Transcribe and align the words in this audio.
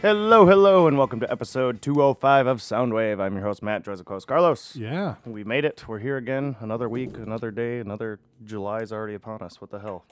Hello, 0.00 0.46
hello, 0.46 0.86
and 0.86 0.96
welcome 0.96 1.18
to 1.20 1.30
episode 1.30 1.82
205 1.82 2.46
of 2.46 2.58
Soundwave. 2.58 3.20
I'm 3.20 3.34
your 3.34 3.42
host, 3.44 3.62
Matt 3.64 3.84
Joseph 3.84 4.06
Carlos. 4.26 4.76
Yeah. 4.76 5.16
We 5.26 5.42
made 5.42 5.64
it. 5.64 5.88
We're 5.88 5.98
here 5.98 6.16
again. 6.16 6.54
Another 6.60 6.88
week, 6.88 7.16
another 7.16 7.50
day, 7.50 7.80
another 7.80 8.20
July's 8.44 8.92
already 8.92 9.14
upon 9.14 9.42
us. 9.42 9.60
What 9.60 9.70
the 9.70 9.80
hell? 9.80 10.04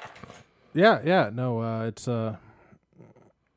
Yeah, 0.74 1.00
yeah. 1.04 1.30
No, 1.32 1.60
uh, 1.60 1.84
it's 1.84 2.08
uh 2.08 2.36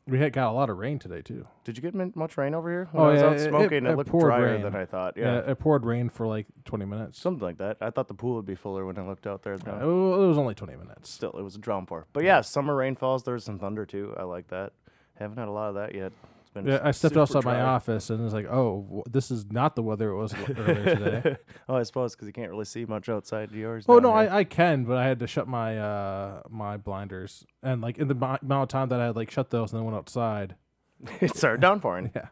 we 0.07 0.17
had 0.19 0.33
got 0.33 0.49
a 0.49 0.53
lot 0.53 0.69
of 0.69 0.77
rain 0.77 0.97
today 0.99 1.21
too. 1.21 1.47
Did 1.63 1.77
you 1.77 1.81
get 1.83 1.93
min- 1.95 2.13
much 2.15 2.37
rain 2.37 2.53
over 2.55 2.69
here? 2.69 2.87
When 2.91 3.03
Oh, 3.03 3.09
I 3.09 3.11
was 3.13 3.21
yeah, 3.21 3.27
out 3.27 3.35
it- 3.35 3.49
smoking, 3.49 3.85
it- 3.85 3.89
it, 3.89 3.91
it 3.91 3.97
looked 3.97 4.09
poured 4.09 4.25
drier 4.25 4.53
rain. 4.53 4.61
than 4.61 4.75
I 4.75 4.85
thought. 4.85 5.17
Yeah. 5.17 5.33
Yeah. 5.45 5.51
it 5.51 5.59
poured 5.59 5.83
rain 5.85 6.09
for 6.09 6.25
like 6.27 6.45
20 6.65 6.85
minutes. 6.85 7.19
Something 7.19 7.43
like 7.43 7.57
that. 7.57 7.77
I 7.81 7.89
thought 7.89 8.07
the 8.07 8.13
pool 8.15 8.35
would 8.35 8.45
be 8.45 8.55
fuller 8.55 8.85
when 8.85 8.97
I 8.99 9.07
looked 9.07 9.25
out 9.27 9.41
there. 9.43 9.53
Uh, 9.55 9.79
No. 9.79 10.23
it 10.23 10.27
was 10.27 10.37
only 10.37 10.53
20 10.55 10.75
minutes. 10.75 11.09
Still, 11.09 11.31
it 11.37 11.41
was 11.43 11.55
a 11.55 11.59
downpour. 11.59 12.05
But 12.13 12.23
yeah, 12.23 12.41
summer 12.41 12.75
rainfalls. 12.75 13.23
There's 13.23 13.43
some 13.43 13.57
thunder 13.59 13.85
too. 13.85 14.13
I 14.17 14.23
like 14.23 14.47
that. 14.49 14.73
Haven't 15.19 15.37
had 15.37 15.47
a 15.47 15.51
lot 15.51 15.69
of 15.69 15.75
that 15.75 15.93
yet. 15.93 16.11
It's 16.41 16.49
been 16.51 16.65
Yeah, 16.65 16.79
I 16.83 16.91
stepped 16.91 17.17
outside 17.17 17.43
my 17.45 17.61
office 17.61 18.09
and 18.09 18.23
it's 18.23 18.33
like, 18.33 18.47
oh, 18.49 18.81
w- 18.87 19.03
this 19.09 19.29
is 19.29 19.51
not 19.51 19.75
the 19.75 19.83
weather 19.83 20.09
it 20.09 20.17
was 20.17 20.33
earlier 20.33 20.95
today. 20.95 21.37
oh, 21.69 21.75
I 21.75 21.83
suppose 21.83 22.15
because 22.15 22.27
you 22.27 22.33
can't 22.33 22.49
really 22.49 22.65
see 22.65 22.85
much 22.85 23.07
outside 23.09 23.51
yours. 23.51 23.85
Oh 23.87 23.99
no, 23.99 24.09
here. 24.17 24.29
I, 24.31 24.37
I 24.39 24.43
can, 24.45 24.85
but 24.85 24.97
I 24.97 25.05
had 25.07 25.19
to 25.19 25.27
shut 25.27 25.47
my 25.47 25.77
uh 25.77 26.41
my 26.49 26.77
blinders 26.77 27.45
and 27.61 27.81
like 27.81 27.97
in 27.97 28.07
the 28.07 28.15
amount 28.15 28.41
of 28.51 28.67
time 28.69 28.89
that 28.89 28.99
I 28.99 29.07
had 29.07 29.15
like 29.15 29.29
shut 29.29 29.49
those 29.51 29.71
and 29.73 29.79
then 29.79 29.85
went 29.85 29.97
outside. 29.97 30.55
it 31.21 31.35
started 31.35 31.61
downpouring. 31.61 32.11
Yeah. 32.15 32.27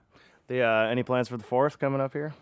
The 0.48 0.62
uh, 0.64 0.88
any 0.88 1.04
plans 1.04 1.28
for 1.28 1.36
the 1.36 1.44
fourth 1.44 1.78
coming 1.78 2.00
up 2.00 2.14
here? 2.14 2.34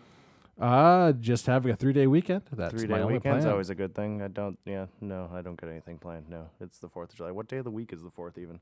Uh 0.58 1.12
just 1.12 1.44
having 1.46 1.70
a 1.72 1.76
three 1.76 1.92
day 1.92 2.06
weekend. 2.06 2.42
That's 2.52 2.72
Three 2.72 2.86
my 2.88 2.96
day 2.98 3.02
only 3.02 3.14
weekend's 3.14 3.42
plan. 3.44 3.52
always 3.52 3.68
a 3.68 3.74
good 3.74 3.94
thing. 3.94 4.22
I 4.22 4.28
don't. 4.28 4.58
Yeah, 4.64 4.86
no, 5.02 5.28
I 5.34 5.42
don't 5.42 5.60
get 5.60 5.68
anything 5.68 5.98
planned. 5.98 6.30
No, 6.30 6.48
it's 6.60 6.78
the 6.78 6.88
Fourth 6.88 7.10
of 7.10 7.16
July. 7.16 7.32
What 7.32 7.48
day 7.48 7.58
of 7.58 7.64
the 7.64 7.70
week 7.70 7.92
is 7.92 8.02
the 8.02 8.10
fourth 8.10 8.38
even? 8.38 8.60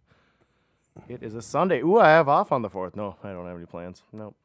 It 1.09 1.23
is 1.23 1.35
a 1.35 1.43
Sunday. 1.43 1.81
Ooh, 1.81 1.99
I 1.99 2.09
have 2.09 2.29
off 2.29 2.53
on 2.53 2.63
the 2.63 2.71
fourth. 2.71 2.97
No, 2.97 3.17
I 3.23 3.33
don't 3.33 3.47
have 3.47 3.57
any 3.57 3.67
plans. 3.67 4.03
Nope. 4.13 4.37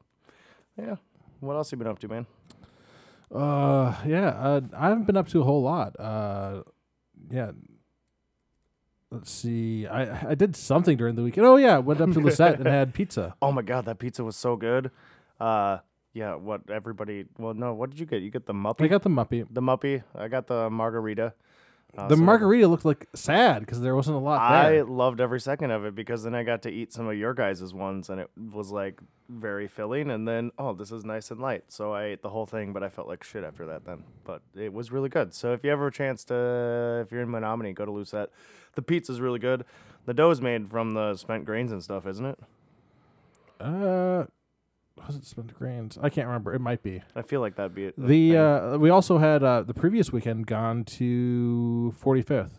Yeah. 0.78 0.96
What 1.40 1.56
else 1.56 1.72
you 1.72 1.78
been 1.78 1.88
up 1.88 2.00
to, 2.00 2.08
man? 2.08 2.26
Uh, 3.34 3.96
yeah, 4.06 4.30
uh, 4.30 4.62
I 4.76 4.90
haven't 4.90 5.06
been 5.06 5.18
up 5.18 5.28
to 5.30 5.42
a 5.42 5.44
whole 5.44 5.62
lot. 5.62 5.98
Uh, 6.00 6.64
yeah. 7.30 7.52
Let's 9.12 9.32
see. 9.32 9.88
I 9.88 10.32
I 10.32 10.36
did 10.36 10.56
something 10.56 10.98
during 10.98 11.16
the 11.16 11.24
weekend. 11.24 11.46
Oh 11.46 11.56
yeah, 11.56 11.78
went 11.78 12.02
up 12.02 12.12
to 12.12 12.20
Lucette 12.20 12.60
and 12.60 12.68
had 12.68 12.94
pizza. 12.94 13.36
Oh 13.42 13.52
my 13.52 13.62
god, 13.64 13.86
that 13.86 13.98
pizza 14.00 14.24
was 14.24 14.36
so 14.36 14.56
good. 14.56 14.92
Uh, 15.40 15.80
yeah. 16.14 16.36
What 16.36 16.62
everybody? 16.70 17.26
Well, 17.38 17.54
no. 17.56 17.74
What 17.74 17.90
did 17.90 18.00
you 18.00 18.06
get? 18.06 18.22
You 18.22 18.30
get 18.30 18.46
the 18.46 18.54
muppy. 18.54 18.84
I 18.84 18.88
got 18.88 19.02
the 19.02 19.10
muppy. 19.10 19.48
the 19.50 19.62
muppy. 19.62 20.04
I 20.16 20.28
got 20.28 20.48
the 20.48 20.70
margarita. 20.70 21.34
The 22.08 22.16
margarita 22.16 22.68
looked 22.68 22.86
like 22.86 23.08
sad 23.14 23.62
because 23.62 23.82
there 23.82 23.96
wasn't 23.96 24.16
a 24.16 24.20
lot 24.20 24.40
I 24.40 24.70
there. 24.72 24.86
loved 24.86 25.20
every 25.20 25.42
second 25.42 25.72
of 25.72 25.86
it 25.86 25.96
because 25.96 26.24
then 26.24 26.34
I 26.36 26.44
got 26.44 26.62
to 26.62 26.70
eat 26.70 26.94
some 26.94 27.08
of 27.08 27.18
your 27.18 27.34
guys' 27.34 27.74
ones 27.74 28.10
and 28.10 28.22
it 28.22 28.30
was 28.54 28.72
like 28.72 29.00
very 29.28 29.68
filling. 29.68 30.10
And 30.12 30.28
then, 30.28 30.52
oh, 30.58 30.74
this 30.74 30.92
is 30.92 31.04
nice 31.04 31.30
and 31.32 31.42
light. 31.42 31.66
So 31.68 31.92
I 31.92 32.06
ate 32.06 32.22
the 32.22 32.30
whole 32.30 32.46
thing, 32.46 32.72
but 32.74 32.84
I 32.84 32.90
felt 32.90 33.08
like 33.08 33.24
shit 33.24 33.44
after 33.44 33.66
that 33.66 33.86
then. 33.86 34.04
But 34.24 34.42
it 34.56 34.72
was 34.72 34.92
really 34.92 35.10
good. 35.10 35.34
So 35.34 35.52
if 35.54 35.64
you 35.64 35.72
ever 35.72 35.86
have 35.86 35.94
a 35.94 35.96
chance 35.96 36.24
to, 36.26 37.02
if 37.06 37.12
you're 37.12 37.22
in 37.24 37.30
Menomonie, 37.30 37.74
go 37.74 37.86
to 37.86 37.92
Lucette. 37.92 38.30
The 38.76 38.82
pizza's 38.82 39.20
really 39.20 39.40
good. 39.40 39.66
The 40.06 40.14
dough 40.14 40.30
is 40.32 40.42
made 40.42 40.70
from 40.70 40.94
the 40.94 41.16
spent 41.16 41.44
grains 41.46 41.72
and 41.72 41.84
stuff, 41.84 42.08
isn't 42.08 42.26
it? 42.26 42.40
Uh, 43.60 44.26
was 45.06 45.16
it 45.16 45.26
spent 45.26 45.54
grains? 45.54 45.98
I 46.02 46.10
can't 46.10 46.28
remember. 46.28 46.54
It 46.54 46.60
might 46.62 46.84
be. 46.84 47.02
I 47.16 47.22
feel 47.22 47.42
like 47.42 47.56
that'd 47.56 47.76
be 47.76 47.86
it. 47.86 47.96
The 47.98 48.38
uh, 48.38 48.78
we 48.78 48.90
also 48.90 49.18
had 49.18 49.44
uh 49.44 49.64
the 49.64 49.74
previous 49.74 50.12
weekend 50.12 50.48
gone 50.48 50.84
to 50.86 51.94
45th. 52.04 52.52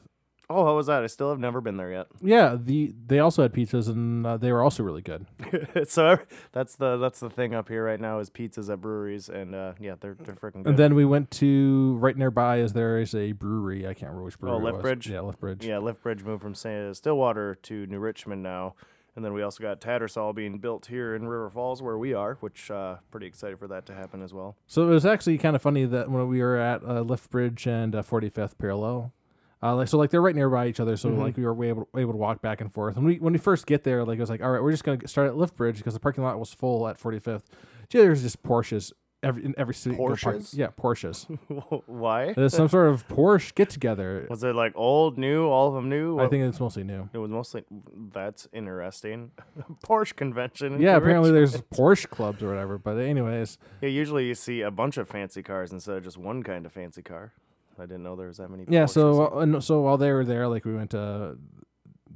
oh, 0.49 0.65
how 0.65 0.75
was 0.75 0.87
that? 0.89 1.03
I 1.05 1.07
still 1.07 1.31
have 1.31 1.39
never 1.39 1.61
been 1.61 1.77
there 1.77 1.93
yet. 1.93 2.07
Yeah, 2.21 2.57
the 2.61 2.93
they 3.07 3.21
also 3.21 3.43
had 3.43 3.53
pizzas 3.53 3.89
and 3.89 4.27
uh, 4.27 4.37
they 4.37 4.51
were 4.53 4.63
also 4.63 4.83
really 4.83 5.03
good. 5.03 5.27
so 5.89 6.19
that's 6.53 6.75
the 6.77 6.97
that's 6.97 7.21
the 7.21 7.31
thing 7.31 7.55
up 7.55 7.69
here 7.69 7.85
right 7.85 8.01
now 8.01 8.19
is 8.19 8.31
pizzas 8.31 8.69
at 8.73 8.81
breweries 8.81 9.29
and 9.29 9.55
uh, 9.55 9.75
yeah, 9.79 9.95
they're 10.01 10.17
they're 10.19 10.35
freaking 10.35 10.65
good. 10.65 10.71
And 10.71 10.77
then 10.77 10.95
we 10.97 11.05
went 11.05 11.31
to 11.33 11.97
right 12.01 12.17
nearby 12.17 12.59
as 12.61 12.73
there 12.73 12.99
is 12.99 13.15
a 13.15 13.33
brewery. 13.33 13.87
I 13.87 13.95
can't 13.95 14.11
remember 14.11 14.25
which 14.25 14.39
brewery. 14.41 14.59
it 14.59 14.75
was. 14.75 14.83
Liftbridge? 14.83 15.07
Yeah, 15.07 15.19
Liftbridge. 15.19 15.63
Yeah, 15.63 15.77
Liftbridge 15.77 16.25
moved 16.25 16.43
from 16.43 16.55
Stillwater 16.95 17.55
to 17.55 17.87
New 17.87 17.99
Richmond 18.01 18.43
now. 18.43 18.75
And 19.17 19.25
then 19.25 19.33
we 19.33 19.43
also 19.43 19.63
got 19.63 19.81
Tattersall 19.81 20.35
being 20.35 20.59
built 20.59 20.87
here 20.87 21.15
in 21.15 21.27
River 21.29 21.51
Falls, 21.51 21.83
where 21.83 21.99
we 21.99 22.15
are, 22.15 22.35
which 22.41 22.71
uh, 22.71 22.97
pretty 23.11 23.27
excited 23.27 23.59
for 23.59 23.67
that 23.69 23.85
to 23.87 23.95
happen 23.95 24.23
as 24.23 24.33
well. 24.33 24.57
So 24.67 24.89
it 24.89 24.91
was 24.93 25.05
actually 25.05 25.37
kind 25.39 25.57
of 25.57 25.63
funny 25.63 25.85
that 25.85 26.11
when 26.11 26.29
we 26.29 26.41
were 26.41 26.57
at 26.57 26.83
uh, 26.83 27.03
Liftbridge 27.05 27.67
and 27.67 27.95
uh, 27.95 28.03
45th 28.03 28.57
parallel, 28.57 29.13
uh, 29.63 29.75
like 29.77 29.89
so 29.89 29.99
like 29.99 30.11
they're 30.11 30.23
right 30.23 30.35
nearby 30.35 30.69
each 30.69 30.81
other. 30.81 30.97
So 30.97 31.11
Mm-hmm. 31.11 31.21
like 31.21 31.37
we 31.37 31.45
were 31.45 31.65
able 31.65 31.89
able 31.97 32.13
to 32.13 32.17
walk 32.19 32.41
back 32.41 32.61
and 32.61 32.73
forth. 32.73 32.97
And 32.97 33.05
we 33.05 33.17
when 33.17 33.33
we 33.35 33.39
first 33.39 33.67
get 33.67 33.85
there, 33.85 34.05
like 34.05 34.17
it 34.17 34.21
was 34.21 34.31
like, 34.31 34.43
all 34.43 34.51
right, 34.51 34.63
we're 34.63 34.71
just 34.71 34.85
gonna 34.85 35.07
start 35.07 35.29
at 35.29 35.35
Liftbridge 35.35 35.77
because 35.77 35.93
the 35.95 36.01
parking 36.01 36.25
lot 36.25 36.39
was 36.39 36.55
full 36.55 36.89
at 36.89 36.99
45th. 36.99 37.43
Gee, 37.91 37.99
there's 37.99 38.23
just 38.23 38.43
Porsches 38.43 38.93
every 39.23 39.45
in 39.45 39.55
every 39.59 39.75
single 39.75 40.09
Porsches? 40.09 40.57
Yeah, 40.57 40.69
Porsches. 40.69 41.27
Why? 41.87 42.33
There's 42.33 42.55
some 42.55 42.69
sort 42.69 42.89
of 42.89 43.07
Porsche 43.09 43.55
get 43.55 43.71
together. 43.71 44.27
Was 44.31 44.43
it 44.45 44.55
like 44.55 44.73
old, 44.75 45.19
new, 45.19 45.47
all 45.47 45.69
of 45.69 45.75
them 45.75 45.89
new? 45.89 46.19
I 46.19 46.29
think 46.29 46.45
it's 46.45 46.61
mostly 46.61 46.85
new. 46.85 47.09
it 47.13 47.19
was 47.19 47.31
mostly. 47.31 47.65
That's 48.13 48.49
interesting. 48.53 49.33
Porsche 49.85 50.17
convention. 50.17 50.81
Yeah, 50.81 50.97
apparently 50.97 51.31
there's 51.31 51.57
Porsche 51.63 52.09
clubs 52.09 52.43
or 52.43 52.49
whatever. 52.49 52.79
But 52.79 52.99
anyways, 52.99 53.59
Yeah, 53.81 53.89
usually 53.89 54.27
you 54.27 54.35
see 54.35 54.63
a 54.63 54.71
bunch 54.71 54.97
of 54.97 55.09
fancy 55.09 55.43
cars 55.43 55.73
instead 55.73 55.97
of 55.97 56.05
just 56.05 56.19
one 56.19 56.43
kind 56.43 56.67
of 56.67 56.73
fancy 56.73 57.03
car. 57.03 57.33
I 57.79 57.83
didn't 57.83 58.03
know 58.03 58.15
there 58.17 58.29
was 58.29 58.37
that 58.37 58.51
many. 58.51 58.65
Yeah, 58.69 58.87
so 58.87 59.33
uh, 59.33 59.39
and 59.41 59.65
so 59.65 59.81
while 59.81 59.97
they 59.97 60.13
were 60.13 60.25
there, 60.25 60.49
like 60.49 60.65
we 60.65 60.75
went 60.75 60.91
to 60.91 61.37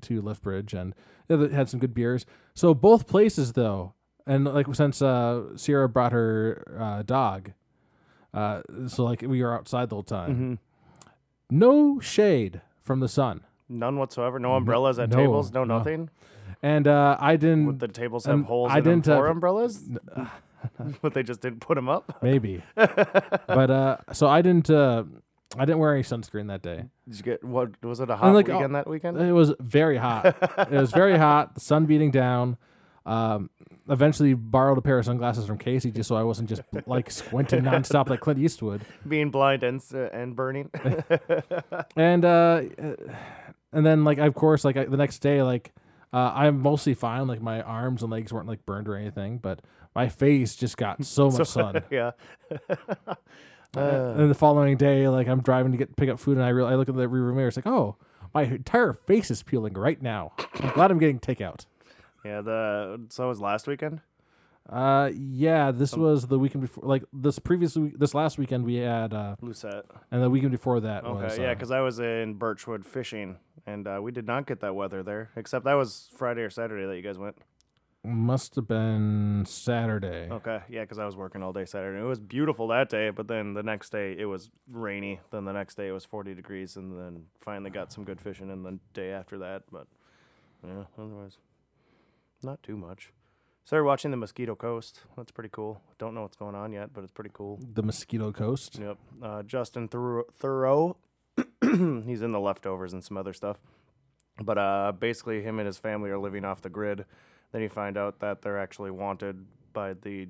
to 0.02 0.22
Liftbridge 0.22 0.74
and 0.74 0.94
had 1.52 1.68
some 1.68 1.80
good 1.80 1.94
beers. 1.94 2.26
So 2.54 2.74
both 2.74 3.06
places 3.06 3.54
though, 3.54 3.94
and 4.26 4.44
like 4.44 4.72
since 4.74 5.02
uh, 5.02 5.56
Sierra 5.56 5.88
brought 5.88 6.12
her 6.12 6.76
uh, 6.78 7.02
dog, 7.02 7.52
uh, 8.32 8.62
so 8.88 9.04
like 9.04 9.22
we 9.22 9.42
were 9.42 9.54
outside 9.54 9.90
the 9.90 9.96
whole 9.96 10.02
time. 10.02 10.36
Mhm. 10.36 10.58
No 11.50 12.00
shade 12.00 12.62
from 12.82 13.00
the 13.00 13.08
sun, 13.08 13.42
none 13.68 13.98
whatsoever. 13.98 14.38
No 14.38 14.54
umbrellas 14.54 14.98
at 14.98 15.10
no, 15.10 15.16
tables. 15.16 15.52
No, 15.52 15.64
no. 15.64 15.78
nothing. 15.78 16.10
and 16.62 16.86
uh, 16.86 17.16
I 17.20 17.36
didn't 17.36 17.66
Would 17.66 17.80
the 17.80 17.88
tables 17.88 18.24
have 18.24 18.44
holes 18.44 18.72
I 18.72 18.78
in 18.78 18.84
didn't, 18.84 19.08
uh, 19.08 19.16
for 19.16 19.26
umbrellas? 19.28 19.88
but 21.02 21.12
they 21.12 21.22
just 21.22 21.40
didn't 21.40 21.60
put 21.60 21.74
them 21.74 21.88
up. 21.88 22.18
maybe, 22.22 22.62
but 22.76 23.70
uh, 23.70 23.96
so 24.12 24.26
I 24.26 24.40
didn't 24.42 24.70
uh, 24.70 25.04
I 25.56 25.64
didn't 25.66 25.78
wear 25.78 25.92
any 25.94 26.02
sunscreen 26.02 26.48
that 26.48 26.62
day. 26.62 26.84
Did 27.06 27.16
you 27.16 27.22
get 27.22 27.44
what 27.44 27.82
was 27.84 28.00
it 28.00 28.10
a 28.10 28.16
hot 28.16 28.32
like, 28.32 28.48
weekend 28.48 28.74
that 28.74 28.88
weekend? 28.88 29.20
It 29.20 29.32
was 29.32 29.52
very 29.60 29.98
hot. 29.98 30.26
it 30.26 30.70
was 30.70 30.90
very 30.92 31.18
hot. 31.18 31.54
The 31.54 31.60
sun 31.60 31.84
beating 31.86 32.10
down. 32.10 32.56
Um, 33.06 33.50
eventually 33.88 34.34
borrowed 34.34 34.78
a 34.78 34.82
pair 34.82 34.98
of 34.98 35.04
sunglasses 35.04 35.46
from 35.46 35.58
Casey 35.58 35.90
just 35.90 36.08
so 36.08 36.16
I 36.16 36.22
wasn't 36.22 36.48
just 36.48 36.62
like 36.86 37.10
squinting 37.10 37.62
nonstop 37.62 38.08
like 38.08 38.20
Clint 38.20 38.38
Eastwood. 38.38 38.82
Being 39.06 39.30
blind 39.30 39.62
and 39.62 39.82
uh, 39.92 40.08
and 40.12 40.34
burning. 40.36 40.70
And 41.96 42.24
uh, 42.24 42.62
and 43.72 43.86
then 43.86 44.04
like 44.04 44.18
of 44.18 44.34
course 44.34 44.64
like 44.64 44.76
I, 44.76 44.84
the 44.84 44.96
next 44.96 45.18
day 45.18 45.42
like 45.42 45.72
uh, 46.12 46.32
I'm 46.34 46.60
mostly 46.60 46.94
fine. 46.94 47.26
Like 47.26 47.42
my 47.42 47.60
arms 47.60 48.02
and 48.02 48.10
legs 48.10 48.32
weren't 48.32 48.46
like 48.46 48.64
burned 48.64 48.88
or 48.88 48.96
anything, 48.96 49.38
but 49.38 49.60
my 49.94 50.08
face 50.08 50.54
just 50.54 50.76
got 50.76 51.04
so 51.04 51.30
much 51.30 51.48
sun. 51.48 51.82
yeah. 51.90 52.12
and 53.74 54.30
the 54.30 54.36
following 54.36 54.76
day, 54.76 55.08
like 55.08 55.26
I'm 55.26 55.40
driving 55.40 55.72
to 55.72 55.78
get 55.78 55.96
pick 55.96 56.08
up 56.08 56.20
food, 56.20 56.36
and 56.36 56.46
I 56.46 56.50
real 56.50 56.66
I 56.66 56.76
look 56.76 56.88
in 56.88 56.96
the 56.96 57.06
rearview 57.06 57.34
mirror. 57.34 57.48
It's 57.48 57.56
like, 57.56 57.66
oh, 57.66 57.96
my 58.32 58.42
entire 58.42 58.92
face 58.92 59.30
is 59.30 59.42
peeling 59.42 59.74
right 59.74 60.00
now. 60.00 60.32
I'm 60.60 60.70
glad 60.70 60.90
I'm 60.92 60.98
getting 60.98 61.18
takeout. 61.18 61.66
Yeah. 62.24 62.40
The 62.40 63.00
so 63.10 63.24
it 63.24 63.28
was 63.28 63.40
last 63.40 63.66
weekend. 63.66 64.00
Uh, 64.66 65.10
yeah, 65.14 65.70
this 65.70 65.94
was 65.94 66.26
the 66.26 66.38
weekend 66.38 66.62
before. 66.62 66.84
Like 66.84 67.04
this 67.12 67.38
previous 67.38 67.76
week, 67.76 67.98
this 67.98 68.14
last 68.14 68.38
weekend 68.38 68.64
we 68.64 68.76
had, 68.76 69.12
uh, 69.12 69.36
Lucette. 69.42 69.84
and 70.10 70.22
the 70.22 70.30
weekend 70.30 70.52
before 70.52 70.80
that 70.80 71.04
Okay. 71.04 71.22
was. 71.24 71.36
yeah, 71.38 71.50
uh, 71.50 71.54
because 71.54 71.70
I 71.70 71.80
was 71.80 71.98
in 72.00 72.34
Birchwood 72.34 72.86
fishing, 72.86 73.36
and 73.66 73.86
uh, 73.86 73.98
we 74.02 74.10
did 74.10 74.26
not 74.26 74.46
get 74.46 74.60
that 74.60 74.74
weather 74.74 75.02
there. 75.02 75.30
Except 75.36 75.66
that 75.66 75.74
was 75.74 76.08
Friday 76.16 76.40
or 76.40 76.48
Saturday 76.48 76.86
that 76.86 76.96
you 76.96 77.02
guys 77.02 77.18
went. 77.18 77.36
must 78.06 78.54
have 78.54 78.66
been 78.66 79.44
Saturday. 79.46 80.28
Okay. 80.30 80.60
Yeah, 80.70 80.80
because 80.82 80.98
I 80.98 81.04
was 81.04 81.14
working 81.16 81.42
all 81.42 81.52
day 81.52 81.66
Saturday. 81.66 82.00
It 82.00 82.08
was 82.08 82.20
beautiful 82.20 82.66
that 82.68 82.88
day, 82.88 83.10
but 83.10 83.28
then 83.28 83.52
the 83.52 83.62
next 83.62 83.90
day 83.92 84.16
it 84.18 84.24
was 84.26 84.50
rainy. 84.72 85.20
Then 85.30 85.44
the 85.44 85.52
next 85.52 85.74
day 85.76 85.88
it 85.88 85.92
was 85.92 86.06
40 86.06 86.34
degrees, 86.34 86.76
and 86.76 86.98
then 86.98 87.24
finally 87.42 87.68
got 87.70 87.92
some 87.92 88.04
good 88.04 88.18
fishing. 88.20 88.50
And 88.50 88.64
the 88.64 88.78
day 88.94 89.10
after 89.10 89.36
that, 89.40 89.64
but 89.70 89.86
yeah, 90.66 90.84
otherwise 90.98 91.36
not 92.44 92.62
too 92.62 92.76
much. 92.76 93.12
Started 93.64 93.84
watching 93.84 94.10
the 94.10 94.16
Mosquito 94.18 94.54
Coast. 94.54 95.00
That's 95.16 95.32
pretty 95.32 95.48
cool. 95.50 95.80
Don't 95.98 96.14
know 96.14 96.22
what's 96.22 96.36
going 96.36 96.54
on 96.54 96.72
yet, 96.72 96.92
but 96.92 97.02
it's 97.02 97.12
pretty 97.12 97.30
cool. 97.32 97.58
The 97.72 97.82
Mosquito 97.82 98.30
Coast. 98.30 98.78
Yep. 98.78 98.98
Uh, 99.22 99.42
Justin 99.42 99.88
Thur- 99.88 100.24
Theroux. 100.38 100.96
he's 102.06 102.22
in 102.22 102.32
the 102.32 102.40
leftovers 102.40 102.92
and 102.92 103.02
some 103.02 103.16
other 103.16 103.32
stuff. 103.32 103.56
But 104.42 104.58
uh, 104.58 104.92
basically, 104.98 105.42
him 105.42 105.58
and 105.58 105.66
his 105.66 105.78
family 105.78 106.10
are 106.10 106.18
living 106.18 106.44
off 106.44 106.60
the 106.60 106.68
grid. 106.68 107.06
Then 107.52 107.62
you 107.62 107.68
find 107.68 107.96
out 107.96 108.20
that 108.20 108.42
they're 108.42 108.58
actually 108.58 108.90
wanted 108.90 109.46
by 109.72 109.94
the 109.94 110.28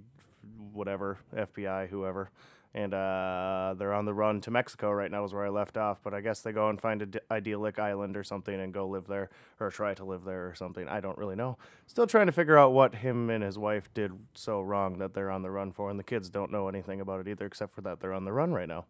whatever 0.73 1.19
FBI, 1.35 1.89
whoever, 1.89 2.31
and 2.75 2.93
uh, 2.93 3.75
they're 3.79 3.95
on 3.95 4.05
the 4.05 4.13
run 4.13 4.41
to 4.43 4.51
Mexico 4.51 4.91
right 4.91 5.11
now. 5.11 5.25
Is 5.25 5.33
where 5.33 5.47
I 5.47 5.49
left 5.49 5.77
off, 5.77 6.01
but 6.03 6.13
I 6.13 6.21
guess 6.21 6.41
they 6.41 6.53
go 6.53 6.69
and 6.69 6.81
find 6.81 7.03
a 7.03 7.07
d- 7.07 7.21
idyllic 7.31 7.79
island 7.79 8.17
or 8.17 8.25
something 8.25 8.59
and 8.59 8.75
go 8.75 8.89
live 8.89 9.07
there 9.07 9.31
or 9.61 9.71
try 9.71 9.95
to 9.95 10.05
live 10.05 10.25
there 10.25 10.49
or 10.49 10.55
something. 10.55 10.89
I 10.89 11.01
don't 11.01 11.17
really 11.17 11.37
know. 11.37 11.57
Still 11.87 12.07
trying 12.07 12.27
to 12.27 12.33
figure 12.33 12.59
out 12.59 12.73
what 12.73 12.97
him 12.97 13.31
and 13.31 13.45
his 13.45 13.57
wife 13.57 13.93
did 13.95 14.13
so 14.35 14.61
wrong 14.61 14.99
that 14.99 15.15
they're 15.15 15.31
on 15.31 15.43
the 15.43 15.51
run 15.51 15.73
for, 15.73 15.89
and 15.91 15.99
the 15.99 16.05
kids 16.05 16.29
don't 16.29 16.51
know 16.51 16.69
anything 16.69 17.01
about 17.01 17.21
it 17.21 17.29
either, 17.29 17.47
except 17.47 17.73
for 17.73 17.81
that 17.83 18.01
they're 18.01 18.13
on 18.13 18.25
the 18.25 18.33
run 18.33 18.53
right 18.53 18.69
now. 18.69 18.87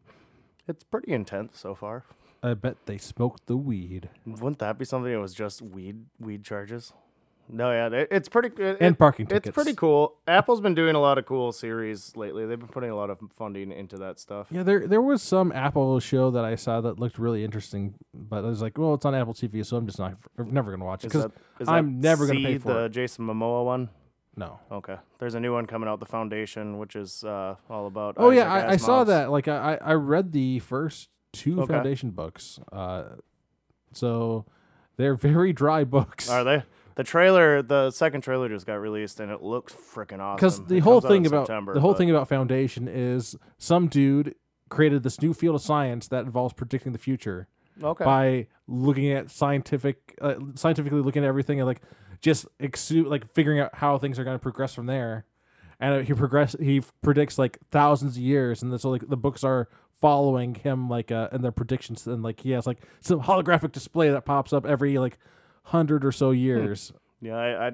It's 0.67 0.85
pretty 0.85 1.13
intense 1.13 1.59
so 1.59 1.75
far. 1.75 2.05
I 2.43 2.53
bet 2.55 2.77
they 2.85 2.99
smoked 2.99 3.47
the 3.47 3.57
weed 3.57 4.11
Wouldn't 4.27 4.59
that 4.59 4.79
be 4.79 4.85
something? 4.85 5.11
It 5.11 5.17
was 5.17 5.33
just 5.33 5.63
weed 5.63 6.05
weed 6.21 6.45
charges. 6.45 6.93
No, 7.49 7.71
yeah, 7.71 8.05
it's 8.11 8.29
pretty. 8.29 8.51
It, 8.63 8.79
and 8.81 8.99
parking 8.99 9.27
it's 9.31 9.51
pretty 9.51 9.75
cool. 9.75 10.17
Apple's 10.27 10.63
been 10.63 10.75
doing 10.75 10.95
a 10.95 11.01
lot 11.01 11.19
of 11.19 11.27
cool 11.27 11.53
series 11.53 12.17
lately. 12.17 12.47
They've 12.47 12.59
been 12.59 12.69
putting 12.69 12.89
a 12.91 12.97
lot 12.97 13.11
of 13.11 13.19
funding 13.37 13.71
into 13.71 13.97
that 13.99 14.19
stuff. 14.19 14.47
Yeah, 14.51 14.63
there 14.63 14.87
there 14.87 15.03
was 15.03 15.23
some 15.23 15.53
Apple 15.53 16.01
show 16.01 16.31
that 16.31 16.45
I 16.45 16.55
saw 16.55 16.81
that 16.81 16.99
looked 16.99 17.19
really 17.19 17.45
interesting, 17.45 17.95
but 18.15 18.45
I 18.45 18.49
was 18.49 18.63
like, 18.63 18.79
well, 18.79 18.95
it's 18.95 19.05
on 19.05 19.15
Apple 19.15 19.35
TV, 19.35 19.65
so 19.65 19.77
I'm 19.77 19.87
just 19.87 19.99
not 19.99 20.17
never 20.39 20.71
gonna 20.71 20.87
watch 20.87 21.05
it 21.05 21.09
because 21.13 21.31
I'm 21.69 22.01
never 22.01 22.27
gonna 22.27 22.41
pay 22.41 22.57
for 22.59 22.73
the 22.73 22.85
it. 22.85 22.89
Jason 22.91 23.27
Momoa 23.27 23.65
one. 23.65 23.91
no. 24.37 24.59
Okay, 24.73 24.97
there's 25.19 25.35
a 25.35 25.41
new 25.41 25.53
one 25.53 25.67
coming 25.67 25.89
out, 25.89 26.01
The 26.01 26.07
Foundation, 26.07 26.79
which 26.79 26.97
is 26.97 27.25
uh, 27.25 27.57
all 27.69 27.87
about. 27.87 28.15
Oh 28.17 28.31
yeah, 28.31 28.51
I, 28.51 28.71
I 28.73 28.77
saw 28.79 29.05
that. 29.05 29.31
Like 29.31 29.49
I 29.49 29.75
I 29.75 29.91
I 29.91 29.93
read 29.93 30.33
the 30.33 30.61
first 30.61 31.11
two 31.35 31.61
Okay. 31.61 31.75
Foundation 31.75 32.11
books, 32.11 32.59
uh, 32.73 33.05
so 33.93 34.47
they're 34.97 35.15
very 35.15 35.53
dry 35.53 35.85
books. 35.85 36.31
Are 36.31 36.43
they? 36.43 36.63
The 36.97 37.05
trailer, 37.05 37.61
the 37.63 37.91
second 37.91 38.21
trailer 38.21 38.49
just 38.49 38.67
got 38.67 38.75
released, 38.77 39.19
and 39.21 39.31
it 39.33 39.43
looks 39.43 39.73
freaking 39.73 40.21
awesome. 40.21 40.37
because 40.37 40.65
the 40.67 40.77
It 40.77 40.81
whole 40.81 41.01
thing 41.01 41.27
about 41.27 41.47
September, 41.49 41.75
the 41.75 41.81
whole 41.81 41.93
but- 41.93 41.99
thing 41.99 42.11
about 42.11 42.29
foundation 42.29 42.87
is 42.89 43.37
some 43.59 43.89
dude 43.89 44.35
created 44.69 45.03
this 45.03 45.21
new 45.21 45.35
field 45.35 45.57
of 45.57 45.63
science 45.63 46.09
that 46.09 46.25
involves 46.25 46.55
predicting 46.55 46.93
the 46.93 46.99
future 46.99 47.49
Okay. 47.83 48.05
by 48.05 48.47
looking 48.67 49.11
at 49.11 49.31
scientific 49.31 50.17
uh, 50.21 50.35
scientifically 50.55 51.01
looking 51.01 51.23
at 51.25 51.29
everything 51.29 51.61
and 51.61 51.67
like 51.67 51.81
just 52.21 52.47
exu- 52.59 53.07
like 53.07 53.31
figuring 53.35 53.61
out 53.61 53.75
how 53.75 53.99
things 53.99 54.19
are 54.19 54.25
going 54.25 54.35
to 54.37 54.43
progress 54.43 54.75
from 54.75 54.87
there 54.87 55.27
and 55.81 56.07
he 56.07 56.15
progress 56.15 56.57
he 56.61 56.81
predicts 57.03 57.39
like 57.39 57.59
thousands 57.71 58.17
of 58.17 58.23
years 58.23 58.63
and 58.63 58.81
so 58.81 58.91
like 58.91 59.07
the 59.09 59.17
books 59.17 59.45
are 59.45 59.69
following 60.01 60.55
him 60.55 60.89
like 60.89 61.13
uh 61.13 61.29
and 61.31 61.45
their 61.45 61.53
predictions 61.53 62.07
and 62.07 62.23
like 62.23 62.41
he 62.41 62.53
has 62.53 62.67
like 62.67 62.79
some 63.01 63.21
holographic 63.21 63.71
display 63.71 64.09
that 64.11 64.25
pops 64.25 64.53
up 64.53 64.65
every 64.65 64.97
like 64.99 65.19
hundred 65.65 66.05
or 66.05 66.13
so 66.13 66.31
Hmm. 66.31 66.37
years 66.39 66.93
Yeah, 67.21 67.37
I, 67.37 67.67
I 67.69 67.73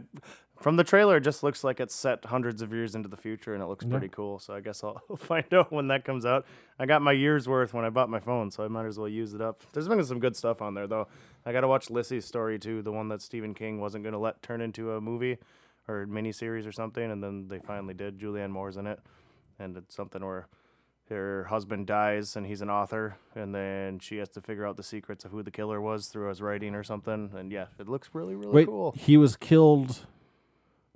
from 0.60 0.76
the 0.76 0.84
trailer, 0.84 1.16
it 1.16 1.22
just 1.22 1.42
looks 1.42 1.64
like 1.64 1.80
it's 1.80 1.94
set 1.94 2.22
hundreds 2.26 2.60
of 2.60 2.70
years 2.70 2.94
into 2.94 3.08
the 3.08 3.16
future, 3.16 3.54
and 3.54 3.62
it 3.62 3.66
looks 3.66 3.84
Yeah. 3.84 3.92
pretty 3.92 4.08
cool. 4.08 4.38
So 4.38 4.52
I 4.54 4.60
guess 4.60 4.84
I'll 4.84 5.00
find 5.16 5.52
out 5.54 5.72
when 5.72 5.88
that 5.88 6.04
comes 6.04 6.26
out. 6.26 6.44
I 6.78 6.84
got 6.84 7.00
my 7.00 7.12
year's 7.12 7.48
worth 7.48 7.72
when 7.72 7.84
I 7.86 7.88
bought 7.90 8.10
my 8.10 8.20
phone, 8.20 8.50
so 8.50 8.62
I 8.62 8.68
might 8.68 8.84
as 8.84 8.98
well 8.98 9.08
use 9.08 9.32
it 9.32 9.40
up. 9.40 9.62
There's 9.72 9.88
been 9.88 10.04
some 10.04 10.20
good 10.20 10.36
stuff 10.36 10.60
on 10.60 10.74
there, 10.74 10.86
though. 10.86 11.08
I 11.46 11.52
got 11.52 11.62
to 11.62 11.68
watch 11.68 11.88
Lisey's 11.88 12.26
story 12.26 12.58
too, 12.58 12.82
the 12.82 12.92
one 12.92 13.08
that 13.08 13.22
Stephen 13.22 13.54
King 13.54 13.80
wasn't 13.80 14.04
going 14.04 14.12
to 14.12 14.18
let 14.18 14.42
turn 14.42 14.60
into 14.60 14.92
a 14.92 15.00
movie 15.00 15.38
or 15.88 16.06
miniseries 16.06 16.66
or 16.68 16.72
something, 16.72 17.10
and 17.10 17.22
then 17.24 17.48
they 17.48 17.58
finally 17.60 17.94
did. 17.94 18.18
Julianne 18.18 18.50
Moore's 18.50 18.76
in 18.76 18.86
it, 18.86 19.00
and 19.58 19.76
it's 19.78 19.94
something 19.96 20.22
where 20.22 20.46
her 21.16 21.44
husband 21.44 21.86
dies 21.86 22.36
and 22.36 22.46
he's 22.46 22.60
an 22.62 22.70
author 22.70 23.16
and 23.34 23.54
then 23.54 23.98
she 23.98 24.16
has 24.18 24.28
to 24.30 24.40
figure 24.40 24.66
out 24.66 24.76
the 24.76 24.82
secrets 24.82 25.24
of 25.24 25.30
who 25.30 25.42
the 25.42 25.50
killer 25.50 25.80
was 25.80 26.06
through 26.06 26.28
his 26.28 26.40
writing 26.40 26.74
or 26.74 26.82
something. 26.82 27.30
And 27.36 27.50
yeah 27.52 27.66
it 27.78 27.88
looks 27.88 28.10
really 28.12 28.34
really 28.34 28.52
wait 28.52 28.66
cool. 28.68 28.94
he 28.96 29.16
was 29.16 29.36
killed 29.36 30.06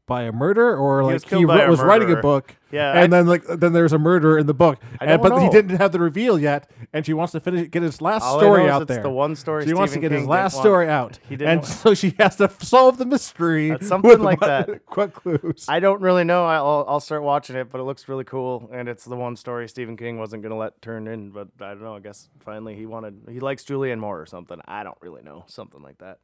by 0.07 0.25
a 0.25 0.33
murder 0.33 0.77
or 0.77 1.01
He 1.01 1.07
like 1.07 1.13
was 1.15 1.23
he 1.25 1.29
killed 1.31 1.47
by 1.47 1.63
wr- 1.63 1.67
a 1.67 1.71
was 1.71 1.81
writing 1.81 2.13
a 2.13 2.17
book 2.17 2.57
Yeah, 2.71 2.93
and 3.03 3.15
I- 3.15 3.17
then 3.19 3.27
like 3.27 3.43
then 3.47 3.73
there's 3.73 3.95
a 3.95 3.99
murder 3.99 4.37
in 4.39 4.47
the 4.47 4.53
book 4.53 4.79
and, 5.01 5.23
but 5.23 5.41
he 5.41 5.49
didn't 5.49 5.79
have 5.79 5.93
the 5.93 5.99
reveal 5.99 6.39
yet 6.39 6.71
and 6.93 7.07
she 7.07 7.15
wants 7.15 7.33
to 7.33 7.41
finish 7.41 7.71
get 7.71 7.83
his 7.83 8.03
last 8.03 8.23
All 8.23 8.39
story 8.39 8.65
know 8.67 8.73
out 8.73 8.87
there 8.87 9.03
the 9.03 9.09
one 9.09 9.35
story 9.35 9.65
she 9.67 9.73
wants 9.73 9.93
to 9.95 9.99
Stephen 9.99 10.11
get 10.11 10.19
his 10.19 10.29
last 10.29 10.55
want- 10.57 10.63
story 10.63 10.89
out 10.91 11.19
he 11.29 11.37
didn't 11.37 11.49
and 11.53 11.61
wa- 11.63 11.67
so 11.67 11.95
she 11.95 12.15
has 12.19 12.37
to 12.37 12.51
solve 12.61 12.99
the 12.99 13.07
mystery 13.07 13.71
It's 13.71 13.89
something 13.89 14.21
like 14.21 14.41
that. 14.41 14.69
what 14.95 15.15
clues 15.15 15.65
I 15.71 15.81
don't 15.81 16.03
really 16.03 16.25
know. 16.25 16.45
I'll 16.45 16.85
I'll 16.87 17.01
start 17.01 17.23
watching 17.23 17.57
it, 17.57 17.71
but 17.71 17.81
it 17.81 17.85
looks 17.85 18.07
really 18.07 18.25
cool, 18.25 18.69
and 18.73 18.89
it's 18.91 19.05
the 19.07 19.17
one 19.17 19.37
story 19.37 19.69
Stephen 19.71 19.97
King 19.97 20.19
wasn't 20.19 20.43
gonna 20.43 20.57
let 20.59 20.83
turn 20.83 21.09
in. 21.09 21.31
But 21.31 21.49
I 21.61 21.69
don't 21.71 21.83
know. 21.83 21.97
I 21.97 22.01
guess 22.01 22.29
finally 22.41 22.75
he 22.77 22.85
wanted. 22.85 23.23
He 23.31 23.41
likes 23.41 23.65
Julianne 23.65 23.99
Moore 24.01 24.21
or 24.21 24.27
something. 24.27 24.61
I 24.67 24.83
don't 24.85 24.99
really 25.01 25.23
know. 25.23 25.45
Something 25.47 25.81
like 25.83 25.99
that. 25.99 26.19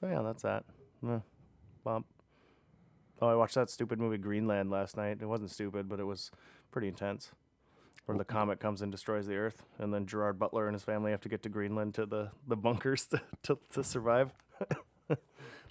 So 0.00 0.06
yeah, 0.08 0.22
that's 0.22 0.42
that. 0.42 0.64
Yeah. 1.06 1.20
Bump. 1.84 2.06
Oh, 3.20 3.28
I 3.28 3.34
watched 3.34 3.54
that 3.54 3.70
stupid 3.70 3.98
movie 3.98 4.18
Greenland 4.18 4.70
last 4.70 4.96
night. 4.96 5.18
It 5.20 5.26
wasn't 5.26 5.50
stupid, 5.50 5.88
but 5.88 6.00
it 6.00 6.04
was 6.04 6.30
pretty 6.70 6.88
intense. 6.88 7.32
Where 8.06 8.16
the 8.18 8.24
comet 8.24 8.58
comes 8.60 8.82
and 8.82 8.90
destroys 8.90 9.26
the 9.26 9.36
Earth, 9.36 9.62
and 9.78 9.92
then 9.94 10.06
Gerard 10.06 10.38
Butler 10.38 10.66
and 10.66 10.74
his 10.74 10.82
family 10.82 11.10
have 11.12 11.20
to 11.20 11.28
get 11.28 11.42
to 11.44 11.48
Greenland 11.48 11.94
to 11.94 12.06
the, 12.06 12.30
the 12.48 12.56
bunkers 12.56 13.06
to, 13.10 13.20
to, 13.44 13.58
to 13.74 13.84
survive. 13.84 14.32
the 15.08 15.16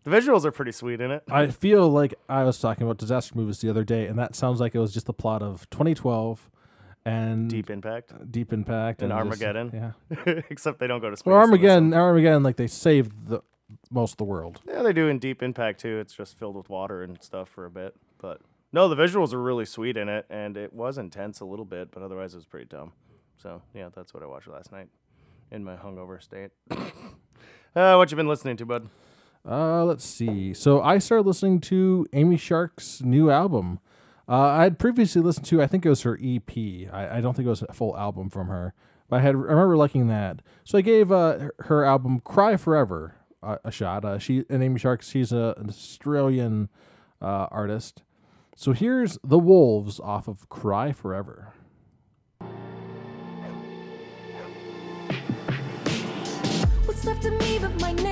visuals 0.08 0.46
are 0.46 0.52
pretty 0.52 0.72
sweet 0.72 1.02
in 1.02 1.12
it. 1.12 1.24
I 1.30 1.48
feel 1.48 1.90
like 1.90 2.14
I 2.30 2.44
was 2.46 2.60
talking 2.60 2.84
about 2.84 2.98
disaster 2.98 3.34
movies 3.36 3.60
the 3.60 3.70
other 3.70 3.84
day 3.84 4.06
and 4.08 4.18
that 4.20 4.36
sounds 4.36 4.60
like 4.62 4.74
it 4.76 4.80
was 4.80 4.94
just 4.94 5.06
the 5.08 5.14
plot 5.14 5.42
of 5.42 5.70
2012 5.72 6.50
and 7.06 7.50
Deep 7.50 7.70
Impact. 7.70 8.14
Deep 8.32 8.54
Impact 8.54 9.02
And 9.02 9.12
just- 9.12 9.18
Armageddon. 9.20 9.94
yeah 10.18 10.42
Except 10.50 10.80
they 10.80 10.88
don't 10.88 11.02
go 11.02 11.10
to 11.10 11.18
space. 11.18 11.26
well 11.28 11.44
in 11.44 11.50
this 11.52 11.60
one. 11.60 11.66
Armageddon 11.70 11.94
Armageddon 11.94 12.44
like 12.44 12.56
they 12.56 12.68
saved 12.68 13.28
the 13.28 13.42
most 13.92 14.14
of 14.14 14.18
the 14.18 14.24
world 14.24 14.62
Yeah, 14.68 14.82
they 14.82 14.94
do 14.94 15.08
in 15.08 15.20
Deep 15.20 15.44
Impact 15.44 15.80
too. 15.80 16.00
It's 16.00 16.14
just 16.14 16.38
filled 16.38 16.56
with 16.56 16.70
water 16.70 17.04
and 17.04 17.22
stuff 17.22 17.50
for 17.50 17.66
a 17.66 17.72
bit. 17.72 17.96
But 18.18 18.42
no, 18.72 18.88
the 18.88 18.96
visuals 18.96 19.34
are 19.34 19.42
really 19.42 19.66
sweet 19.66 19.98
in 19.98 20.10
it, 20.10 20.26
and 20.30 20.56
it 20.58 20.74
was 20.74 20.98
intense 20.98 21.40
a 21.40 21.46
little 21.46 21.66
bit, 21.66 21.92
but 21.92 22.04
otherwise 22.04 22.34
it 22.34 22.38
was 22.38 22.46
pretty 22.46 22.68
dumb. 22.68 22.92
So 23.38 23.62
yeah, 23.74 23.90
that's 23.96 24.14
what 24.14 24.24
I 24.24 24.26
watched 24.26 24.48
last 24.48 24.72
night 24.72 24.88
in 25.52 25.64
my 25.64 25.76
hungover 25.76 26.22
state. 26.22 26.52
uh, 26.72 27.96
what 27.96 28.12
you 28.12 28.18
been 28.18 28.28
listening 28.28 28.58
to, 28.58 28.66
bud? 28.66 28.90
Uh, 29.48 29.84
let's 29.86 30.06
see. 30.06 30.54
So 30.54 30.82
I 30.82 30.98
started 30.98 31.26
listening 31.26 31.62
to 31.62 32.06
Amy 32.14 32.38
Shark's 32.38 33.02
new 33.02 33.32
album. 33.32 33.80
Uh, 34.28 34.42
I 34.42 34.64
had 34.64 34.78
previously 34.78 35.22
listened 35.22 35.46
to, 35.48 35.62
I 35.62 35.68
think 35.68 35.86
it 35.86 35.90
was 35.90 36.04
her 36.04 36.20
EP. 36.22 36.50
I, 36.94 37.18
I 37.18 37.22
don't 37.22 37.36
think 37.36 37.48
it 37.48 37.50
was 37.50 37.64
a 37.64 37.74
full 37.74 37.98
album 37.98 38.30
from 38.30 38.48
her, 38.48 38.74
but 39.10 39.18
I 39.18 39.22
had 39.22 39.34
I 39.34 39.40
remember 39.40 39.76
liking 39.76 40.08
that. 40.08 40.42
So 40.66 40.78
I 40.78 40.82
gave 40.82 41.12
uh, 41.12 41.40
her- 41.40 41.56
her 41.60 41.86
album 41.86 42.20
"Cry 42.20 42.56
Forever" 42.58 43.16
a, 43.42 43.72
shot. 43.72 44.06
Uh, 44.06 44.20
she 44.20 44.46
and 44.50 44.64
Amy 44.64 44.80
Shark, 44.80 45.02
she's 45.02 45.32
a, 45.32 45.54
an 45.58 45.70
Australian 45.70 46.70
uh, 47.22 47.48
artist. 47.52 48.04
So 48.56 48.74
here's 48.74 49.18
the 49.24 49.40
Wolves 49.40 50.00
off 50.00 50.28
of 50.28 50.50
"Cry 50.50 50.92
Forever." 50.92 51.54
What's 56.86 57.06
left 57.06 57.26
of 57.26 57.34
me 57.40 57.60
but 57.60 57.80
my 57.80 57.94
name 57.94 58.09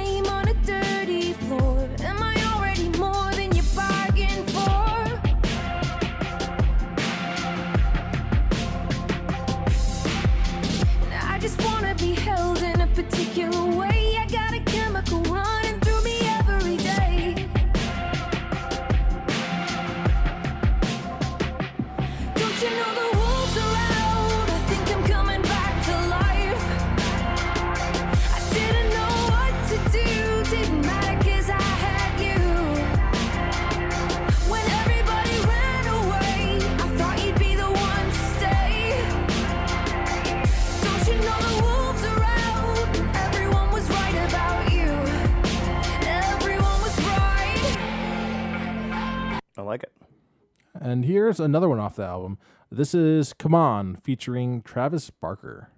And 50.88 51.03
here's 51.03 51.41
another 51.41 51.67
one 51.67 51.82
off 51.82 51.98
the 51.98 52.06
album. 52.06 52.38
This 52.72 52.94
is 52.94 53.34
"Come 53.34 53.53
On" 53.53 53.98
featuring 53.98 54.62
Travis 54.62 55.10
Barker. 55.10 55.70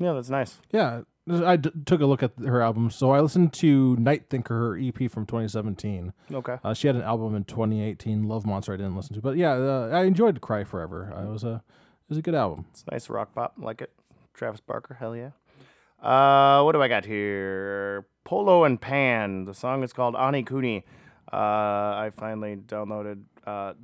Yeah, 0.00 0.14
that's 0.14 0.30
nice. 0.30 0.58
Yeah, 0.72 1.02
I 1.28 1.56
d- 1.56 1.70
took 1.84 2.00
a 2.00 2.06
look 2.06 2.22
at 2.22 2.32
her 2.38 2.62
album. 2.62 2.90
So 2.90 3.12
I 3.12 3.20
listened 3.20 3.52
to 3.54 3.94
Night 3.96 4.30
Thinker, 4.30 4.54
her 4.54 4.78
EP 4.78 5.10
from 5.10 5.26
2017. 5.26 6.12
Okay. 6.32 6.56
Uh, 6.64 6.74
she 6.74 6.86
had 6.86 6.96
an 6.96 7.02
album 7.02 7.36
in 7.36 7.44
2018, 7.44 8.26
Love 8.26 8.46
Monster. 8.46 8.72
I 8.72 8.76
didn't 8.76 8.96
listen 8.96 9.14
to, 9.14 9.20
but 9.20 9.36
yeah, 9.36 9.52
uh, 9.52 9.90
I 9.92 10.04
enjoyed 10.04 10.40
Cry 10.40 10.64
Forever. 10.64 11.12
Uh, 11.14 11.28
it 11.28 11.30
was 11.30 11.44
a 11.44 11.62
it 11.62 12.08
was 12.08 12.18
a 12.18 12.22
good 12.22 12.34
album. 12.34 12.64
It's 12.70 12.84
nice 12.90 13.08
rock 13.08 13.34
pop. 13.34 13.54
Like 13.58 13.82
it. 13.82 13.92
Travis 14.34 14.60
Barker. 14.60 14.94
Hell 14.98 15.14
yeah. 15.14 15.30
Uh, 16.02 16.62
what 16.62 16.72
do 16.72 16.80
I 16.82 16.88
got 16.88 17.04
here? 17.04 18.06
Polo 18.24 18.64
and 18.64 18.80
Pan. 18.80 19.44
The 19.44 19.52
song 19.54 19.82
is 19.82 19.92
called 19.92 20.16
Ani 20.16 20.42
Kuni. 20.42 20.84
Uh, 21.30 21.36
I 21.36 22.10
finally 22.16 22.56
downloaded 22.56 23.22
uh, 23.46 23.74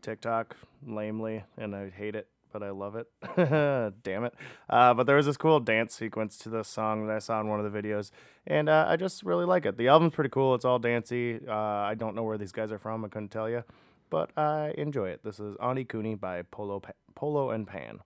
TikTok 0.00 0.56
lamely, 0.86 1.44
and 1.58 1.76
I 1.76 1.90
hate 1.90 2.14
it, 2.16 2.28
but 2.58 2.66
I 2.66 2.70
love 2.70 2.96
it. 2.96 3.06
Damn 4.02 4.24
it. 4.24 4.34
Uh, 4.70 4.94
but 4.94 5.06
there 5.06 5.16
was 5.16 5.26
this 5.26 5.36
cool 5.36 5.60
dance 5.60 5.94
sequence 5.94 6.38
to 6.38 6.48
this 6.48 6.68
song 6.68 7.06
that 7.06 7.16
I 7.16 7.18
saw 7.18 7.38
in 7.42 7.48
one 7.48 7.60
of 7.62 7.70
the 7.70 7.82
videos, 7.82 8.10
and 8.46 8.70
uh, 8.70 8.86
I 8.88 8.96
just 8.96 9.24
really 9.24 9.44
like 9.44 9.66
it. 9.66 9.76
The 9.76 9.88
album's 9.88 10.14
pretty 10.14 10.30
cool. 10.30 10.54
It's 10.54 10.64
all 10.64 10.78
dancey. 10.78 11.38
Uh, 11.46 11.52
I 11.52 11.94
don't 11.94 12.16
know 12.16 12.22
where 12.22 12.38
these 12.38 12.52
guys 12.52 12.72
are 12.72 12.78
from. 12.78 13.04
I 13.04 13.08
couldn't 13.08 13.28
tell 13.28 13.50
you, 13.50 13.62
but 14.08 14.30
I 14.38 14.72
enjoy 14.78 15.10
it. 15.10 15.20
This 15.22 15.38
is 15.38 15.54
Ani 15.62 15.84
Kuni 15.84 16.14
by 16.14 16.42
Polo, 16.50 16.80
pa- 16.80 16.92
Polo 17.14 17.50
and 17.50 17.66
Pan. 17.66 18.00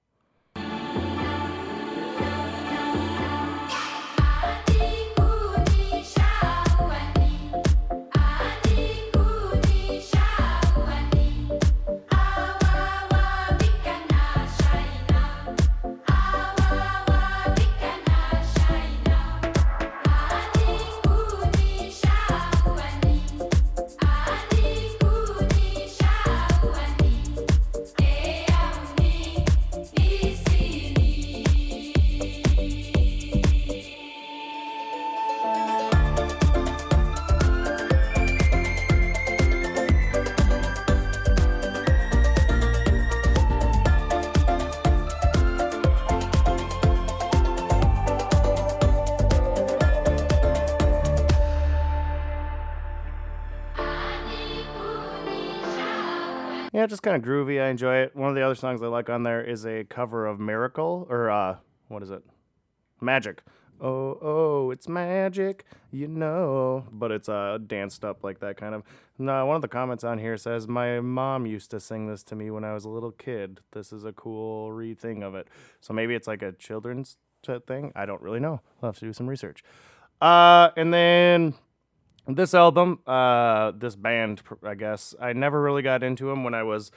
Just 56.91 57.03
kind 57.03 57.17
of 57.17 57.23
groovy. 57.23 57.63
I 57.63 57.69
enjoy 57.69 57.99
it. 57.99 58.15
One 58.15 58.29
of 58.29 58.35
the 58.35 58.43
other 58.43 58.55
songs 58.55 58.83
I 58.83 58.87
like 58.89 59.09
on 59.09 59.23
there 59.23 59.43
is 59.43 59.65
a 59.65 59.85
cover 59.85 60.27
of 60.27 60.39
Miracle 60.39 61.07
or 61.09 61.31
uh 61.31 61.57
what 61.89 62.03
is 62.03 62.11
it? 62.11 62.23
Magic. 63.01 63.43
Oh, 63.81 64.19
oh, 64.21 64.71
it's 64.73 64.87
magic, 64.89 65.65
you 65.91 66.07
know. 66.07 66.85
But 66.93 67.13
it's 67.13 67.29
uh 67.29 67.59
danced 67.67 68.05
up 68.05 68.23
like 68.23 68.41
that 68.41 68.57
kind 68.57 68.75
of. 68.75 68.83
No, 69.19 69.47
one 69.47 69.57
of 69.57 69.63
the 69.63 69.69
comments 69.69 70.05
on 70.05 70.19
here 70.19 70.37
says 70.37 70.67
my 70.67 71.01
mom 71.01 71.47
used 71.47 71.71
to 71.71 71.81
sing 71.81 72.07
this 72.09 72.23
to 72.25 72.35
me 72.35 72.51
when 72.51 72.65
I 72.65 72.75
was 72.75 72.85
a 72.85 72.91
little 72.91 73.13
kid. 73.13 73.61
This 73.73 73.93
is 73.93 74.05
a 74.05 74.13
cool 74.13 74.73
re 74.73 74.95
thing 74.95 75.23
of 75.23 75.35
it. 75.35 75.49
So 75.81 75.95
maybe 75.95 76.15
it's 76.15 76.27
like 76.27 76.43
a 76.43 76.53
children's 76.53 77.17
thing. 77.67 77.93
I 77.95 78.05
don't 78.05 78.21
really 78.21 78.41
know. 78.41 78.61
I'll 78.83 78.89
have 78.89 78.99
to 78.99 79.07
do 79.07 79.13
some 79.13 79.29
research. 79.29 79.63
Uh, 80.21 80.71
and 80.77 80.93
then 80.93 81.55
this 82.27 82.55
album, 82.55 83.01
uh, 83.07 83.73
this 83.73 83.97
band, 83.97 84.43
I 84.63 84.75
guess, 84.75 85.15
I 85.21 85.33
never 85.33 85.61
really 85.61 85.83
got 85.83 86.03
into 86.03 86.27
them 86.27 86.45
when 86.45 86.55
I 86.55 86.63
was 86.63 86.91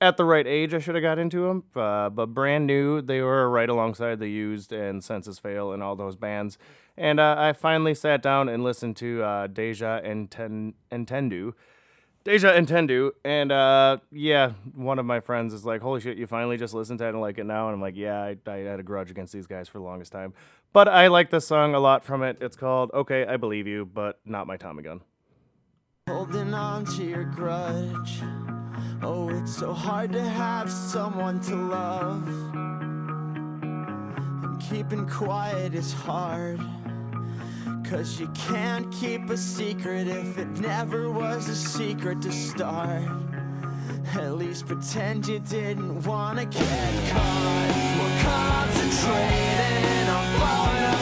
at 0.00 0.16
the 0.16 0.24
right 0.24 0.46
age. 0.46 0.74
I 0.74 0.78
should 0.78 0.94
have 0.94 1.02
got 1.02 1.18
into 1.18 1.42
them, 1.42 1.64
uh, 1.74 2.10
but 2.10 2.26
brand 2.26 2.66
new, 2.66 3.00
they 3.00 3.20
were 3.20 3.48
right 3.48 3.68
alongside 3.68 4.18
the 4.18 4.28
Used 4.28 4.72
and 4.72 5.02
Senses 5.02 5.38
Fail 5.38 5.72
and 5.72 5.82
all 5.82 5.96
those 5.96 6.16
bands. 6.16 6.58
And 6.96 7.18
uh, 7.18 7.34
I 7.38 7.52
finally 7.52 7.94
sat 7.94 8.22
down 8.22 8.48
and 8.48 8.62
listened 8.62 8.96
to 8.96 9.22
uh, 9.22 9.46
Deja 9.48 10.00
Enten- 10.00 10.74
Entendu. 10.92 11.54
Deja 12.24 12.52
Entendu, 12.54 13.10
and 13.22 13.52
uh, 13.52 13.98
yeah, 14.10 14.52
one 14.74 14.98
of 14.98 15.04
my 15.04 15.20
friends 15.20 15.52
is 15.52 15.66
like, 15.66 15.82
"Holy 15.82 16.00
shit, 16.00 16.16
you 16.16 16.26
finally 16.26 16.56
just 16.56 16.72
listened 16.72 16.98
to 17.00 17.04
it 17.06 17.10
and 17.10 17.20
like 17.20 17.36
it 17.36 17.44
now?" 17.44 17.66
And 17.66 17.74
I'm 17.74 17.82
like, 17.82 17.96
"Yeah, 17.96 18.18
I, 18.18 18.36
I 18.50 18.56
had 18.60 18.80
a 18.80 18.82
grudge 18.82 19.10
against 19.10 19.34
these 19.34 19.46
guys 19.46 19.68
for 19.68 19.76
the 19.76 19.84
longest 19.84 20.10
time, 20.10 20.32
but 20.72 20.88
I 20.88 21.08
like 21.08 21.28
this 21.28 21.46
song 21.46 21.74
a 21.74 21.80
lot 21.80 22.02
from 22.02 22.22
it. 22.22 22.38
It's 22.40 22.56
called 22.56 22.90
"Okay, 22.94 23.26
I 23.26 23.36
Believe 23.36 23.66
You," 23.66 23.84
but 23.84 24.20
not 24.24 24.46
my 24.46 24.56
Tommy 24.56 24.82
gun. 24.82 25.02
Holding 26.08 26.54
on 26.54 26.86
to 26.96 27.04
your 27.04 27.24
grudge. 27.24 28.22
Oh, 29.02 29.28
it's 29.28 29.54
so 29.54 29.74
hard 29.74 30.12
to 30.12 30.22
have 30.22 30.70
someone 30.70 31.40
to 31.40 31.54
love. 31.54 32.26
And 34.44 34.58
keeping 34.62 35.06
quiet 35.06 35.74
is 35.74 35.92
hard. 35.92 36.58
Cause 37.94 38.18
you 38.18 38.26
can't 38.34 38.90
keep 38.92 39.30
a 39.30 39.36
secret 39.36 40.08
if 40.08 40.36
it 40.36 40.48
never 40.58 41.08
was 41.08 41.48
a 41.48 41.54
secret 41.54 42.20
to 42.22 42.32
start. 42.32 43.04
At 44.16 44.34
least 44.36 44.66
pretend 44.66 45.28
you 45.28 45.38
didn't 45.38 46.02
wanna 46.02 46.44
get 46.44 47.12
caught. 47.12 47.70
We're 48.00 48.18
concentrating 48.24 50.08
on 50.08 50.40
falling 50.40 50.93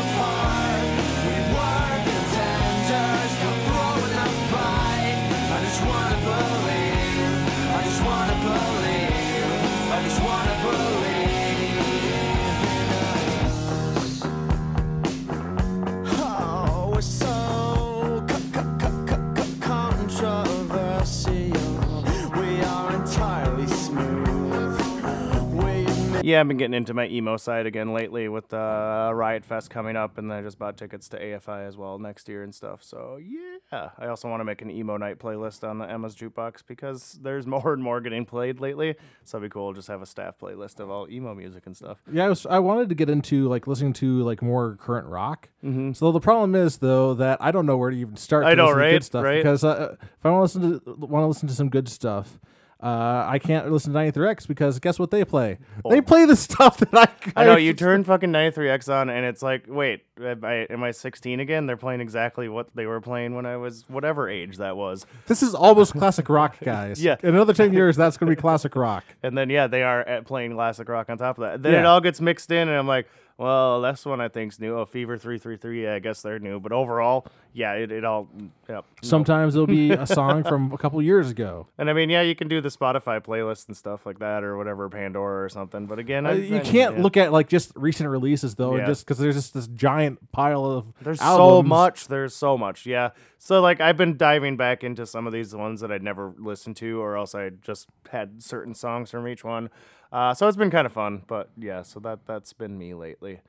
Yeah, 26.22 26.40
I've 26.40 26.48
been 26.48 26.56
getting 26.56 26.74
into 26.74 26.94
my 26.94 27.08
emo 27.08 27.36
side 27.36 27.66
again 27.66 27.92
lately 27.92 28.28
with 28.28 28.52
uh, 28.52 29.10
Riot 29.14 29.44
Fest 29.44 29.70
coming 29.70 29.96
up, 29.96 30.18
and 30.18 30.32
I 30.32 30.42
just 30.42 30.58
bought 30.58 30.76
tickets 30.76 31.08
to 31.10 31.18
AFI 31.18 31.66
as 31.66 31.76
well 31.76 31.98
next 31.98 32.28
year 32.28 32.42
and 32.42 32.54
stuff. 32.54 32.82
So 32.82 33.18
yeah, 33.20 33.90
I 33.98 34.06
also 34.06 34.28
want 34.28 34.40
to 34.40 34.44
make 34.44 34.62
an 34.62 34.70
emo 34.70 34.96
night 34.96 35.18
playlist 35.18 35.68
on 35.68 35.78
the 35.78 35.90
Emma's 35.90 36.14
Jukebox 36.14 36.62
because 36.66 37.18
there's 37.22 37.46
more 37.52 37.72
and 37.72 37.82
more 37.82 38.00
getting 38.00 38.24
played 38.24 38.60
lately. 38.60 38.94
So 39.24 39.38
it'd 39.38 39.50
be 39.50 39.52
cool 39.52 39.72
to 39.72 39.78
just 39.78 39.88
have 39.88 40.02
a 40.02 40.06
staff 40.06 40.34
playlist 40.38 40.78
of 40.78 40.90
all 40.90 41.08
emo 41.10 41.34
music 41.34 41.66
and 41.66 41.76
stuff. 41.76 41.98
Yeah, 42.12 42.26
I, 42.26 42.28
was, 42.28 42.46
I 42.46 42.58
wanted 42.58 42.88
to 42.90 42.94
get 42.94 43.08
into 43.10 43.48
like 43.48 43.66
listening 43.66 43.94
to 43.94 44.22
like 44.22 44.42
more 44.42 44.76
current 44.76 45.06
rock. 45.06 45.48
Mm-hmm. 45.64 45.92
So 45.92 46.12
the 46.12 46.20
problem 46.20 46.54
is 46.54 46.78
though 46.78 47.14
that 47.14 47.38
I 47.40 47.50
don't 47.50 47.66
know 47.66 47.76
where 47.76 47.90
to 47.90 47.96
even 47.96 48.16
start. 48.16 48.44
I 48.44 48.54
know, 48.54 48.70
right? 48.70 48.92
Good 48.92 49.04
stuff 49.04 49.24
Right. 49.24 49.42
Because 49.42 49.64
uh, 49.64 49.96
if 50.00 50.24
I 50.26 50.30
want 50.30 50.50
to 50.50 50.58
listen 50.58 50.80
to 50.80 51.06
want 51.06 51.22
to 51.22 51.26
listen 51.26 51.48
to 51.48 51.54
some 51.54 51.68
good 51.68 51.88
stuff, 51.88 52.38
uh, 52.82 53.24
I 53.28 53.38
can't 53.38 53.70
listen 53.70 53.92
to 53.92 53.98
93X 53.98 54.48
because 54.48 54.80
guess 54.80 54.98
what 54.98 55.12
they 55.12 55.24
play? 55.24 55.58
They 55.88 56.00
play 56.00 56.24
the 56.24 56.34
stuff 56.48 56.78
that 56.78 56.92
I. 56.92 57.08
Oh. 57.28 57.32
I 57.36 57.44
know 57.44 57.56
you 57.56 57.74
turn 57.74 58.02
fucking 58.02 58.30
93X 58.32 58.92
on, 58.92 59.08
and 59.08 59.24
it's 59.24 59.40
like, 59.40 59.66
wait, 59.68 60.04
am 60.20 60.44
I, 60.44 60.66
am 60.68 60.82
I 60.82 60.90
16 60.90 61.38
again? 61.38 61.66
They're 61.66 61.76
playing 61.76 62.00
exactly 62.00 62.48
what 62.48 62.74
they 62.74 62.86
were 62.86 63.00
playing 63.00 63.36
when 63.36 63.46
I 63.46 63.56
was 63.56 63.84
whatever 63.88 64.28
age 64.28 64.56
that 64.56 64.76
was. 64.76 65.06
This 65.28 65.44
is 65.44 65.54
almost 65.54 65.92
classic 65.92 66.28
rock, 66.28 66.58
guys. 66.64 67.02
Yeah. 67.02 67.16
In 67.22 67.36
another 67.36 67.54
ten 67.54 67.72
years, 67.72 67.96
that's 67.96 68.16
gonna 68.16 68.30
be 68.30 68.36
classic 68.36 68.74
rock. 68.74 69.04
And 69.24 69.38
then 69.38 69.50
yeah, 69.50 69.68
they 69.68 69.84
are 69.84 70.00
at 70.00 70.26
playing 70.26 70.52
classic 70.54 70.88
rock 70.88 71.08
on 71.08 71.16
top 71.16 71.38
of 71.38 71.42
that. 71.42 71.62
Then 71.62 71.74
it 71.74 71.86
all 71.86 72.00
gets 72.00 72.20
mixed 72.20 72.50
in, 72.50 72.68
and 72.68 72.76
I'm 72.76 72.88
like, 72.88 73.06
well, 73.38 73.80
that's 73.80 74.04
one 74.04 74.20
I 74.20 74.28
think's 74.28 74.58
new. 74.58 74.76
Oh, 74.76 74.84
Fever 74.84 75.16
three 75.16 75.38
three 75.38 75.56
three. 75.56 75.84
Yeah, 75.84 75.94
I 75.94 75.98
guess 76.00 76.22
they're 76.22 76.40
new. 76.40 76.58
But 76.58 76.72
overall, 76.72 77.26
yeah, 77.54 77.72
it, 77.74 77.92
it 77.92 78.04
all. 78.04 78.28
Yep. 78.68 78.84
Sometimes 79.02 79.54
it'll 79.54 79.66
be 79.66 79.90
a 79.92 80.06
song 80.06 80.42
from 80.44 80.72
a 80.72 80.78
couple 80.78 81.00
years 81.02 81.30
ago. 81.30 81.66
And 81.78 81.90
I 81.90 81.92
mean, 81.92 82.10
yeah, 82.10 82.22
you 82.22 82.34
can 82.34 82.48
do 82.48 82.60
the 82.60 82.68
Spotify 82.68 83.20
playlist 83.20 83.66
and 83.68 83.76
stuff 83.76 84.06
like 84.06 84.20
that, 84.20 84.44
or 84.44 84.56
whatever 84.56 84.88
Pandora 84.88 85.44
or 85.44 85.48
something. 85.48 85.86
But 85.86 85.98
again, 85.98 86.26
I, 86.26 86.30
Uh, 86.30 86.34
you 86.34 86.56
I- 86.56 86.60
can't 86.60 86.96
yeah. 86.96 87.02
look 87.02 87.16
at 87.16 87.32
like 87.32 87.48
just 87.48 87.72
recent 87.74 88.08
releases 88.08 88.54
though, 88.54 88.76
Yeah. 88.76 88.86
just 88.86 89.04
because 89.04 89.18
there's 89.18 89.34
just 89.34 89.52
this 89.54 89.66
giant 89.68 90.32
pile 90.32 90.64
of 90.64 90.86
There's 91.02 91.18
so 91.18 91.24
albums. 91.24 91.68
much. 91.68 92.08
There's 92.08 92.34
so 92.34 92.56
much. 92.56 92.86
Yeah. 92.86 93.10
So 93.38 93.60
like 93.60 93.80
I've 93.80 93.96
been 93.96 94.16
diving 94.16 94.56
back 94.56 94.84
into 94.84 95.04
some 95.06 95.26
of 95.26 95.32
these 95.32 95.54
ones 95.54 95.80
that 95.80 95.90
I'd 95.92 96.02
never 96.02 96.32
listened 96.38 96.76
to, 96.76 97.00
or 97.00 97.16
else 97.16 97.34
I 97.34 97.50
just 97.50 97.88
had 98.10 98.42
certain 98.42 98.74
songs 98.74 99.10
from 99.10 99.26
each 99.28 99.42
one. 99.44 99.68
Uh, 100.12 100.32
so 100.34 100.46
it's 100.46 100.56
been 100.56 100.70
kind 100.70 100.86
of 100.86 100.92
fun. 100.92 101.22
But 101.26 101.50
yeah, 101.58 101.82
so 101.82 101.98
that 102.00 102.20
that's 102.26 102.52
been 102.52 102.78
me 102.78 102.94
lately. 102.94 103.40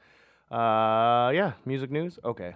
Uh, 0.52 1.32
yeah, 1.34 1.54
music 1.66 1.92
news. 1.92 2.20
Okay. 2.24 2.56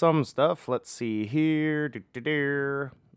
Some 0.00 0.24
stuff. 0.24 0.66
Let's 0.66 0.90
see 0.90 1.26
here. 1.26 1.92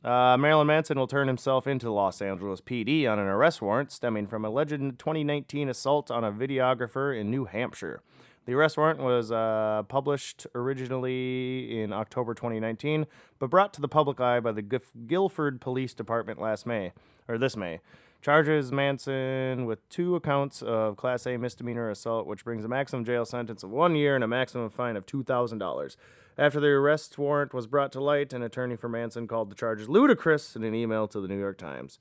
Uh, 0.04 0.36
Marilyn 0.38 0.68
Manson 0.68 1.00
will 1.00 1.08
turn 1.08 1.30
himself 1.30 1.66
into 1.66 1.90
Los 1.90 2.22
Angeles 2.22 2.60
PD 2.60 3.10
on 3.10 3.20
an 3.20 3.26
arrest 3.26 3.62
warrant 3.62 3.90
stemming 3.90 4.28
from 4.28 4.44
a 4.44 4.50
alleged 4.50 5.00
2019 5.00 5.70
assault 5.70 6.12
on 6.12 6.26
a 6.26 6.32
videographer 6.34 7.18
in 7.18 7.32
New 7.32 7.46
Hampshire. 7.46 8.02
The 8.46 8.56
arrest 8.56 8.76
warrant 8.76 9.00
was 9.00 9.32
uh, 9.32 9.84
published 9.88 10.46
originally 10.54 11.80
in 11.82 11.94
October 11.94 12.34
2019, 12.34 13.06
but 13.40 13.50
brought 13.50 13.74
to 13.76 13.80
the 13.80 13.88
public 13.88 14.20
eye 14.20 14.42
by 14.42 14.52
the 14.52 14.62
Gif- 14.62 14.92
Gilford 15.08 15.62
Police 15.62 15.94
Department 15.94 16.42
last 16.42 16.66
May, 16.66 16.92
or 17.30 17.38
this 17.38 17.56
May. 17.56 17.80
Charges 18.22 18.74
Manson 18.74 19.66
with 19.66 19.88
two 19.88 20.16
accounts 20.16 20.62
of 20.62 20.98
Class 20.98 21.26
A 21.28 21.38
misdemeanor 21.38 21.90
assault, 21.90 22.28
which 22.28 22.44
brings 22.44 22.66
a 22.66 22.70
maximum 22.70 23.06
jail 23.06 23.24
sentence 23.24 23.64
of 23.64 23.70
one 23.70 23.96
year 23.96 24.16
and 24.16 24.24
a 24.24 24.28
maximum 24.28 24.70
fine 24.70 24.98
of 24.98 25.06
$2,000. 25.06 25.96
After 26.38 26.60
the 26.60 26.68
arrest 26.68 27.18
warrant 27.18 27.54
was 27.54 27.68
brought 27.68 27.92
to 27.92 28.02
light, 28.02 28.34
an 28.34 28.42
attorney 28.42 28.76
for 28.76 28.90
Manson 28.90 29.28
called 29.28 29.52
the 29.52 29.56
charges 29.56 29.88
ludicrous 29.88 30.56
in 30.56 30.64
an 30.64 30.74
email 30.74 31.08
to 31.08 31.22
the 31.22 31.28
New 31.28 31.40
York 31.40 31.58
Times. 31.58 32.00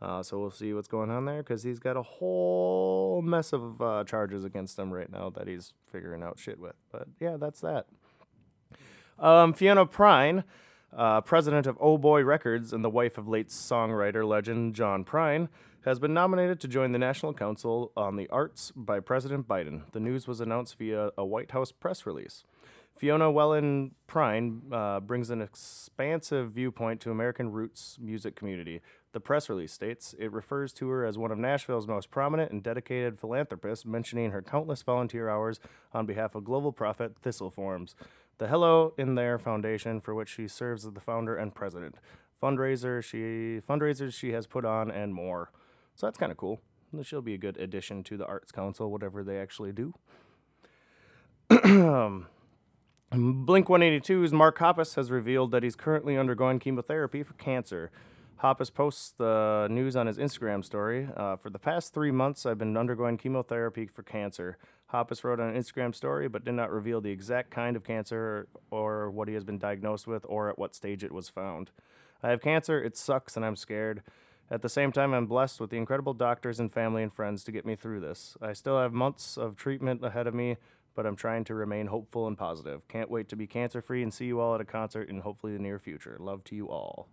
Uh, 0.00 0.22
so 0.22 0.38
we'll 0.38 0.50
see 0.50 0.72
what's 0.72 0.88
going 0.88 1.10
on 1.10 1.24
there 1.24 1.42
because 1.42 1.62
he's 1.62 1.78
got 1.78 1.96
a 1.96 2.02
whole 2.02 3.22
mess 3.22 3.52
of 3.52 3.80
uh, 3.80 4.02
charges 4.04 4.44
against 4.44 4.78
him 4.78 4.92
right 4.92 5.10
now 5.10 5.30
that 5.30 5.46
he's 5.46 5.74
figuring 5.90 6.22
out 6.22 6.38
shit 6.38 6.58
with. 6.58 6.74
But 6.90 7.06
yeah, 7.20 7.36
that's 7.36 7.60
that. 7.60 7.86
Um, 9.18 9.52
Fiona 9.52 9.86
Prine, 9.86 10.42
uh, 10.96 11.20
president 11.20 11.66
of 11.68 11.78
Oh 11.80 11.98
Boy 11.98 12.24
Records 12.24 12.72
and 12.72 12.84
the 12.84 12.90
wife 12.90 13.16
of 13.16 13.28
late 13.28 13.48
songwriter 13.48 14.26
legend 14.26 14.74
John 14.74 15.04
Prine, 15.04 15.48
has 15.84 15.98
been 15.98 16.14
nominated 16.14 16.60
to 16.60 16.68
join 16.68 16.92
the 16.92 16.98
National 16.98 17.32
Council 17.32 17.92
on 17.96 18.16
the 18.16 18.28
Arts 18.28 18.72
by 18.74 19.00
President 19.00 19.46
Biden. 19.46 19.82
The 19.92 20.00
news 20.00 20.26
was 20.26 20.40
announced 20.40 20.78
via 20.78 21.10
a 21.16 21.24
White 21.24 21.52
House 21.52 21.72
press 21.72 22.06
release. 22.06 22.44
Fiona 23.02 23.32
Whelan 23.32 23.96
Prine 24.06 24.60
uh, 24.70 25.00
brings 25.00 25.30
an 25.30 25.42
expansive 25.42 26.52
viewpoint 26.52 27.00
to 27.00 27.10
American 27.10 27.50
roots 27.50 27.98
music 28.00 28.36
community. 28.36 28.80
The 29.10 29.18
press 29.18 29.48
release 29.48 29.72
states 29.72 30.14
it 30.20 30.30
refers 30.30 30.72
to 30.74 30.88
her 30.88 31.04
as 31.04 31.18
one 31.18 31.32
of 31.32 31.38
Nashville's 31.38 31.88
most 31.88 32.12
prominent 32.12 32.52
and 32.52 32.62
dedicated 32.62 33.18
philanthropists, 33.18 33.84
mentioning 33.84 34.30
her 34.30 34.40
countless 34.40 34.82
volunteer 34.82 35.28
hours 35.28 35.58
on 35.92 36.06
behalf 36.06 36.36
of 36.36 36.44
global 36.44 36.70
profit 36.70 37.16
Thistle 37.20 37.50
Farms, 37.50 37.96
the 38.38 38.46
Hello 38.46 38.94
in 38.96 39.16
There 39.16 39.36
Foundation, 39.36 40.00
for 40.00 40.14
which 40.14 40.28
she 40.28 40.46
serves 40.46 40.86
as 40.86 40.92
the 40.92 41.00
founder 41.00 41.34
and 41.34 41.52
president. 41.52 41.96
Fundraiser 42.40 43.02
she 43.02 43.60
fundraisers 43.68 44.14
she 44.14 44.30
has 44.30 44.46
put 44.46 44.64
on 44.64 44.92
and 44.92 45.12
more. 45.12 45.50
So 45.96 46.06
that's 46.06 46.18
kind 46.18 46.30
of 46.30 46.38
cool. 46.38 46.60
She'll 47.02 47.20
be 47.20 47.34
a 47.34 47.38
good 47.38 47.56
addition 47.56 48.04
to 48.04 48.16
the 48.16 48.26
Arts 48.26 48.52
Council, 48.52 48.92
whatever 48.92 49.24
they 49.24 49.40
actually 49.40 49.72
do. 49.72 49.92
Blink 53.14 53.66
182's 53.66 54.32
Mark 54.32 54.58
Hoppus 54.58 54.94
has 54.94 55.10
revealed 55.10 55.50
that 55.50 55.62
he's 55.62 55.76
currently 55.76 56.16
undergoing 56.16 56.58
chemotherapy 56.58 57.22
for 57.22 57.34
cancer. 57.34 57.90
Hoppus 58.42 58.72
posts 58.72 59.12
the 59.18 59.68
news 59.70 59.96
on 59.96 60.06
his 60.06 60.16
Instagram 60.16 60.64
story. 60.64 61.08
Uh, 61.14 61.36
for 61.36 61.50
the 61.50 61.58
past 61.58 61.92
three 61.92 62.10
months, 62.10 62.46
I've 62.46 62.56
been 62.56 62.74
undergoing 62.74 63.18
chemotherapy 63.18 63.84
for 63.84 64.02
cancer. 64.02 64.56
Hoppus 64.94 65.24
wrote 65.24 65.40
on 65.40 65.50
an 65.50 65.62
Instagram 65.62 65.94
story, 65.94 66.26
but 66.26 66.42
did 66.42 66.54
not 66.54 66.70
reveal 66.70 67.02
the 67.02 67.10
exact 67.10 67.50
kind 67.50 67.76
of 67.76 67.84
cancer 67.84 68.48
or 68.70 69.10
what 69.10 69.28
he 69.28 69.34
has 69.34 69.44
been 69.44 69.58
diagnosed 69.58 70.06
with 70.06 70.24
or 70.26 70.48
at 70.48 70.58
what 70.58 70.74
stage 70.74 71.04
it 71.04 71.12
was 71.12 71.28
found. 71.28 71.70
I 72.22 72.30
have 72.30 72.40
cancer, 72.40 72.82
it 72.82 72.96
sucks, 72.96 73.36
and 73.36 73.44
I'm 73.44 73.56
scared. 73.56 74.02
At 74.50 74.62
the 74.62 74.70
same 74.70 74.90
time, 74.90 75.12
I'm 75.12 75.26
blessed 75.26 75.60
with 75.60 75.68
the 75.68 75.76
incredible 75.76 76.14
doctors 76.14 76.58
and 76.58 76.72
family 76.72 77.02
and 77.02 77.12
friends 77.12 77.44
to 77.44 77.52
get 77.52 77.66
me 77.66 77.76
through 77.76 78.00
this. 78.00 78.38
I 78.40 78.54
still 78.54 78.78
have 78.78 78.94
months 78.94 79.36
of 79.36 79.56
treatment 79.56 80.02
ahead 80.02 80.26
of 80.26 80.34
me, 80.34 80.56
but 80.94 81.06
I'm 81.06 81.16
trying 81.16 81.44
to 81.44 81.54
remain 81.54 81.86
hopeful 81.86 82.26
and 82.26 82.36
positive. 82.36 82.86
Can't 82.88 83.10
wait 83.10 83.28
to 83.30 83.36
be 83.36 83.46
cancer 83.46 83.80
free 83.80 84.02
and 84.02 84.12
see 84.12 84.26
you 84.26 84.40
all 84.40 84.54
at 84.54 84.60
a 84.60 84.64
concert 84.64 85.08
in 85.08 85.20
hopefully 85.20 85.52
the 85.52 85.58
near 85.58 85.78
future. 85.78 86.16
Love 86.18 86.44
to 86.44 86.54
you 86.54 86.68
all. 86.68 87.08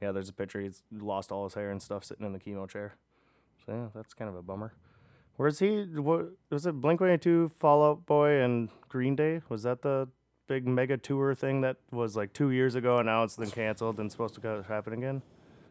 Yeah, 0.00 0.12
there's 0.12 0.28
a 0.28 0.32
picture. 0.32 0.60
He's 0.60 0.82
lost 0.92 1.32
all 1.32 1.44
his 1.44 1.54
hair 1.54 1.70
and 1.70 1.82
stuff 1.82 2.04
sitting 2.04 2.26
in 2.26 2.32
the 2.32 2.38
chemo 2.38 2.68
chair. 2.68 2.94
So 3.64 3.72
yeah, 3.72 3.86
that's 3.94 4.14
kind 4.14 4.28
of 4.28 4.36
a 4.36 4.42
bummer. 4.42 4.72
Where's 5.36 5.58
he? 5.58 5.82
What 5.82 6.30
was 6.50 6.66
it? 6.66 6.72
Blink 6.72 7.00
182, 7.00 7.50
Fallout 7.58 8.06
Boy, 8.06 8.40
and 8.40 8.70
Green 8.88 9.16
Day? 9.16 9.42
Was 9.48 9.64
that 9.64 9.82
the 9.82 10.08
big 10.46 10.66
mega 10.66 10.96
tour 10.96 11.34
thing 11.34 11.60
that 11.62 11.76
was 11.90 12.16
like 12.16 12.32
two 12.32 12.50
years 12.50 12.74
ago 12.74 13.00
it's 13.24 13.36
been 13.36 13.50
canceled 13.50 13.98
and 13.98 14.10
supposed 14.10 14.34
to 14.40 14.64
happen 14.68 14.92
again? 14.92 15.22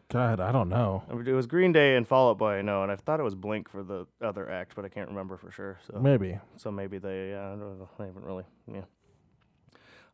God, 0.08 0.38
I 0.38 0.52
don't 0.52 0.68
know. 0.68 1.02
It 1.10 1.32
was 1.32 1.46
Green 1.48 1.72
Day 1.72 1.96
and 1.96 2.06
Fall 2.06 2.30
Out 2.30 2.38
Boy, 2.38 2.58
I 2.58 2.62
know, 2.62 2.82
and 2.84 2.92
I 2.92 2.96
thought 2.96 3.18
it 3.18 3.24
was 3.24 3.34
Blink 3.34 3.68
for 3.68 3.82
the 3.82 4.06
other 4.22 4.48
act, 4.48 4.74
but 4.76 4.84
I 4.84 4.88
can't 4.88 5.08
remember 5.08 5.36
for 5.36 5.50
sure. 5.50 5.78
So 5.86 5.98
Maybe. 6.00 6.38
so 6.56 6.70
maybe 6.70 6.98
they, 6.98 7.34
uh, 7.34 7.38
I 7.38 7.48
don't 7.50 7.78
know, 7.78 7.88
they 7.98 8.06
haven't 8.06 8.24
really, 8.24 8.44
yeah. 8.72 8.82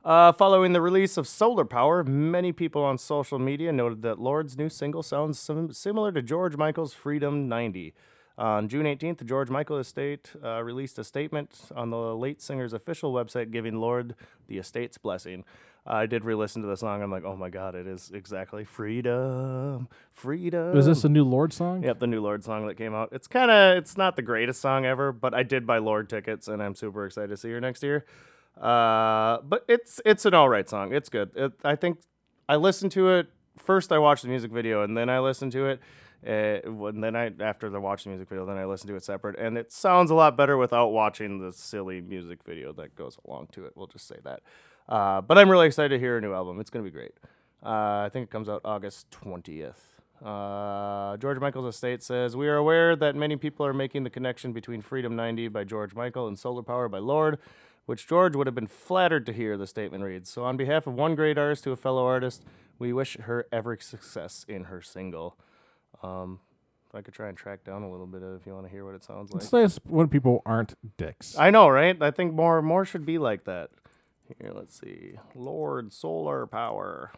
Uh, 0.04 0.32
following 0.32 0.72
the 0.72 0.80
release 0.80 1.16
of 1.16 1.28
Solar 1.28 1.64
Power, 1.64 2.02
many 2.02 2.52
people 2.52 2.82
on 2.82 2.98
social 2.98 3.38
media 3.38 3.70
noted 3.70 4.02
that 4.02 4.18
Lorde's 4.18 4.56
new 4.56 4.68
single 4.68 5.02
sounds 5.02 5.38
sim- 5.38 5.72
similar 5.72 6.10
to 6.10 6.22
George 6.22 6.56
Michael's 6.56 6.94
Freedom 6.94 7.48
90. 7.48 7.94
On 8.38 8.68
June 8.68 8.86
18th, 8.86 9.18
the 9.18 9.24
George 9.24 9.50
Michael 9.50 9.76
estate 9.78 10.32
uh, 10.42 10.62
released 10.62 10.98
a 10.98 11.04
statement 11.04 11.68
on 11.76 11.90
the 11.90 12.16
late 12.16 12.40
singer's 12.40 12.72
official 12.72 13.12
website 13.12 13.52
giving 13.52 13.76
Lorde 13.76 14.14
the 14.48 14.56
estate's 14.58 14.96
blessing. 14.98 15.44
I 15.84 16.06
did 16.06 16.24
re 16.24 16.34
listen 16.34 16.62
to 16.62 16.68
the 16.68 16.76
song. 16.76 17.02
I'm 17.02 17.10
like, 17.10 17.24
oh 17.24 17.36
my 17.36 17.50
God, 17.50 17.74
it 17.74 17.88
is 17.88 18.12
exactly 18.14 18.64
freedom, 18.64 19.88
freedom. 20.12 20.76
Is 20.76 20.86
this 20.86 21.02
a 21.02 21.08
new 21.08 21.24
Lorde 21.24 21.52
song? 21.52 21.82
Yep, 21.82 21.98
the 21.98 22.06
new 22.06 22.20
Lorde 22.20 22.44
song 22.44 22.66
that 22.68 22.76
came 22.76 22.94
out. 22.94 23.08
It's 23.10 23.26
kind 23.26 23.50
of 23.50 23.76
it's 23.76 23.96
not 23.96 24.14
the 24.14 24.22
greatest 24.22 24.60
song 24.60 24.86
ever, 24.86 25.10
but 25.10 25.34
I 25.34 25.42
did 25.42 25.66
buy 25.66 25.78
Lorde 25.78 26.08
tickets, 26.08 26.46
and 26.46 26.62
I'm 26.62 26.76
super 26.76 27.04
excited 27.06 27.28
to 27.28 27.36
see 27.36 27.50
her 27.50 27.60
next 27.60 27.82
year. 27.82 28.04
Uh, 28.60 29.38
but 29.42 29.64
it's 29.66 30.00
it's 30.04 30.24
an 30.24 30.34
all 30.34 30.48
right 30.48 30.68
song. 30.68 30.92
It's 30.92 31.08
good. 31.08 31.30
It, 31.34 31.52
I 31.64 31.74
think 31.74 31.98
I 32.48 32.56
listened 32.56 32.92
to 32.92 33.10
it 33.10 33.28
first. 33.58 33.90
I 33.90 33.98
watched 33.98 34.22
the 34.22 34.28
music 34.28 34.52
video, 34.52 34.84
and 34.84 34.96
then 34.96 35.10
I 35.10 35.18
listened 35.18 35.50
to 35.52 35.66
it. 35.66 35.80
Uh, 36.24 36.60
and 36.86 37.02
then 37.02 37.16
I 37.16 37.32
after 37.40 37.68
the 37.68 37.80
watched 37.80 38.04
the 38.04 38.10
music 38.10 38.28
video, 38.28 38.46
then 38.46 38.56
I 38.56 38.66
listened 38.66 38.88
to 38.90 38.94
it 38.94 39.02
separate, 39.02 39.36
and 39.36 39.58
it 39.58 39.72
sounds 39.72 40.12
a 40.12 40.14
lot 40.14 40.36
better 40.36 40.56
without 40.56 40.88
watching 40.88 41.40
the 41.40 41.50
silly 41.50 42.00
music 42.00 42.44
video 42.44 42.72
that 42.74 42.94
goes 42.94 43.18
along 43.26 43.48
to 43.52 43.66
it. 43.66 43.72
We'll 43.74 43.88
just 43.88 44.06
say 44.06 44.18
that. 44.22 44.42
Uh, 44.88 45.20
but 45.20 45.38
I'm 45.38 45.50
really 45.50 45.66
excited 45.66 45.90
to 45.90 45.98
hear 45.98 46.18
a 46.18 46.20
new 46.20 46.34
album. 46.34 46.60
It's 46.60 46.70
gonna 46.70 46.84
be 46.84 46.90
great. 46.90 47.14
Uh, 47.64 48.04
I 48.06 48.10
think 48.12 48.24
it 48.24 48.30
comes 48.30 48.48
out 48.48 48.60
August 48.64 49.10
20th. 49.10 49.74
Uh, 50.24 51.16
George 51.16 51.38
Michael's 51.40 51.74
estate 51.74 52.02
says 52.02 52.36
We 52.36 52.48
are 52.48 52.56
aware 52.56 52.94
that 52.94 53.16
many 53.16 53.36
people 53.36 53.66
are 53.66 53.72
making 53.72 54.04
the 54.04 54.10
connection 54.10 54.52
between 54.52 54.80
Freedom 54.80 55.16
90 55.16 55.48
by 55.48 55.64
George 55.64 55.94
Michael 55.94 56.28
and 56.28 56.38
Solar 56.38 56.62
Power 56.62 56.88
by 56.88 56.98
Lorde, 56.98 57.38
which 57.86 58.06
George 58.06 58.36
would 58.36 58.46
have 58.46 58.54
been 58.54 58.68
flattered 58.68 59.26
to 59.26 59.32
hear, 59.32 59.56
the 59.56 59.66
statement 59.66 60.04
reads. 60.04 60.30
So, 60.30 60.44
on 60.44 60.56
behalf 60.56 60.86
of 60.86 60.94
one 60.94 61.14
great 61.14 61.38
artist 61.38 61.64
to 61.64 61.72
a 61.72 61.76
fellow 61.76 62.04
artist, 62.04 62.44
we 62.78 62.92
wish 62.92 63.16
her 63.18 63.46
every 63.50 63.78
success 63.80 64.44
in 64.48 64.64
her 64.64 64.80
single. 64.80 65.36
Um, 66.02 66.40
I 66.94 67.00
could 67.00 67.14
try 67.14 67.28
and 67.28 67.36
track 67.36 67.64
down 67.64 67.82
a 67.82 67.90
little 67.90 68.06
bit 68.06 68.22
of 68.22 68.40
if 68.40 68.46
you 68.46 68.52
want 68.52 68.66
to 68.66 68.70
hear 68.70 68.84
what 68.84 68.94
it 68.94 69.02
sounds 69.02 69.32
like. 69.32 69.42
It's 69.42 69.52
nice 69.52 69.78
when 69.84 70.08
people 70.08 70.42
aren't 70.44 70.74
dicks. 70.98 71.36
I 71.38 71.50
know, 71.50 71.68
right? 71.68 72.00
I 72.00 72.10
think 72.10 72.34
more 72.34 72.60
more 72.60 72.84
should 72.84 73.06
be 73.06 73.18
like 73.18 73.44
that. 73.44 73.70
Here, 74.40 74.52
let's 74.54 74.78
see. 74.78 75.14
Lorde 75.34 75.92
Solar 75.92 76.46
Power. 76.46 77.12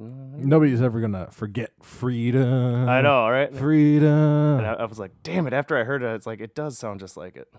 Mm, 0.00 0.44
nobody's 0.44 0.80
ever 0.80 1.00
gonna 1.00 1.28
forget 1.30 1.72
freedom. 1.82 2.88
I 2.88 3.02
know, 3.02 3.28
right? 3.28 3.54
Freedom. 3.54 4.58
And 4.58 4.66
I, 4.66 4.72
I 4.74 4.84
was 4.86 4.98
like, 4.98 5.12
damn 5.22 5.46
it. 5.46 5.52
After 5.52 5.76
I 5.76 5.84
heard 5.84 6.02
it, 6.02 6.14
it's 6.14 6.26
like, 6.26 6.40
it 6.40 6.54
does 6.54 6.78
sound 6.78 7.00
just 7.00 7.16
like 7.16 7.36
it. 7.36 7.52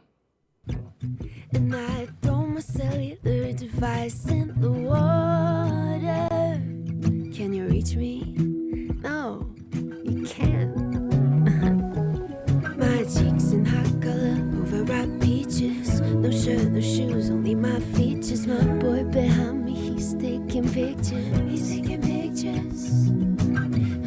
And 1.53 1.75
I 1.75 2.07
throw 2.21 2.45
my 2.45 2.61
cellular 2.61 3.53
device 3.53 4.25
in 4.27 4.59
the 4.59 4.71
water. 4.71 6.29
Can 7.35 7.53
you 7.53 7.65
reach 7.65 7.95
me? 7.95 8.50
Shirt, 16.43 16.71
no 16.71 16.81
shoes, 16.81 17.29
only 17.29 17.53
my 17.53 17.79
features. 17.95 18.47
My 18.47 18.63
boy 18.79 19.03
behind 19.03 19.65
me, 19.65 19.73
he's 19.73 20.13
taking 20.15 20.67
pictures. 20.73 21.37
He's 21.49 21.69
taking 21.69 22.01
pictures. 22.01 23.09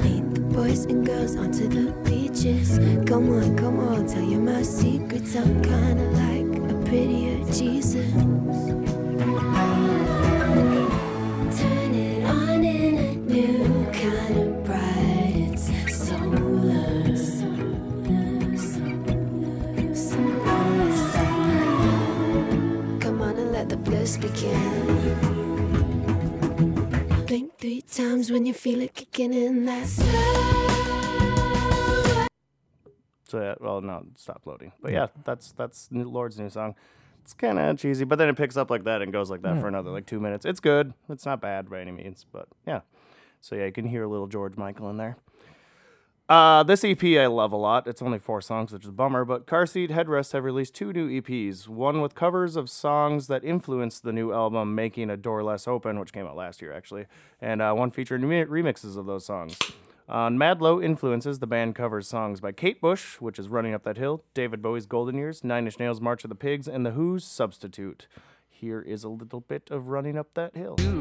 Lead 0.02 0.34
the 0.34 0.40
boys 0.52 0.84
and 0.86 1.06
girls 1.06 1.36
onto 1.36 1.68
the 1.68 1.92
beaches. 2.02 2.78
Come 3.08 3.30
on, 3.32 3.56
come 3.56 3.78
on, 3.78 4.06
tell 4.06 4.22
you 4.22 4.40
my 4.40 4.62
secrets. 4.62 5.36
I'm 5.36 5.62
kinda 5.62 6.06
like 6.22 6.70
a 6.70 6.74
prettier 6.88 7.44
Jesus. 7.52 8.83
Feel 28.64 28.80
it 28.80 28.94
kicking 28.94 29.34
in. 29.34 29.66
That's 29.66 29.96
So 33.28 33.42
yeah, 33.42 33.56
well, 33.60 33.82
no, 33.82 34.06
it 34.10 34.18
stopped 34.18 34.46
loading. 34.46 34.72
But 34.80 34.92
yeah, 34.92 35.08
that's 35.22 35.52
that's 35.52 35.90
Lorde's 35.92 36.38
new 36.38 36.48
song. 36.48 36.74
It's 37.20 37.34
kind 37.34 37.58
of 37.58 37.78
cheesy, 37.78 38.06
but 38.06 38.16
then 38.16 38.30
it 38.30 38.38
picks 38.38 38.56
up 38.56 38.70
like 38.70 38.84
that 38.84 39.02
and 39.02 39.12
goes 39.12 39.28
like 39.28 39.42
that 39.42 39.60
for 39.60 39.68
another 39.68 39.90
like 39.90 40.06
two 40.06 40.18
minutes. 40.18 40.46
It's 40.46 40.60
good. 40.60 40.94
It's 41.10 41.26
not 41.26 41.42
bad 41.42 41.68
by 41.68 41.82
any 41.82 41.90
means, 41.90 42.24
but 42.32 42.48
yeah. 42.66 42.80
So 43.42 43.54
yeah, 43.54 43.66
you 43.66 43.72
can 43.72 43.84
hear 43.84 44.04
a 44.04 44.08
little 44.08 44.28
George 44.28 44.56
Michael 44.56 44.88
in 44.88 44.96
there. 44.96 45.18
Uh, 46.26 46.62
this 46.62 46.82
EP 46.84 47.04
I 47.04 47.26
love 47.26 47.52
a 47.52 47.56
lot. 47.56 47.86
It's 47.86 48.00
only 48.00 48.18
four 48.18 48.40
songs, 48.40 48.72
which 48.72 48.84
is 48.84 48.88
a 48.88 48.92
bummer, 48.92 49.26
but 49.26 49.46
Car 49.46 49.66
Seat 49.66 49.90
Headrest 49.90 50.32
have 50.32 50.42
released 50.42 50.74
two 50.74 50.90
new 50.90 51.20
EPs. 51.20 51.68
One 51.68 52.00
with 52.00 52.14
covers 52.14 52.56
of 52.56 52.70
songs 52.70 53.26
that 53.26 53.44
influenced 53.44 54.04
the 54.04 54.12
new 54.12 54.32
album, 54.32 54.74
Making 54.74 55.10
a 55.10 55.18
Door 55.18 55.44
Less 55.44 55.68
Open, 55.68 56.00
which 56.00 56.14
came 56.14 56.26
out 56.26 56.34
last 56.34 56.62
year 56.62 56.72
actually, 56.72 57.04
and 57.42 57.60
uh, 57.60 57.74
one 57.74 57.90
featuring 57.90 58.22
remixes 58.22 58.96
of 58.96 59.04
those 59.04 59.26
songs. 59.26 59.58
On 60.08 60.38
MADLO 60.38 60.82
Influences, 60.82 61.40
the 61.40 61.46
band 61.46 61.74
covers 61.74 62.08
songs 62.08 62.40
by 62.40 62.52
Kate 62.52 62.80
Bush, 62.80 63.20
which 63.20 63.38
is 63.38 63.48
Running 63.48 63.74
Up 63.74 63.84
That 63.84 63.98
Hill, 63.98 64.24
David 64.32 64.62
Bowie's 64.62 64.86
Golden 64.86 65.16
Years, 65.16 65.44
Nine 65.44 65.66
Inch 65.66 65.78
Nails' 65.78 66.00
March 66.00 66.24
of 66.24 66.30
the 66.30 66.34
Pigs, 66.34 66.68
and 66.68 66.86
The 66.86 66.92
Who's 66.92 67.24
Substitute. 67.24 68.06
Here 68.48 68.80
is 68.80 69.04
a 69.04 69.10
little 69.10 69.40
bit 69.40 69.70
of 69.70 69.88
Running 69.88 70.16
Up 70.16 70.28
That 70.34 70.56
Hill. 70.56 70.76
You 70.78 70.94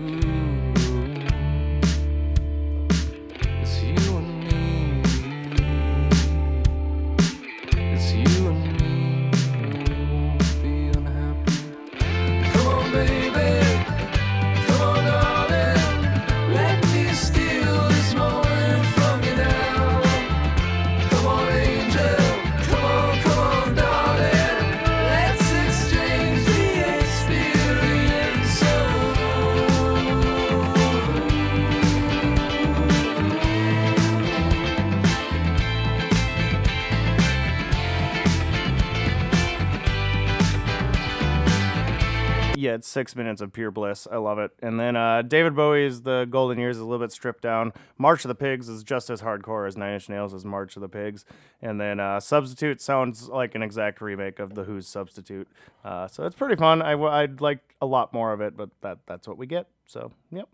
Yeah, 42.63 42.75
it's 42.75 42.87
six 42.87 43.13
minutes 43.13 43.41
of 43.41 43.51
pure 43.51 43.71
bliss. 43.71 44.07
I 44.09 44.15
love 44.15 44.39
it. 44.39 44.51
And 44.61 44.79
then 44.79 44.95
uh, 44.95 45.21
David 45.21 45.53
Bowie's 45.53 46.03
The 46.03 46.25
Golden 46.29 46.57
Years 46.57 46.77
is 46.77 46.81
a 46.81 46.85
little 46.85 47.05
bit 47.05 47.11
stripped 47.11 47.41
down. 47.41 47.73
March 47.97 48.23
of 48.23 48.29
the 48.29 48.35
Pigs 48.35 48.69
is 48.69 48.83
just 48.83 49.09
as 49.09 49.21
hardcore 49.21 49.67
as 49.67 49.75
Nine 49.75 49.95
Inch 49.95 50.07
Nails' 50.07 50.33
is 50.33 50.45
March 50.45 50.77
of 50.77 50.81
the 50.81 50.87
Pigs. 50.87 51.25
And 51.61 51.81
then 51.81 51.99
uh, 51.99 52.21
Substitute 52.21 52.79
sounds 52.79 53.27
like 53.27 53.53
an 53.53 53.63
exact 53.63 53.99
remake 53.99 54.39
of 54.39 54.55
The 54.55 54.63
Who's 54.63 54.87
Substitute. 54.87 55.49
Uh, 55.83 56.07
so 56.07 56.25
it's 56.25 56.37
pretty 56.37 56.55
fun. 56.55 56.81
I 56.81 56.91
w- 56.91 57.11
I'd 57.11 57.41
like 57.41 57.59
a 57.81 57.85
lot 57.85 58.13
more 58.13 58.31
of 58.31 58.39
it, 58.39 58.55
but 58.55 58.69
that 58.79 58.99
that's 59.07 59.27
what 59.27 59.37
we 59.37 59.45
get. 59.45 59.67
So, 59.85 60.13
yep. 60.31 60.47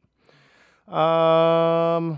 Um, 0.92 2.18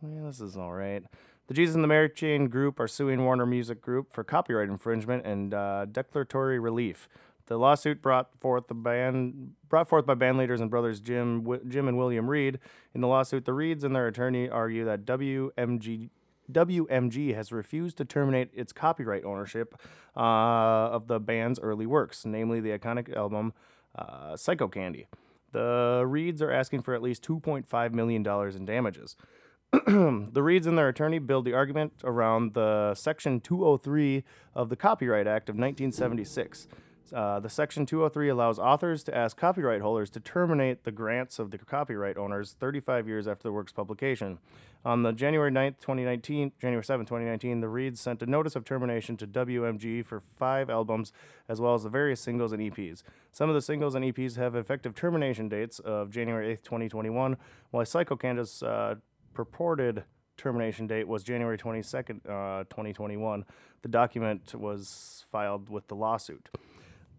yeah, 0.00 0.26
this 0.26 0.40
is 0.40 0.56
all 0.56 0.72
right. 0.72 1.02
The 1.48 1.54
Jesus 1.54 1.74
and 1.74 1.82
the 1.82 1.88
Mary 1.88 2.08
Chain 2.08 2.46
Group 2.46 2.78
are 2.78 2.86
suing 2.86 3.24
Warner 3.24 3.46
Music 3.46 3.82
Group 3.82 4.12
for 4.12 4.22
copyright 4.22 4.68
infringement 4.68 5.26
and 5.26 5.52
uh, 5.52 5.86
declaratory 5.86 6.60
relief. 6.60 7.08
The 7.46 7.58
lawsuit 7.58 8.00
brought 8.00 8.30
forth 8.40 8.68
the 8.68 8.74
band 8.74 9.52
brought 9.68 9.88
forth 9.88 10.06
by 10.06 10.14
band 10.14 10.38
leaders 10.38 10.60
and 10.60 10.70
brothers 10.70 11.00
Jim 11.00 11.46
Jim 11.68 11.88
and 11.88 11.98
William 11.98 12.28
Reid. 12.28 12.58
In 12.94 13.00
the 13.00 13.08
lawsuit, 13.08 13.44
the 13.44 13.52
Reids 13.52 13.84
and 13.84 13.94
their 13.94 14.06
attorney 14.06 14.48
argue 14.48 14.84
that 14.84 15.04
WMG 15.04 16.10
WMG 16.50 17.34
has 17.34 17.52
refused 17.52 17.96
to 17.98 18.04
terminate 18.04 18.50
its 18.52 18.72
copyright 18.72 19.24
ownership 19.24 19.74
uh, 20.16 20.20
of 20.20 21.06
the 21.06 21.18
band's 21.18 21.58
early 21.60 21.86
works, 21.86 22.24
namely 22.24 22.60
the 22.60 22.70
iconic 22.70 23.14
album 23.14 23.52
uh, 23.96 24.36
Psycho 24.36 24.68
Candy. 24.68 25.06
The 25.52 26.02
Reids 26.04 26.42
are 26.42 26.50
asking 26.50 26.82
for 26.82 26.94
at 26.94 27.02
least 27.02 27.22
$2.5 27.22 27.92
million 27.92 28.26
in 28.26 28.64
damages. 28.64 29.16
the 29.72 30.40
Reids 30.40 30.66
and 30.66 30.76
their 30.76 30.88
attorney 30.88 31.18
build 31.18 31.44
the 31.44 31.54
argument 31.54 31.94
around 32.04 32.54
the 32.54 32.94
Section 32.94 33.40
203 33.40 34.24
of 34.54 34.68
the 34.68 34.76
Copyright 34.76 35.26
Act 35.26 35.48
of 35.48 35.54
1976. 35.54 36.68
Uh, 37.12 37.40
the 37.40 37.48
Section 37.48 37.86
203 37.86 38.28
allows 38.28 38.58
authors 38.58 39.02
to 39.04 39.16
ask 39.16 39.36
copyright 39.36 39.80
holders 39.80 40.10
to 40.10 40.20
terminate 40.20 40.84
the 40.84 40.92
grants 40.92 41.38
of 41.38 41.50
the 41.50 41.58
copyright 41.58 42.16
owners 42.16 42.56
35 42.58 43.06
years 43.06 43.28
after 43.28 43.42
the 43.42 43.52
work's 43.52 43.72
publication. 43.72 44.38
On 44.84 45.02
the 45.02 45.12
January 45.12 45.50
9th, 45.50 45.80
2019, 45.80 46.52
January 46.60 46.84
7th, 46.84 47.06
2019, 47.06 47.60
the 47.60 47.66
Reids 47.66 47.98
sent 47.98 48.22
a 48.22 48.26
notice 48.26 48.54
of 48.54 48.64
termination 48.64 49.16
to 49.16 49.26
WMG 49.26 50.04
for 50.04 50.20
five 50.20 50.68
albums, 50.68 51.12
as 51.48 51.60
well 51.60 51.74
as 51.74 51.84
the 51.84 51.88
various 51.88 52.20
singles 52.20 52.52
and 52.52 52.60
EPs. 52.60 53.02
Some 53.32 53.48
of 53.48 53.54
the 53.54 53.62
singles 53.62 53.94
and 53.94 54.04
EPs 54.04 54.36
have 54.36 54.54
effective 54.54 54.94
termination 54.94 55.48
dates 55.48 55.78
of 55.78 56.10
January 56.10 56.54
8th, 56.54 56.62
2021, 56.64 57.36
while 57.70 57.84
Psycho 57.86 58.16
Candy's 58.16 58.62
uh, 58.62 58.96
purported 59.32 60.04
termination 60.36 60.86
date 60.86 61.08
was 61.08 61.22
January 61.22 61.56
22nd, 61.56 62.20
uh, 62.26 62.64
2021. 62.64 63.44
The 63.82 63.88
document 63.88 64.54
was 64.54 65.24
filed 65.30 65.70
with 65.70 65.88
the 65.88 65.94
lawsuit. 65.94 66.50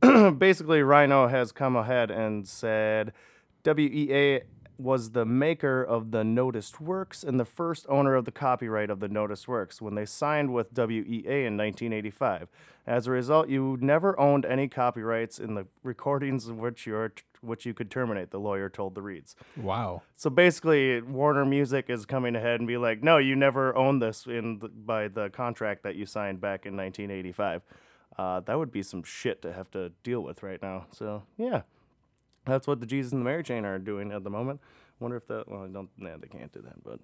Basically, 0.38 0.82
Rhino 0.82 1.28
has 1.28 1.52
come 1.52 1.76
ahead 1.76 2.12
and 2.12 2.48
said 2.48 3.14
WEA 3.66 4.42
was 4.78 5.12
the 5.12 5.26
maker 5.26 5.82
of 5.84 6.12
the 6.12 6.24
noticed 6.24 6.82
works 6.82 7.24
and 7.24 7.40
the 7.40 7.46
first 7.46 7.86
owner 7.90 8.16
of 8.16 8.26
the 8.26 8.32
copyright 8.32 8.90
of 8.90 9.00
the 9.00 9.08
noticed 9.08 9.48
works 9.48 9.82
when 9.82 9.96
they 9.96 10.06
signed 10.06 10.54
with 10.54 10.74
WEA 10.76 11.46
in 11.46 11.58
1985. 11.58 12.50
As 12.88 13.08
a 13.08 13.12
result, 13.12 13.50
you 13.50 13.78
never 13.82 14.20
owned 14.20 14.46
any 14.46 14.68
copyrights 14.68 15.40
in 15.40 15.56
the 15.56 15.66
recordings 15.84 16.48
of 16.48 16.58
which 16.58 16.86
you're 16.86 17.14
which 17.42 17.64
you 17.64 17.76
could 17.76 17.92
terminate, 17.92 18.32
the 18.32 18.40
lawyer 18.40 18.70
told 18.70 18.96
the 18.96 19.02
Reids. 19.02 19.36
Wow. 19.56 20.02
So 20.16 20.32
basically, 20.32 21.00
Warner 21.02 21.46
Music 21.46 21.90
is 21.90 22.06
coming 22.08 22.36
ahead 22.36 22.60
and 22.60 22.68
be 22.68 22.78
like, 22.78 23.04
"No, 23.04 23.18
you 23.18 23.36
never 23.36 23.76
owned 23.76 24.02
this 24.02 24.26
in 24.26 24.58
the, 24.60 24.70
by 24.70 25.08
the 25.10 25.30
contract 25.30 25.84
that 25.84 25.96
you 25.96 26.08
signed 26.08 26.42
back 26.42 26.66
in 26.66 26.76
1985." 26.76 27.62
Uh, 28.17 28.39
that 28.41 28.58
would 28.58 28.71
be 28.71 28.82
some 28.84 29.04
shit 29.04 29.41
to 29.41 29.51
have 29.54 29.69
to 29.71 29.89
deal 30.04 30.21
with 30.21 30.41
right 30.43 30.62
now. 30.62 30.86
So 30.91 31.23
yeah, 31.38 31.62
that's 32.45 32.65
what 32.67 32.80
the 32.80 32.86
Jesus 32.86 33.12
and 33.12 33.21
the 33.21 33.25
Mary 33.25 33.43
Chain 33.43 33.65
are 33.65 33.78
doing 33.80 34.12
at 34.12 34.23
the 34.23 34.30
moment. 34.30 34.62
Wonder 34.99 35.17
if 35.17 35.28
that. 35.28 35.49
Well, 35.49 35.63
I 35.63 35.67
don't. 35.67 35.89
Nah, 35.97 36.17
they 36.17 36.28
can't 36.28 36.51
do 36.54 36.62
that. 36.62 36.84
But, 36.84 36.99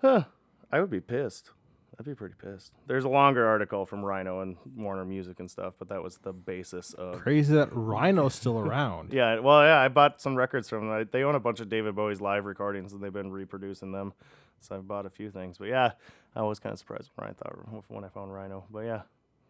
huh? 0.00 0.24
I 0.70 0.80
would 0.80 0.90
be 0.90 1.00
pissed. 1.00 1.50
I'd 1.98 2.06
be 2.06 2.14
pretty 2.14 2.34
pissed. 2.40 2.72
There's 2.88 3.04
a 3.04 3.08
longer 3.08 3.46
article 3.46 3.86
from 3.86 4.04
Rhino 4.04 4.40
and 4.40 4.56
Warner 4.76 5.04
Music 5.04 5.38
and 5.38 5.48
stuff, 5.48 5.74
but 5.78 5.88
that 5.90 6.02
was 6.02 6.18
the 6.18 6.32
basis 6.32 6.92
of 6.92 7.20
Crazy 7.20 7.54
that 7.54 7.68
Rhino's 7.72 8.34
still 8.34 8.58
around. 8.58 9.12
yeah, 9.12 9.38
well, 9.38 9.62
yeah, 9.62 9.78
I 9.78 9.86
bought 9.86 10.20
some 10.20 10.34
records 10.34 10.68
from 10.68 10.88
them. 10.88 10.90
I- 10.90 11.04
They 11.04 11.22
own 11.22 11.36
a 11.36 11.40
bunch 11.40 11.60
of 11.60 11.68
David 11.68 11.94
Bowie's 11.94 12.20
live 12.20 12.46
recordings, 12.46 12.92
and 12.92 13.00
they've 13.02 13.12
been 13.12 13.30
reproducing 13.30 13.92
them. 13.92 14.12
So 14.60 14.74
I've 14.74 14.88
bought 14.88 15.06
a 15.06 15.10
few 15.10 15.30
things. 15.30 15.58
But 15.58 15.68
yeah, 15.68 15.92
I 16.34 16.42
was 16.42 16.58
kind 16.58 16.72
of 16.72 16.80
surprised 16.80 17.10
when 17.14 17.28
I 17.28 17.32
thought 17.32 17.54
when 17.88 18.02
I 18.04 18.08
found 18.08 18.32
Rhino. 18.34 18.64
But 18.72 18.80
yeah, 18.80 19.02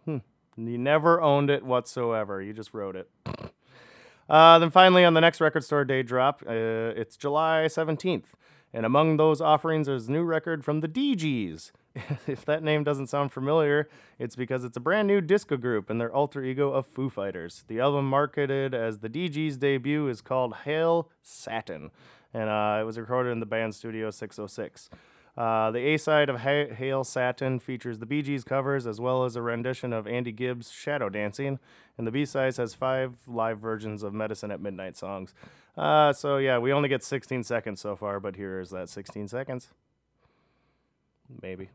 hmm. 0.05 0.19
You 0.57 0.79
never 0.79 1.21
owned 1.21 1.51
it 1.51 1.65
whatsoever. 1.65 2.41
You 2.41 2.53
just 2.53 2.75
wrote 2.75 2.97
it. 2.97 3.11
Uh, 4.29 4.59
then 4.59 4.71
finally, 4.71 5.05
on 5.05 5.15
the 5.15 5.21
next 5.21 5.41
record 5.41 5.65
store 5.65 5.85
day 5.85 6.03
drop, 6.03 6.43
uh, 6.47 6.53
it's 6.53 7.17
July 7.17 7.67
17th. 7.67 8.25
And 8.73 8.85
among 8.85 9.17
those 9.19 9.41
offerings 9.41 9.87
is 9.87 10.09
a 10.09 10.13
new 10.13 10.25
record 10.25 10.65
from 10.65 10.81
the 10.81 10.89
Dee 10.89 11.15
Gees. 11.15 11.73
if 12.27 12.45
that 12.45 12.63
name 12.63 12.83
doesn't 12.83 13.07
sound 13.07 13.33
familiar, 13.33 13.89
it's 14.19 14.35
because 14.35 14.65
it's 14.65 14.77
a 14.77 14.81
brand 14.81 15.07
new 15.07 15.21
disco 15.21 15.57
group 15.57 15.89
and 15.89 16.01
their 16.01 16.13
alter 16.13 16.43
ego 16.43 16.73
of 16.73 16.87
Foo 16.87 17.09
Fighters. 17.09 17.65
The 17.69 17.79
album 17.79 18.09
marketed 18.09 18.75
as 18.75 18.99
the 18.99 19.09
Dee 19.09 19.29
Gees' 19.29 19.57
debut 19.57 20.09
is 20.09 20.21
called 20.21 20.55
Hail 20.65 21.09
Satin, 21.23 21.93
and 22.33 22.51
uh, 22.51 22.79
it 22.81 22.85
was 22.85 22.99
recorded 22.99 23.31
in 23.31 23.39
the 23.39 23.47
band 23.47 23.77
Studio 23.77 24.11
606. 24.11 24.91
Uh, 25.37 25.71
the 25.73 25.81
A 25.81 25.97
side 25.97 26.29
of 26.29 26.41
ha- 26.41 26.73
Hail 26.73 27.03
Satin 27.03 27.59
features 27.59 27.99
the 27.99 28.07
Bee 28.07 28.23
Gees 28.23 28.45
covers 28.45 28.87
as 28.87 29.01
well 29.01 29.25
as 29.25 29.35
a 29.35 29.43
rendition 29.43 29.93
of 29.93 30.07
Andy 30.07 30.31
Gibbs' 30.31 30.71
Shadow 30.71 31.09
Dancing, 31.09 31.59
and 31.99 32.07
the 32.07 32.13
B 32.13 32.25
side 32.25 32.57
has 32.57 32.75
five 32.75 33.15
live 33.27 33.59
versions 33.59 34.03
of 34.03 34.15
Medicine 34.15 34.53
at 34.53 34.61
Midnight 34.61 34.97
songs. 34.97 35.35
Uh, 35.77 36.13
so, 36.13 36.37
yeah, 36.37 36.59
we 36.59 36.73
only 36.73 36.89
get 36.89 37.03
16 37.03 37.43
seconds 37.43 37.81
so 37.81 37.97
far, 37.97 38.21
but 38.21 38.37
here 38.37 38.61
is 38.61 38.71
that 38.71 38.89
16 38.89 39.27
seconds. 39.27 39.71
Maybe. 41.43 41.71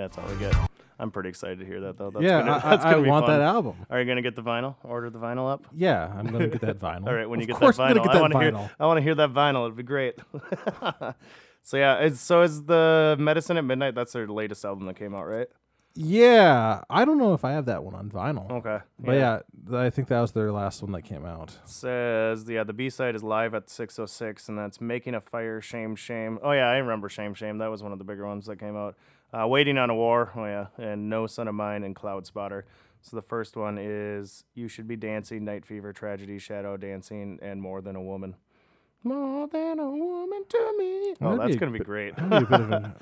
That's 0.00 0.16
all 0.16 0.26
we 0.26 0.38
get. 0.38 0.54
I'm 0.98 1.10
pretty 1.10 1.28
excited 1.28 1.58
to 1.60 1.66
hear 1.66 1.80
that, 1.80 1.98
though. 1.98 2.10
That's 2.10 2.22
yeah, 2.22 2.40
gonna, 2.40 2.52
I, 2.64 2.70
that's 2.70 2.84
I, 2.84 2.88
I 2.88 2.92
gonna 2.92 3.02
be 3.04 3.08
want 3.10 3.26
fun. 3.26 3.38
that 3.38 3.44
album. 3.44 3.86
Are 3.88 4.00
you 4.00 4.06
gonna 4.06 4.22
get 4.22 4.34
the 4.34 4.42
vinyl? 4.42 4.76
Order 4.82 5.10
the 5.10 5.18
vinyl 5.18 5.50
up. 5.50 5.66
Yeah, 5.74 6.12
I'm 6.14 6.26
gonna 6.26 6.48
get 6.48 6.60
that 6.62 6.78
vinyl. 6.80 7.06
All 7.06 7.14
right, 7.14 7.28
when 7.28 7.40
you 7.40 7.44
of 7.44 7.48
get 7.48 7.56
course 7.56 7.76
that 7.76 7.96
vinyl, 7.96 8.04
gonna 8.04 8.18
I 8.18 8.20
want 8.20 8.32
to 8.32 8.40
hear. 8.40 8.70
I 8.78 8.86
want 8.86 8.96
to 8.98 9.02
hear 9.02 9.14
that 9.14 9.32
vinyl. 9.32 9.64
It'd 9.64 9.76
be 9.76 9.82
great. 9.82 10.18
so 11.62 11.76
yeah, 11.76 11.98
it's, 11.98 12.20
so 12.20 12.42
is 12.42 12.64
the 12.64 13.16
Medicine 13.18 13.56
at 13.56 13.64
Midnight. 13.64 13.94
That's 13.94 14.12
their 14.12 14.26
latest 14.26 14.64
album 14.64 14.86
that 14.86 14.96
came 14.96 15.14
out, 15.14 15.26
right? 15.26 15.48
Yeah, 15.94 16.82
I 16.88 17.04
don't 17.04 17.18
know 17.18 17.34
if 17.34 17.44
I 17.44 17.52
have 17.52 17.66
that 17.66 17.82
one 17.82 17.94
on 17.94 18.10
vinyl. 18.10 18.48
Okay. 18.50 18.78
But 19.00 19.12
yeah. 19.12 19.40
th- 19.66 19.74
I 19.74 19.90
think 19.90 20.06
that 20.08 20.20
was 20.20 20.32
their 20.32 20.52
last 20.52 20.82
one 20.82 20.92
that 20.92 21.02
came 21.02 21.26
out. 21.26 21.58
says 21.64 22.48
yeah 22.48 22.62
the 22.62 22.72
b-side 22.72 23.16
is 23.16 23.24
live 23.24 23.54
at 23.54 23.68
606 23.68 24.48
and 24.48 24.56
that's 24.56 24.80
making 24.80 25.14
a 25.14 25.20
fire 25.20 25.60
shame 25.60 25.96
shame 25.96 26.38
oh 26.42 26.52
yeah 26.52 26.68
i 26.68 26.76
remember 26.76 27.08
shame 27.08 27.34
shame 27.34 27.58
that 27.58 27.66
was 27.68 27.82
one 27.82 27.90
of 27.90 27.98
the 27.98 28.04
bigger 28.04 28.24
ones 28.24 28.46
that 28.46 28.60
came 28.60 28.76
out 28.76 28.96
uh, 29.32 29.46
waiting 29.46 29.78
on 29.78 29.90
a 29.90 29.94
war 29.94 30.32
oh 30.36 30.44
yeah 30.44 30.66
and 30.78 31.08
no 31.10 31.26
son 31.26 31.48
of 31.48 31.54
mine 31.54 31.82
and 31.84 31.94
cloud 31.94 32.26
spotter. 32.26 32.64
So 33.02 33.16
the 33.16 33.22
first 33.22 33.56
one 33.56 33.78
is 33.80 34.44
you 34.54 34.68
should 34.68 34.86
be 34.86 34.96
dancing 34.96 35.44
night 35.44 35.64
fever 35.64 35.92
tragedy 35.92 36.38
shadow 36.38 36.76
dancing 36.76 37.38
and 37.40 37.62
more 37.62 37.80
than 37.80 37.96
a 37.96 38.02
woman. 38.02 38.36
More 39.02 39.48
than 39.48 39.78
a 39.78 39.90
woman 39.90 40.44
to 40.48 40.74
me. 40.78 41.14
Oh 41.22 41.38
that's 41.38 41.56
gonna 41.56 41.72
be 41.72 41.78
bit- 41.78 41.86
great. 41.86 42.16
be 42.16 42.22
a 42.22 42.40
bit 42.40 42.60
of 42.60 42.70
an- 42.72 42.92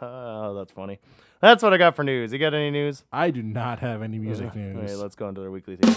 oh 0.00 0.54
that's 0.58 0.72
funny. 0.72 0.98
That's 1.40 1.62
what 1.62 1.72
i 1.74 1.76
got 1.76 1.94
for 1.94 2.02
news. 2.02 2.32
You 2.32 2.38
got 2.38 2.54
any 2.54 2.70
news? 2.70 3.04
I 3.12 3.30
do 3.30 3.42
not 3.42 3.78
have 3.80 4.02
any 4.02 4.18
music 4.18 4.46
Okay, 4.48 4.58
news. 4.72 4.98
let's 5.00 5.14
go 5.14 5.28
into 5.28 5.42
our 5.42 5.50
weekly 5.50 5.76
theme 5.76 5.94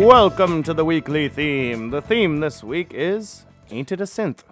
Welcome 0.00 0.62
to 0.62 0.72
the 0.72 0.82
weekly 0.82 1.28
theme. 1.28 1.90
The 1.90 2.00
theme 2.00 2.40
this 2.40 2.64
week 2.64 2.92
is 2.94 3.44
Ain't 3.70 3.92
It 3.92 4.00
a 4.00 4.04
Synth? 4.04 4.44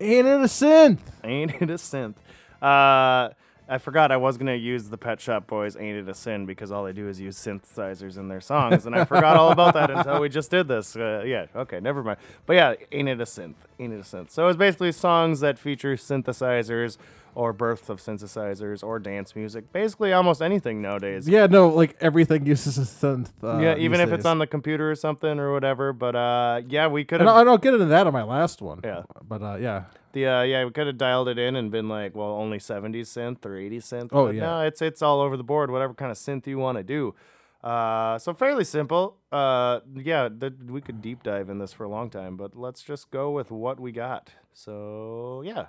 Ain't 0.00 0.26
it 0.26 0.40
a 0.40 0.48
synth? 0.48 0.98
Ain't 1.22 1.52
It 1.62 1.70
a 1.70 1.74
Synth? 1.74 2.16
Uh, 2.60 3.32
I 3.68 3.78
forgot 3.78 4.10
I 4.10 4.16
was 4.16 4.36
going 4.36 4.48
to 4.48 4.56
use 4.56 4.88
the 4.88 4.98
Pet 4.98 5.20
Shop 5.20 5.46
Boys 5.46 5.76
Ain't 5.76 5.96
It 5.96 6.08
a 6.08 6.14
Sin 6.14 6.44
because 6.44 6.72
all 6.72 6.82
they 6.82 6.92
do 6.92 7.08
is 7.08 7.20
use 7.20 7.38
synthesizers 7.38 8.18
in 8.18 8.26
their 8.26 8.40
songs. 8.40 8.84
And 8.84 8.96
I 8.96 9.04
forgot 9.04 9.36
all 9.36 9.52
about 9.52 9.74
that 9.74 9.92
until 9.92 10.20
we 10.20 10.28
just 10.28 10.50
did 10.50 10.66
this. 10.66 10.96
Uh, 10.96 11.22
yeah, 11.24 11.46
okay, 11.54 11.78
never 11.78 12.02
mind. 12.02 12.18
But 12.44 12.54
yeah, 12.54 12.74
Ain't 12.90 13.08
It 13.08 13.20
a 13.20 13.26
Synth? 13.26 13.54
Ain't 13.78 13.92
It 13.92 14.00
a 14.00 14.02
Synth? 14.02 14.32
So 14.32 14.48
it's 14.48 14.58
basically 14.58 14.90
songs 14.90 15.38
that 15.38 15.56
feature 15.56 15.94
synthesizers 15.94 16.98
or 17.36 17.52
birth 17.52 17.90
of 17.90 18.00
synthesizers 18.00 18.82
or 18.82 18.98
dance 18.98 19.36
music. 19.36 19.70
Basically 19.70 20.10
almost 20.10 20.40
anything 20.40 20.80
nowadays. 20.80 21.28
Yeah, 21.28 21.46
no, 21.46 21.68
like 21.68 21.94
everything 22.00 22.46
uses 22.46 22.78
a 22.78 22.80
synth. 22.80 23.28
Uh, 23.42 23.58
yeah, 23.58 23.76
even 23.76 24.00
if 24.00 24.10
it's 24.10 24.24
on 24.24 24.38
the 24.38 24.46
computer 24.46 24.90
or 24.90 24.94
something 24.94 25.38
or 25.38 25.52
whatever. 25.52 25.92
But 25.92 26.16
uh, 26.16 26.62
yeah, 26.66 26.86
we 26.86 27.04
could 27.04 27.20
And 27.20 27.28
I 27.28 27.44
don't 27.44 27.62
get 27.62 27.74
into 27.74 27.86
that 27.86 28.06
on 28.06 28.14
my 28.14 28.22
last 28.22 28.62
one. 28.62 28.80
Yeah. 28.82 29.02
But 29.22 29.42
uh, 29.42 29.56
yeah. 29.60 29.84
the 30.12 30.26
uh, 30.26 30.42
yeah 30.42 30.64
we 30.64 30.70
could 30.70 30.86
have 30.86 30.96
dialed 30.96 31.28
it 31.28 31.38
in 31.38 31.56
and 31.56 31.70
been 31.70 31.90
like, 31.90 32.16
well, 32.16 32.30
only 32.30 32.58
70s 32.58 33.02
synth 33.02 33.44
or 33.44 33.50
80s 33.50 33.82
synth. 33.82 34.08
Oh, 34.12 34.26
but 34.26 34.34
yeah. 34.34 34.40
no, 34.40 34.60
it's 34.62 34.80
it's 34.80 35.02
all 35.02 35.20
over 35.20 35.36
the 35.36 35.44
board. 35.44 35.70
Whatever 35.70 35.92
kind 35.92 36.10
of 36.10 36.16
synth 36.16 36.46
you 36.46 36.58
want 36.58 36.78
to 36.78 36.82
do. 36.82 37.14
Uh, 37.62 38.18
so 38.18 38.32
fairly 38.32 38.64
simple. 38.64 39.18
Uh, 39.30 39.80
yeah, 39.94 40.28
th- 40.30 40.54
we 40.68 40.80
could 40.80 41.02
deep 41.02 41.22
dive 41.22 41.50
in 41.50 41.58
this 41.58 41.72
for 41.72 41.84
a 41.84 41.88
long 41.88 42.08
time, 42.08 42.36
but 42.36 42.56
let's 42.56 42.82
just 42.82 43.10
go 43.10 43.30
with 43.30 43.50
what 43.50 43.78
we 43.78 43.92
got. 43.92 44.30
So 44.54 45.42
yeah, 45.44 45.66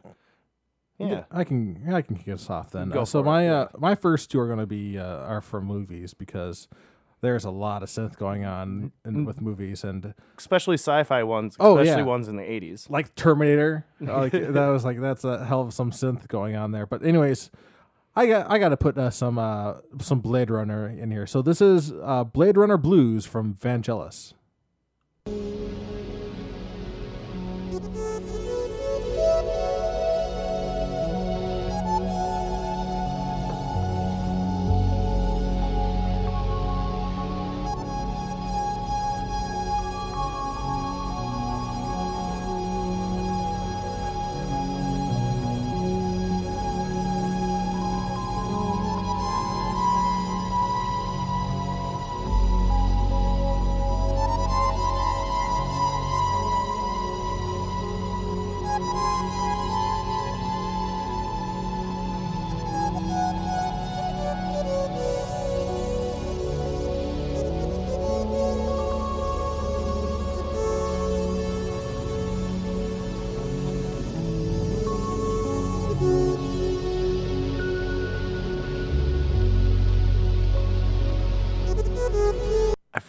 yeah. 0.99 1.23
I 1.31 1.43
can 1.43 1.83
I 1.93 2.01
can 2.01 2.15
kick 2.15 2.33
us 2.33 2.49
off 2.49 2.71
then. 2.71 2.89
Go 2.89 3.01
Uh, 3.01 3.05
so 3.05 3.23
my 3.23 3.47
uh, 3.49 3.67
my 3.77 3.95
first 3.95 4.31
two 4.31 4.39
are 4.39 4.47
going 4.47 4.59
to 4.59 4.65
be 4.65 4.97
uh, 4.97 5.03
are 5.03 5.41
from 5.41 5.65
movies 5.65 6.13
because 6.13 6.67
there's 7.21 7.45
a 7.45 7.49
lot 7.51 7.81
of 7.83 7.89
synth 7.89 8.15
going 8.17 8.45
on 8.45 8.91
in, 9.03 9.25
with 9.25 9.41
movies 9.41 9.83
and 9.83 10.13
Especially 10.37 10.75
sci-fi 10.75 11.23
ones, 11.23 11.55
Oh, 11.59 11.77
especially 11.77 12.01
yeah. 12.03 12.07
ones 12.07 12.27
in 12.27 12.35
the 12.35 12.43
80s. 12.43 12.89
like 12.91 13.15
Terminator. 13.15 13.85
like 13.99 14.31
that 14.31 14.67
was 14.67 14.85
like 14.85 14.99
that's 15.01 15.23
a 15.23 15.43
hell 15.45 15.61
of 15.61 15.73
some 15.73 15.91
synth 15.91 16.27
going 16.27 16.55
on 16.55 16.71
there. 16.71 16.85
But 16.85 17.03
anyways, 17.03 17.49
I 18.15 18.27
got 18.27 18.49
I 18.51 18.57
got 18.59 18.69
to 18.69 18.77
put 18.77 18.97
uh, 18.97 19.09
some 19.09 19.37
uh, 19.39 19.75
some 20.01 20.19
Blade 20.19 20.49
Runner 20.49 20.87
in 20.89 21.11
here. 21.11 21.25
So 21.27 21.41
this 21.41 21.59
is 21.61 21.91
uh, 22.03 22.23
Blade 22.23 22.57
Runner 22.57 22.77
Blues 22.77 23.25
from 23.25 23.55
Vangelis. 23.55 24.33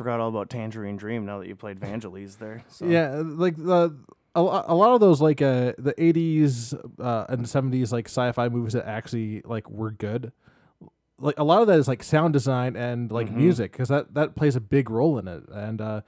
Forgot 0.08 0.20
all 0.20 0.30
about 0.30 0.48
Tangerine 0.48 0.96
Dream 0.96 1.26
now 1.26 1.38
that 1.38 1.48
you 1.48 1.54
played 1.54 1.78
Vangelis 1.78 2.38
there. 2.38 2.64
So. 2.68 2.86
Yeah, 2.86 3.22
like 3.22 3.56
the 3.56 3.94
a, 4.34 4.40
a 4.40 4.74
lot 4.74 4.94
of 4.94 5.00
those 5.00 5.20
like 5.20 5.42
uh 5.42 5.74
the 5.76 5.92
80s 5.98 6.72
uh 6.98 7.26
and 7.28 7.44
70s 7.44 7.92
like 7.92 8.06
sci-fi 8.06 8.48
movies 8.48 8.72
that 8.72 8.86
actually 8.86 9.42
like 9.44 9.68
were 9.68 9.90
good. 9.90 10.32
Like 11.18 11.38
a 11.38 11.44
lot 11.44 11.60
of 11.60 11.66
that 11.66 11.78
is 11.78 11.88
like 11.88 12.02
sound 12.02 12.32
design 12.32 12.74
and 12.74 13.12
like 13.12 13.30
music 13.30 13.72
because 13.72 13.90
that 13.90 14.14
that 14.14 14.34
plays 14.34 14.56
a 14.56 14.60
big 14.60 14.88
role 14.88 15.18
in 15.18 15.28
it 15.28 15.42
and 15.52 15.80
uh 15.80 16.00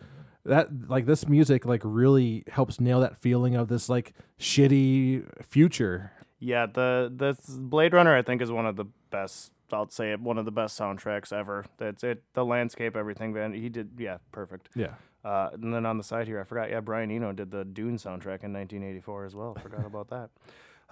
that 0.47 0.69
like 0.89 1.05
this 1.05 1.29
music 1.29 1.67
like 1.67 1.83
really 1.85 2.45
helps 2.51 2.81
nail 2.81 3.01
that 3.01 3.21
feeling 3.21 3.55
of 3.55 3.69
this 3.69 3.91
like 3.91 4.15
shitty 4.39 5.45
future. 5.45 6.13
Yeah, 6.39 6.65
the 6.65 7.13
the 7.15 7.37
Blade 7.59 7.93
Runner 7.93 8.17
I 8.17 8.23
think 8.23 8.41
is 8.41 8.51
one 8.51 8.65
of 8.65 8.77
the 8.77 8.87
best. 9.11 9.53
I'll 9.73 9.91
say 9.91 10.13
it 10.13 10.21
one 10.21 10.39
of 10.39 10.45
the 10.45 10.51
best 10.51 10.79
soundtracks 10.79 11.33
ever. 11.33 11.65
That's 11.79 12.05
it. 12.05 12.23
The 12.35 12.45
landscape, 12.45 12.97
everything. 12.97 13.35
Van 13.35 13.53
he 13.53 13.69
did. 13.69 13.91
Yeah, 13.99 14.19
perfect. 14.33 14.69
Yeah. 14.75 14.95
Uh, 15.25 15.51
and 15.53 15.75
then 15.75 15.85
on 15.85 15.99
the 15.99 16.05
side 16.05 16.27
here, 16.27 16.41
I 16.41 16.45
forgot. 16.45 16.71
Yeah, 16.71 16.81
Brian 16.81 17.11
Eno 17.11 17.33
did 17.33 17.51
the 17.51 17.65
Dune 17.65 17.97
soundtrack 17.97 18.43
in 18.43 18.53
1984 18.53 19.27
as 19.27 19.35
well. 19.35 19.55
Forgot 19.55 19.85
about 19.85 20.09
that. 20.11 20.31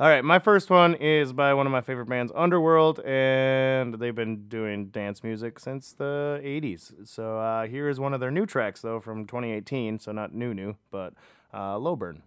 All 0.01 0.09
right, 0.09 0.25
my 0.25 0.39
first 0.39 0.71
one 0.71 0.95
is 0.95 1.33
by 1.33 1.53
one 1.55 1.67
of 1.67 1.73
my 1.73 1.81
favorite 1.81 2.07
bands, 2.07 2.31
Underworld, 2.37 3.01
and 3.01 3.95
they've 3.95 4.15
been 4.15 4.47
doing 4.47 4.91
dance 4.91 5.25
music 5.25 5.59
since 5.59 5.93
the 5.93 6.41
80s. 6.45 7.09
So 7.09 7.39
uh, 7.41 7.67
here 7.67 7.89
is 7.89 7.99
one 7.99 8.15
of 8.15 8.21
their 8.21 8.31
new 8.31 8.47
tracks, 8.47 8.81
though, 8.81 9.01
from 9.01 9.27
2018. 9.27 9.99
So 9.99 10.13
not 10.13 10.33
new, 10.33 10.55
new, 10.55 10.77
but 10.93 11.15
uh, 11.53 11.79
Low 11.79 11.97
Burn. 11.97 12.23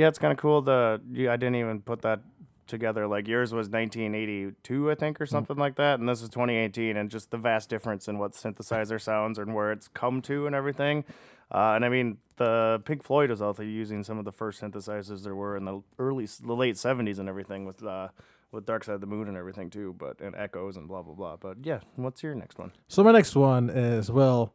Yeah, 0.00 0.08
it's 0.08 0.18
kind 0.18 0.32
of 0.32 0.38
cool. 0.38 0.62
The 0.62 0.98
yeah, 1.12 1.30
I 1.30 1.36
didn't 1.36 1.56
even 1.56 1.82
put 1.82 2.00
that 2.02 2.20
together. 2.66 3.06
Like 3.06 3.28
yours 3.28 3.52
was 3.52 3.68
1982, 3.68 4.90
I 4.90 4.94
think, 4.94 5.20
or 5.20 5.26
something 5.26 5.58
like 5.58 5.76
that, 5.76 6.00
and 6.00 6.08
this 6.08 6.22
is 6.22 6.30
2018, 6.30 6.96
and 6.96 7.10
just 7.10 7.30
the 7.30 7.36
vast 7.36 7.68
difference 7.68 8.08
in 8.08 8.18
what 8.18 8.32
synthesizer 8.32 8.98
sounds 8.98 9.38
and 9.38 9.54
where 9.54 9.72
it's 9.72 9.88
come 9.88 10.22
to 10.22 10.46
and 10.46 10.56
everything. 10.56 11.04
Uh, 11.52 11.72
and 11.74 11.84
I 11.84 11.90
mean, 11.90 12.16
the 12.36 12.80
Pink 12.86 13.02
Floyd 13.02 13.28
was 13.28 13.42
also 13.42 13.62
using 13.62 14.02
some 14.02 14.18
of 14.18 14.24
the 14.24 14.32
first 14.32 14.62
synthesizers 14.62 15.22
there 15.22 15.34
were 15.34 15.54
in 15.54 15.66
the 15.66 15.82
early, 15.98 16.26
the 16.42 16.54
late 16.54 16.76
70s 16.76 17.18
and 17.18 17.28
everything 17.28 17.66
with 17.66 17.84
uh, 17.84 18.08
with 18.52 18.64
Dark 18.64 18.84
Side 18.84 18.94
of 18.94 19.02
the 19.02 19.06
Moon 19.06 19.28
and 19.28 19.36
everything 19.36 19.68
too, 19.68 19.94
but 19.98 20.18
and 20.22 20.34
echoes 20.34 20.78
and 20.78 20.88
blah 20.88 21.02
blah 21.02 21.14
blah. 21.14 21.36
But 21.36 21.58
yeah, 21.62 21.80
what's 21.96 22.22
your 22.22 22.34
next 22.34 22.58
one? 22.58 22.72
So 22.88 23.04
my 23.04 23.12
next 23.12 23.36
one 23.36 23.68
is 23.68 24.10
well, 24.10 24.54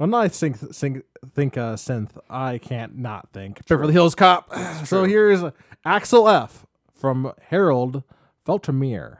when 0.00 0.14
I 0.14 0.28
think 0.28 0.56
think 0.56 1.04
think 1.34 1.58
uh, 1.58 1.74
synth, 1.74 2.12
I 2.30 2.56
can't 2.56 2.96
not 2.96 3.28
think 3.34 3.66
Beverly 3.66 3.92
Hills 3.92 4.14
Cop. 4.14 4.50
so 4.86 5.04
here's 5.04 5.42
Axel 5.84 6.26
F 6.26 6.64
from 6.94 7.32
Harold 7.48 8.02
Faltermeyer. 8.46 9.18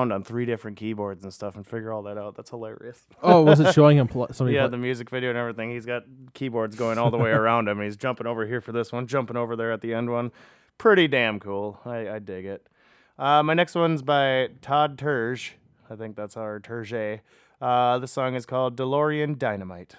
Around 0.00 0.12
on 0.12 0.24
three 0.24 0.46
different 0.46 0.76
keyboards 0.76 1.22
and 1.24 1.32
stuff 1.32 1.56
and 1.56 1.66
figure 1.66 1.92
all 1.92 2.02
that 2.04 2.16
out? 2.16 2.34
That's 2.36 2.50
hilarious. 2.50 3.06
Oh, 3.22 3.42
was 3.42 3.60
it 3.60 3.72
showing 3.74 3.98
him 3.98 4.08
pl- 4.08 4.28
somebody? 4.32 4.54
Yeah, 4.56 4.62
pl- 4.62 4.70
the 4.70 4.76
music 4.78 5.10
video 5.10 5.30
and 5.30 5.38
everything. 5.38 5.70
He's 5.70 5.84
got 5.86 6.04
keyboards 6.34 6.74
going 6.76 6.98
all 6.98 7.10
the 7.10 7.18
way 7.18 7.30
around 7.30 7.68
him. 7.68 7.78
And 7.78 7.84
he's 7.84 7.96
jumping 7.96 8.26
over 8.26 8.46
here 8.46 8.60
for 8.60 8.72
this 8.72 8.92
one, 8.92 9.06
jumping 9.06 9.36
over 9.36 9.56
there 9.56 9.72
at 9.72 9.80
the 9.82 9.92
end 9.94 10.10
one. 10.10 10.32
Pretty 10.78 11.08
damn 11.08 11.38
cool. 11.38 11.78
I, 11.84 12.08
I 12.08 12.18
dig 12.18 12.46
it. 12.46 12.66
Uh, 13.18 13.42
my 13.42 13.52
next 13.54 13.74
one's 13.74 14.00
by 14.02 14.48
Todd 14.62 14.96
Terje. 14.96 15.50
I 15.90 15.96
think 15.96 16.16
that's 16.16 16.36
our 16.36 16.58
Terje. 16.60 17.20
Uh, 17.60 17.98
the 17.98 18.08
song 18.08 18.34
is 18.34 18.46
called 18.46 18.76
DeLorean 18.76 19.38
Dynamite. 19.38 19.96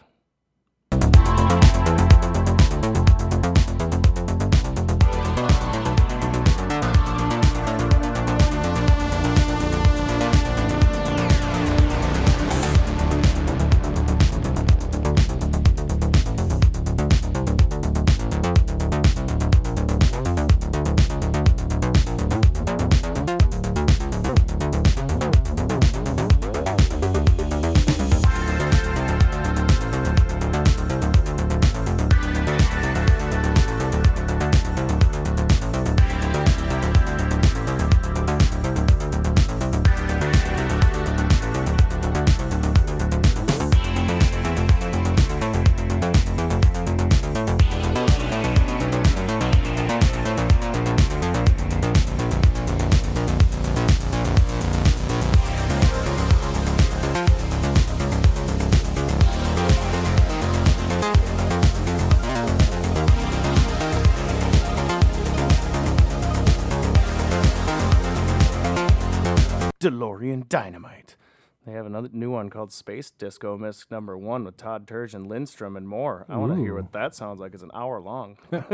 Have 71.82 71.88
another 71.88 72.10
new 72.14 72.30
one 72.30 72.52
called 72.52 72.72
Space 72.72 73.10
Disco 73.10 73.58
Mix 73.58 73.88
Number 73.90 74.16
One 74.16 74.44
with 74.44 74.56
Todd 74.56 74.86
Terje 74.86 75.16
and 75.16 75.26
Lindstrom 75.26 75.76
and 75.76 75.88
more. 75.88 76.28
I 76.30 76.38
want 76.38 76.54
to 76.54 76.60
hear 76.62 76.76
what 76.76 76.92
that 76.92 77.16
sounds 77.16 77.40
like. 77.40 77.56
It's 77.56 77.64
an 77.64 77.72
hour 77.74 78.00
long. 78.00 78.38
uh, 78.54 78.68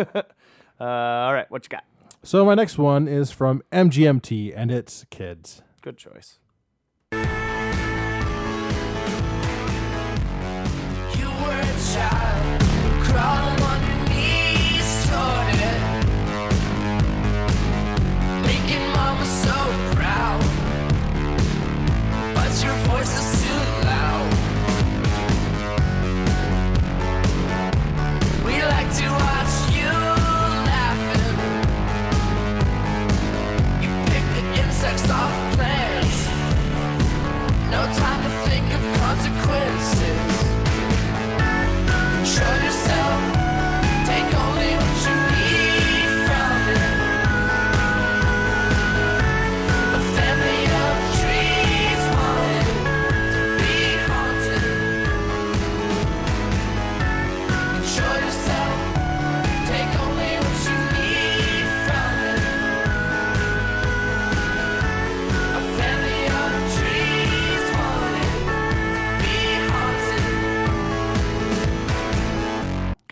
all 0.77 1.33
right, 1.33 1.49
what 1.49 1.63
you 1.63 1.69
got? 1.69 1.85
So 2.21 2.43
my 2.43 2.53
next 2.53 2.77
one 2.77 3.07
is 3.07 3.31
from 3.31 3.63
MGMT, 3.71 4.51
and 4.53 4.73
it's 4.73 5.05
Kids. 5.09 5.61
Good 5.81 5.97
choice. 5.97 6.39
You 7.13 7.19
were 7.19 7.23
a 11.61 11.79
child, 11.93 12.61
crawling 13.05 13.56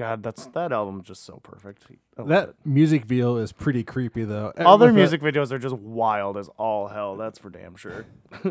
God, 0.05 0.21
that's 0.21 0.45
that 0.47 0.71
album 0.71 1.01
just 1.01 1.25
so 1.25 1.39
perfect. 1.41 1.87
That 2.15 2.49
it. 2.49 2.55
music 2.63 3.05
video 3.05 3.37
is 3.37 3.51
pretty 3.51 3.83
creepy 3.83 4.23
though. 4.23 4.53
All 4.59 4.77
their 4.77 4.93
music 4.93 5.19
videos 5.19 5.51
are 5.51 5.57
just 5.57 5.73
wild 5.73 6.37
as 6.37 6.47
all 6.57 6.89
hell. 6.89 7.17
That's 7.17 7.39
for 7.39 7.49
damn 7.49 7.75
sure. 7.75 8.05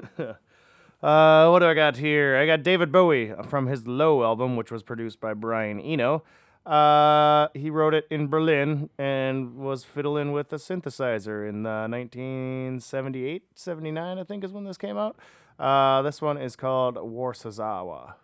uh, 1.00 1.46
what 1.48 1.60
do 1.60 1.66
I 1.66 1.74
got 1.74 1.96
here? 1.96 2.36
I 2.36 2.44
got 2.44 2.64
David 2.64 2.90
Bowie 2.90 3.32
from 3.48 3.68
his 3.68 3.86
Low 3.86 4.24
album, 4.24 4.56
which 4.56 4.72
was 4.72 4.82
produced 4.82 5.20
by 5.20 5.32
Brian 5.32 5.78
Eno. 5.78 6.24
Uh, 6.66 7.46
he 7.54 7.70
wrote 7.70 7.94
it 7.94 8.08
in 8.10 8.26
Berlin 8.26 8.90
and 8.98 9.54
was 9.54 9.84
fiddling 9.84 10.32
with 10.32 10.52
a 10.52 10.56
synthesizer 10.56 11.48
in 11.48 11.66
uh, 11.66 11.86
1978, 11.86 13.44
79, 13.54 14.18
I 14.18 14.24
think 14.24 14.42
is 14.42 14.50
when 14.50 14.64
this 14.64 14.76
came 14.76 14.96
out. 14.96 15.16
Uh, 15.56 16.02
this 16.02 16.20
one 16.20 16.36
is 16.36 16.56
called 16.56 16.96
Warszawa. 16.96 18.14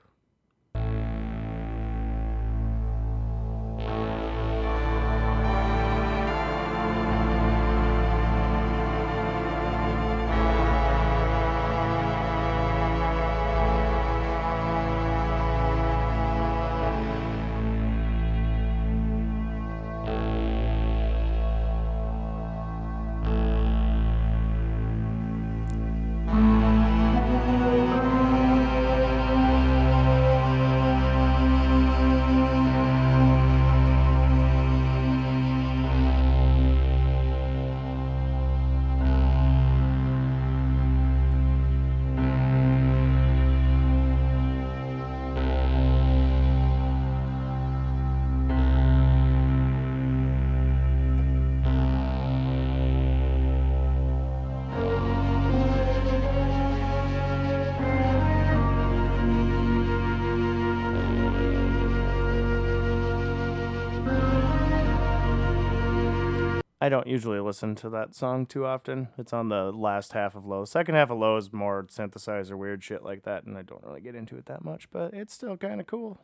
I 66.82 66.88
don't 66.88 67.06
usually 67.06 67.40
listen 67.40 67.74
to 67.76 67.90
that 67.90 68.14
song 68.14 68.46
too 68.46 68.64
often. 68.64 69.08
It's 69.18 69.34
on 69.34 69.50
the 69.50 69.70
last 69.70 70.14
half 70.14 70.34
of 70.34 70.46
Low. 70.46 70.64
Second 70.64 70.94
half 70.94 71.10
of 71.10 71.18
Low 71.18 71.36
is 71.36 71.52
more 71.52 71.84
synthesizer, 71.84 72.56
weird 72.56 72.82
shit 72.82 73.04
like 73.04 73.24
that, 73.24 73.44
and 73.44 73.58
I 73.58 73.62
don't 73.62 73.84
really 73.84 74.00
get 74.00 74.14
into 74.14 74.36
it 74.38 74.46
that 74.46 74.64
much, 74.64 74.90
but 74.90 75.12
it's 75.12 75.34
still 75.34 75.58
kind 75.58 75.82
of 75.82 75.86
cool. 75.86 76.16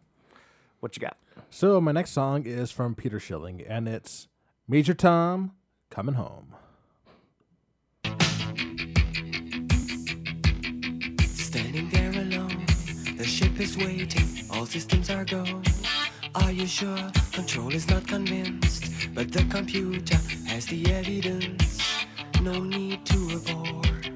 What 0.81 0.97
you 0.97 1.01
got? 1.03 1.19
So 1.51 1.79
my 1.79 1.93
next 1.93 2.13
song 2.13 2.47
is 2.47 2.71
from 2.71 2.95
Peter 2.95 3.21
Schilling, 3.21 3.61
and 3.61 3.87
it's 3.87 4.29
Major 4.67 4.95
Tom 4.95 5.53
coming 5.91 6.15
home. 6.15 6.55
Standing 11.35 11.91
there 11.91 12.13
alone, 12.13 12.65
the 13.19 13.25
ship 13.25 13.61
is 13.61 13.77
waiting, 13.77 14.47
all 14.51 14.65
systems 14.65 15.11
are 15.11 15.27
go. 15.27 15.45
Are 16.35 16.53
you 16.53 16.67
sure? 16.67 17.11
Control 17.33 17.73
is 17.75 17.89
not 17.89 18.07
convinced, 18.07 19.15
but 19.15 19.33
the 19.33 19.45
computer 19.45 20.19
has 20.57 20.67
the 20.69 20.91
evidence. 20.91 21.83
No 22.41 22.59
need 22.59 23.05
to 23.05 23.19
abort. 23.37 24.09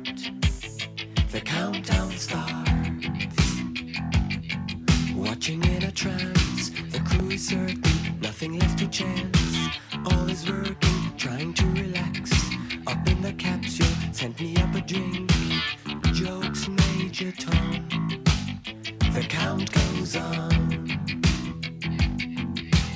The 1.33 1.41
countdown 1.45 2.13
starts. 2.13 3.47
Watching 5.15 5.63
in 5.65 5.83
a 5.83 5.93
trance, 5.93 6.71
the 6.95 7.01
crew 7.01 7.29
is 7.29 7.47
certain, 7.47 8.21
nothing 8.23 8.59
left 8.59 8.79
to 8.79 8.89
chance. 8.89 9.69
All 10.07 10.31
is 10.31 10.49
working, 10.51 11.01
trying 11.19 11.53
to 11.61 11.67
relax. 11.83 12.33
Up 12.87 13.07
in 13.07 13.21
the 13.21 13.35
capsule, 13.35 13.95
sent 14.11 14.41
me 14.41 14.57
up 14.63 14.75
a 14.75 14.81
drink. 14.81 15.31
Jokes, 16.15 16.69
Major 16.69 17.33
Tom. 17.33 17.87
The 19.13 19.27
count 19.29 19.71
goes 19.73 20.17
on. 20.17 20.51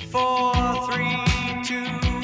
Four, 0.09 0.55
three, 0.87 1.17
two, 1.63 2.14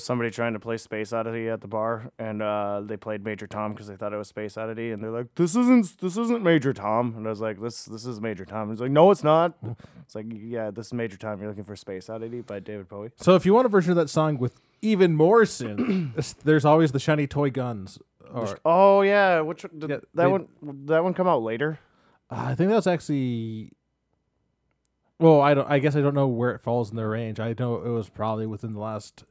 was 0.00 0.04
somebody 0.06 0.30
trying 0.30 0.54
to 0.54 0.60
play 0.60 0.76
Space 0.78 1.12
Oddity 1.12 1.48
at 1.48 1.60
the 1.60 1.68
bar, 1.68 2.10
and 2.18 2.40
uh, 2.42 2.80
they 2.84 2.96
played 2.96 3.24
Major 3.24 3.46
Tom 3.46 3.72
because 3.72 3.86
they 3.86 3.96
thought 3.96 4.12
it 4.12 4.16
was 4.16 4.28
Space 4.28 4.56
Oddity, 4.56 4.90
and 4.92 5.02
they're 5.02 5.10
like, 5.10 5.34
"This 5.34 5.54
isn't 5.54 5.98
this 6.00 6.16
isn't 6.16 6.42
Major 6.42 6.72
Tom," 6.72 7.14
and 7.16 7.26
I 7.26 7.30
was 7.30 7.40
like, 7.40 7.60
"This 7.60 7.84
this 7.84 8.06
is 8.06 8.20
Major 8.20 8.44
Tom." 8.44 8.70
He's 8.70 8.80
like, 8.80 8.90
"No, 8.90 9.10
it's 9.10 9.22
not." 9.22 9.54
it's 10.02 10.14
like, 10.14 10.26
"Yeah, 10.30 10.70
this 10.70 10.86
is 10.86 10.92
Major 10.94 11.16
Tom. 11.16 11.38
You're 11.40 11.50
looking 11.50 11.64
for 11.64 11.76
Space 11.76 12.08
Oddity 12.08 12.40
by 12.40 12.58
David 12.60 12.88
Bowie." 12.88 13.10
So 13.16 13.34
if 13.34 13.44
you 13.44 13.52
want 13.54 13.66
a 13.66 13.68
version 13.68 13.90
of 13.90 13.96
that 13.96 14.08
song 14.10 14.38
with 14.38 14.60
even 14.82 15.14
more 15.14 15.42
synth, 15.42 16.34
there's 16.44 16.64
always 16.64 16.92
the 16.92 17.00
shiny 17.00 17.26
toy 17.26 17.50
guns. 17.50 17.98
Or 18.32 18.58
Oh 18.64 19.02
yeah, 19.02 19.40
which 19.40 19.62
did 19.62 19.90
Yeah, 19.90 19.96
that 19.96 20.06
they- 20.14 20.26
one? 20.26 20.48
That 20.86 21.04
one 21.04 21.14
come 21.14 21.26
out 21.28 21.42
later. 21.42 21.78
uh, 22.30 22.44
I 22.48 22.54
think 22.54 22.70
that 22.70 22.76
was 22.76 22.86
actually. 22.86 23.72
Well, 25.18 25.40
I 25.42 25.52
don't. 25.52 25.68
I 25.70 25.80
guess 25.80 25.96
I 25.96 26.00
don't 26.00 26.14
know 26.14 26.28
where 26.28 26.52
it 26.52 26.62
falls 26.62 26.90
in 26.90 26.96
their 26.96 27.10
range. 27.10 27.40
I 27.40 27.54
know 27.58 27.76
it 27.76 27.90
was 27.90 28.08
probably 28.08 28.46
within 28.46 28.72
the 28.72 28.80
last 28.80 29.24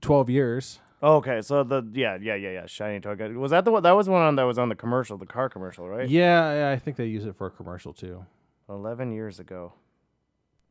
twelve 0.00 0.30
years. 0.30 0.80
Okay, 1.02 1.42
so 1.42 1.64
the 1.64 1.82
yeah 1.92 2.16
yeah 2.20 2.36
yeah 2.36 2.50
yeah 2.50 2.66
shiny 2.66 3.00
toy 3.00 3.16
gun 3.16 3.38
was 3.40 3.50
that 3.50 3.64
the 3.64 3.72
one 3.72 3.82
that 3.82 3.92
was 3.92 4.08
one 4.08 4.22
on 4.22 4.36
that 4.36 4.44
was 4.44 4.58
on 4.58 4.68
the 4.68 4.76
commercial, 4.76 5.18
the 5.18 5.26
car 5.26 5.48
commercial, 5.48 5.88
right? 5.88 6.08
Yeah, 6.08 6.54
yeah, 6.54 6.70
I 6.70 6.78
think 6.78 6.96
they 6.96 7.06
use 7.06 7.24
it 7.24 7.36
for 7.36 7.48
a 7.48 7.50
commercial 7.50 7.92
too. 7.92 8.24
Eleven 8.68 9.12
years 9.12 9.40
ago. 9.40 9.72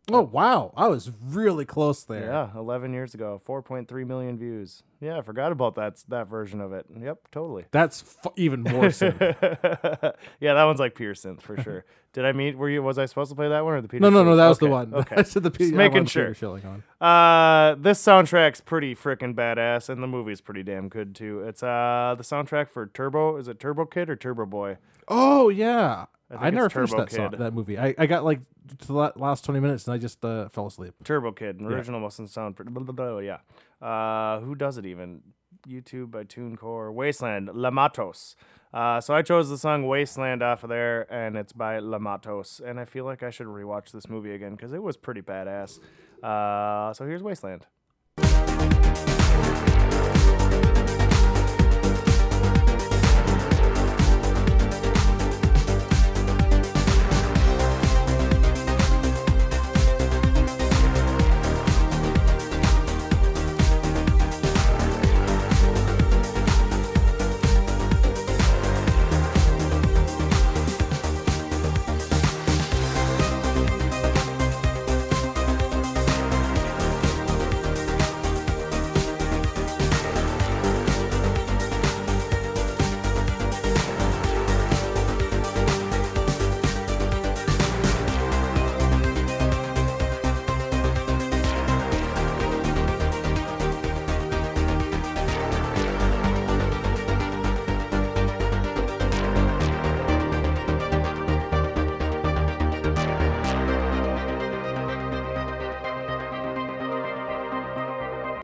Oh 0.09 0.21
wow, 0.21 0.73
I 0.75 0.87
was 0.87 1.11
really 1.23 1.63
close 1.63 2.03
there. 2.03 2.25
Yeah, 2.25 2.49
eleven 2.55 2.91
years 2.91 3.13
ago, 3.13 3.39
four 3.45 3.61
point 3.61 3.87
three 3.87 4.03
million 4.03 4.37
views. 4.37 4.81
Yeah, 4.99 5.17
I 5.19 5.21
forgot 5.21 5.51
about 5.51 5.75
that 5.75 6.03
that 6.09 6.27
version 6.27 6.59
of 6.59 6.73
it. 6.73 6.87
Yep, 6.99 7.27
totally. 7.31 7.65
That's 7.71 8.01
f- 8.25 8.33
even 8.35 8.63
more 8.63 8.85
synth. 8.85 9.19
yeah, 10.39 10.53
that 10.55 10.63
one's 10.63 10.79
like 10.79 10.95
pure 10.95 11.13
synth 11.13 11.41
for 11.41 11.55
sure. 11.61 11.85
Did 12.13 12.25
I 12.25 12.31
meet? 12.33 12.57
Were 12.57 12.69
you? 12.69 12.81
Was 12.81 12.97
I 12.97 13.05
supposed 13.05 13.29
to 13.29 13.35
play 13.35 13.47
that 13.49 13.63
one 13.63 13.75
or 13.75 13.81
the 13.81 13.87
Peter? 13.87 14.01
no, 14.01 14.09
no, 14.09 14.23
no, 14.23 14.35
that 14.35 14.47
was 14.49 14.57
the 14.57 14.67
one. 14.67 14.91
Okay. 15.01 15.15
I 15.17 15.23
said 15.23 15.43
the 15.43 15.51
P- 15.51 15.65
Just 15.65 15.73
making 15.75 16.07
sure. 16.07 16.23
Peter 16.25 16.33
Schilling 16.35 16.63
on. 16.65 16.83
Uh, 17.07 17.75
this 17.75 18.03
soundtrack's 18.03 18.59
pretty 18.59 18.95
freaking 18.95 19.33
badass, 19.35 19.87
and 19.87 20.01
the 20.01 20.07
movie's 20.07 20.41
pretty 20.41 20.63
damn 20.63 20.89
good 20.89 21.13
too. 21.15 21.41
It's 21.41 21.61
uh 21.61 22.15
the 22.17 22.23
soundtrack 22.23 22.69
for 22.69 22.87
Turbo. 22.87 23.37
Is 23.37 23.47
it 23.47 23.59
Turbo 23.59 23.85
Kid 23.85 24.09
or 24.09 24.15
Turbo 24.15 24.45
Boy? 24.47 24.77
Oh 25.07 25.49
yeah, 25.49 26.07
I 26.37 26.47
I, 26.47 26.49
never 26.49 26.65
it's 26.65 26.73
finished 26.73 26.91
Turbo 26.93 27.05
that 27.05 27.11
song, 27.11 27.29
Kid. 27.31 27.39
that 27.39 27.53
movie. 27.53 27.77
I, 27.77 27.93
I 27.97 28.05
got 28.05 28.23
like 28.23 28.39
to 28.79 28.87
the 28.87 28.93
la- 28.93 29.11
last 29.15 29.43
twenty 29.45 29.59
minutes 29.59 29.87
and 29.87 29.93
I 29.93 29.97
just 29.97 30.23
uh, 30.23 30.49
fell 30.49 30.67
asleep. 30.67 30.93
Turbo 31.03 31.31
Kid. 31.31 31.61
Original 31.61 31.99
mustn't 31.99 32.29
sound 32.29 32.55
pretty. 32.55 32.71
Blah, 32.71 32.83
blah, 32.83 32.93
blah, 32.93 33.19
yeah. 33.19 33.39
Uh, 33.85 34.39
who 34.41 34.55
does 34.55 34.77
it 34.77 34.85
even? 34.85 35.21
YouTube 35.67 36.09
by 36.11 36.23
TuneCore. 36.23 36.93
Wasteland. 36.93 37.49
Le 37.53 37.69
Matos. 37.71 38.35
Uh, 38.73 39.01
so 39.01 39.13
I 39.13 39.21
chose 39.21 39.49
the 39.49 39.57
song 39.57 39.85
Wasteland 39.85 40.41
off 40.41 40.63
of 40.63 40.69
there, 40.69 41.11
and 41.13 41.35
it's 41.35 41.51
by 41.53 41.79
Le 41.79 41.99
Matos. 41.99 42.61
And 42.65 42.79
I 42.79 42.85
feel 42.85 43.03
like 43.05 43.21
I 43.21 43.29
should 43.29 43.47
rewatch 43.47 43.91
this 43.91 44.07
movie 44.09 44.33
again 44.33 44.55
because 44.55 44.71
it 44.73 44.81
was 44.81 44.95
pretty 44.97 45.21
badass. 45.21 45.79
Uh, 46.23 46.93
so 46.93 47.05
here's 47.05 47.21
Wasteland. 47.21 47.65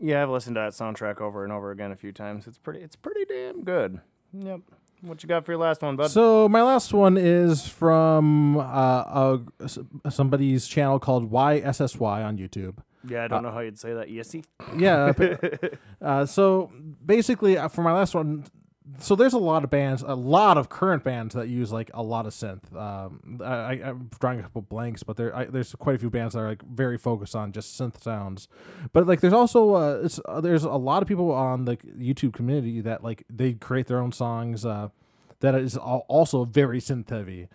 Yeah, 0.08 0.22
I've 0.22 0.30
listened 0.30 0.54
to 0.54 0.60
that 0.60 0.72
soundtrack 0.72 1.20
over 1.20 1.44
and 1.44 1.52
over 1.52 1.70
again 1.70 1.92
a 1.92 1.96
few 1.96 2.12
times. 2.12 2.46
It's 2.46 2.56
pretty. 2.56 2.80
It's 2.80 2.96
pretty 2.96 3.26
damn 3.26 3.62
good. 3.62 4.00
Yep. 4.32 4.60
What 5.02 5.22
you 5.22 5.28
got 5.28 5.44
for 5.44 5.52
your 5.52 5.60
last 5.60 5.82
one, 5.82 5.96
bud? 5.96 6.10
So 6.10 6.48
my 6.48 6.62
last 6.62 6.94
one 6.94 7.18
is 7.18 7.68
from 7.68 8.56
uh, 8.56 9.36
a, 9.60 10.10
somebody's 10.10 10.66
channel 10.66 10.98
called 10.98 11.30
YSSY 11.30 12.24
on 12.24 12.38
YouTube. 12.38 12.78
yeah, 13.06 13.20
uh, 13.20 13.24
I 13.24 13.28
don't 13.28 13.42
know 13.42 13.50
how 13.50 13.60
you'd 13.60 13.78
say 13.78 13.92
that. 13.92 14.08
Yesy. 14.08 14.46
Yeah. 14.78 15.12
uh, 16.02 16.24
so 16.24 16.72
basically, 17.04 17.58
uh, 17.58 17.68
for 17.68 17.82
my 17.82 17.92
last 17.92 18.14
one, 18.14 18.46
so 18.98 19.14
there's 19.14 19.34
a 19.34 19.38
lot 19.38 19.64
of 19.64 19.70
bands, 19.70 20.02
a 20.02 20.14
lot 20.14 20.58
of 20.58 20.68
current 20.68 21.04
bands 21.04 21.34
that 21.34 21.48
use 21.48 21.72
like 21.72 21.90
a 21.94 22.02
lot 22.02 22.26
of 22.26 22.32
synth. 22.32 22.74
Um, 22.74 23.40
I, 23.44 23.80
I'm 23.84 24.10
drawing 24.18 24.40
a 24.40 24.42
couple 24.42 24.62
blanks, 24.62 25.02
but 25.02 25.16
there 25.16 25.34
I, 25.34 25.44
there's 25.44 25.74
quite 25.74 25.96
a 25.96 25.98
few 25.98 26.10
bands 26.10 26.34
that 26.34 26.40
are 26.40 26.48
like 26.48 26.62
very 26.62 26.98
focused 26.98 27.36
on 27.36 27.52
just 27.52 27.78
synth 27.78 28.00
sounds. 28.02 28.48
But 28.92 29.06
like, 29.06 29.20
there's 29.20 29.32
also 29.32 29.74
uh, 29.74 30.00
it's 30.04 30.20
uh, 30.24 30.40
there's 30.40 30.64
a 30.64 30.70
lot 30.70 31.02
of 31.02 31.08
people 31.08 31.30
on 31.32 31.64
the 31.64 31.76
YouTube 31.76 32.32
community 32.32 32.80
that 32.80 33.04
like 33.04 33.24
they 33.28 33.52
create 33.52 33.86
their 33.86 34.00
own 34.00 34.12
songs. 34.12 34.64
Uh, 34.64 34.88
that 35.40 35.54
is 35.54 35.76
also 35.76 36.44
very 36.44 36.80
synth 36.80 37.10
heavy. 37.10 37.48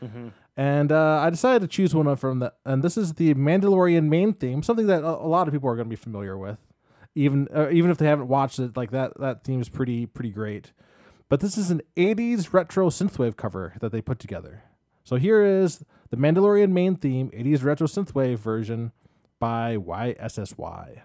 And 0.55 0.91
uh, 0.91 1.19
I 1.19 1.29
decided 1.29 1.61
to 1.63 1.67
choose 1.67 1.95
one 1.95 2.15
from 2.15 2.39
the, 2.39 2.53
and 2.63 2.84
this 2.84 2.95
is 2.95 3.13
the 3.15 3.34
Mandalorian 3.34 4.07
main 4.07 4.34
theme, 4.34 4.61
something 4.61 4.88
that 4.88 5.03
a, 5.03 5.07
a 5.07 5.27
lot 5.27 5.47
of 5.47 5.53
people 5.53 5.67
are 5.67 5.75
going 5.75 5.88
to 5.88 5.89
be 5.89 5.95
familiar 5.95 6.38
with, 6.38 6.59
even 7.15 7.47
uh, 7.53 7.69
even 7.71 7.89
if 7.91 7.97
they 7.97 8.05
haven't 8.05 8.27
watched 8.27 8.59
it. 8.59 8.77
Like 8.77 8.91
that, 8.91 9.19
that 9.19 9.43
theme 9.43 9.59
is 9.61 9.67
pretty 9.67 10.05
pretty 10.05 10.29
great. 10.29 10.71
But 11.34 11.39
this 11.39 11.57
is 11.57 11.71
an 11.71 11.81
'80s 11.97 12.53
retro 12.53 12.91
synthwave 12.91 13.38
cover 13.38 13.73
that 13.81 13.91
they 13.91 14.03
put 14.03 14.19
together. 14.19 14.65
So 15.03 15.15
here 15.15 15.43
is 15.43 15.84
the 16.11 16.15
Mandalorian 16.15 16.69
main 16.69 16.95
theme, 16.95 17.31
'80s 17.31 17.63
retro 17.63 17.88
synthwave 17.88 18.38
version 18.38 18.91
by 19.39 19.75
YSSY. 19.75 21.01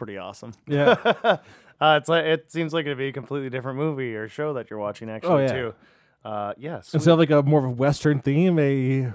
Pretty 0.00 0.16
awesome. 0.16 0.52
Yeah. 0.66 0.96
uh, 1.80 1.98
it's 2.00 2.08
like 2.08 2.24
it 2.24 2.50
seems 2.50 2.72
like 2.72 2.86
it'd 2.86 2.96
be 2.96 3.08
a 3.08 3.12
completely 3.12 3.50
different 3.50 3.76
movie 3.78 4.16
or 4.16 4.28
show 4.30 4.54
that 4.54 4.70
you're 4.70 4.78
watching 4.78 5.10
actually 5.10 5.30
Oh, 5.30 5.38
yeah. 5.38 5.52
too. 5.52 5.74
Uh, 6.22 6.52
yes. 6.58 6.92
Instead 6.92 7.12
of 7.12 7.18
like 7.18 7.30
a 7.30 7.42
more 7.42 7.60
of 7.60 7.64
a 7.64 7.70
Western 7.70 8.20
theme, 8.20 8.58
a 8.58 9.10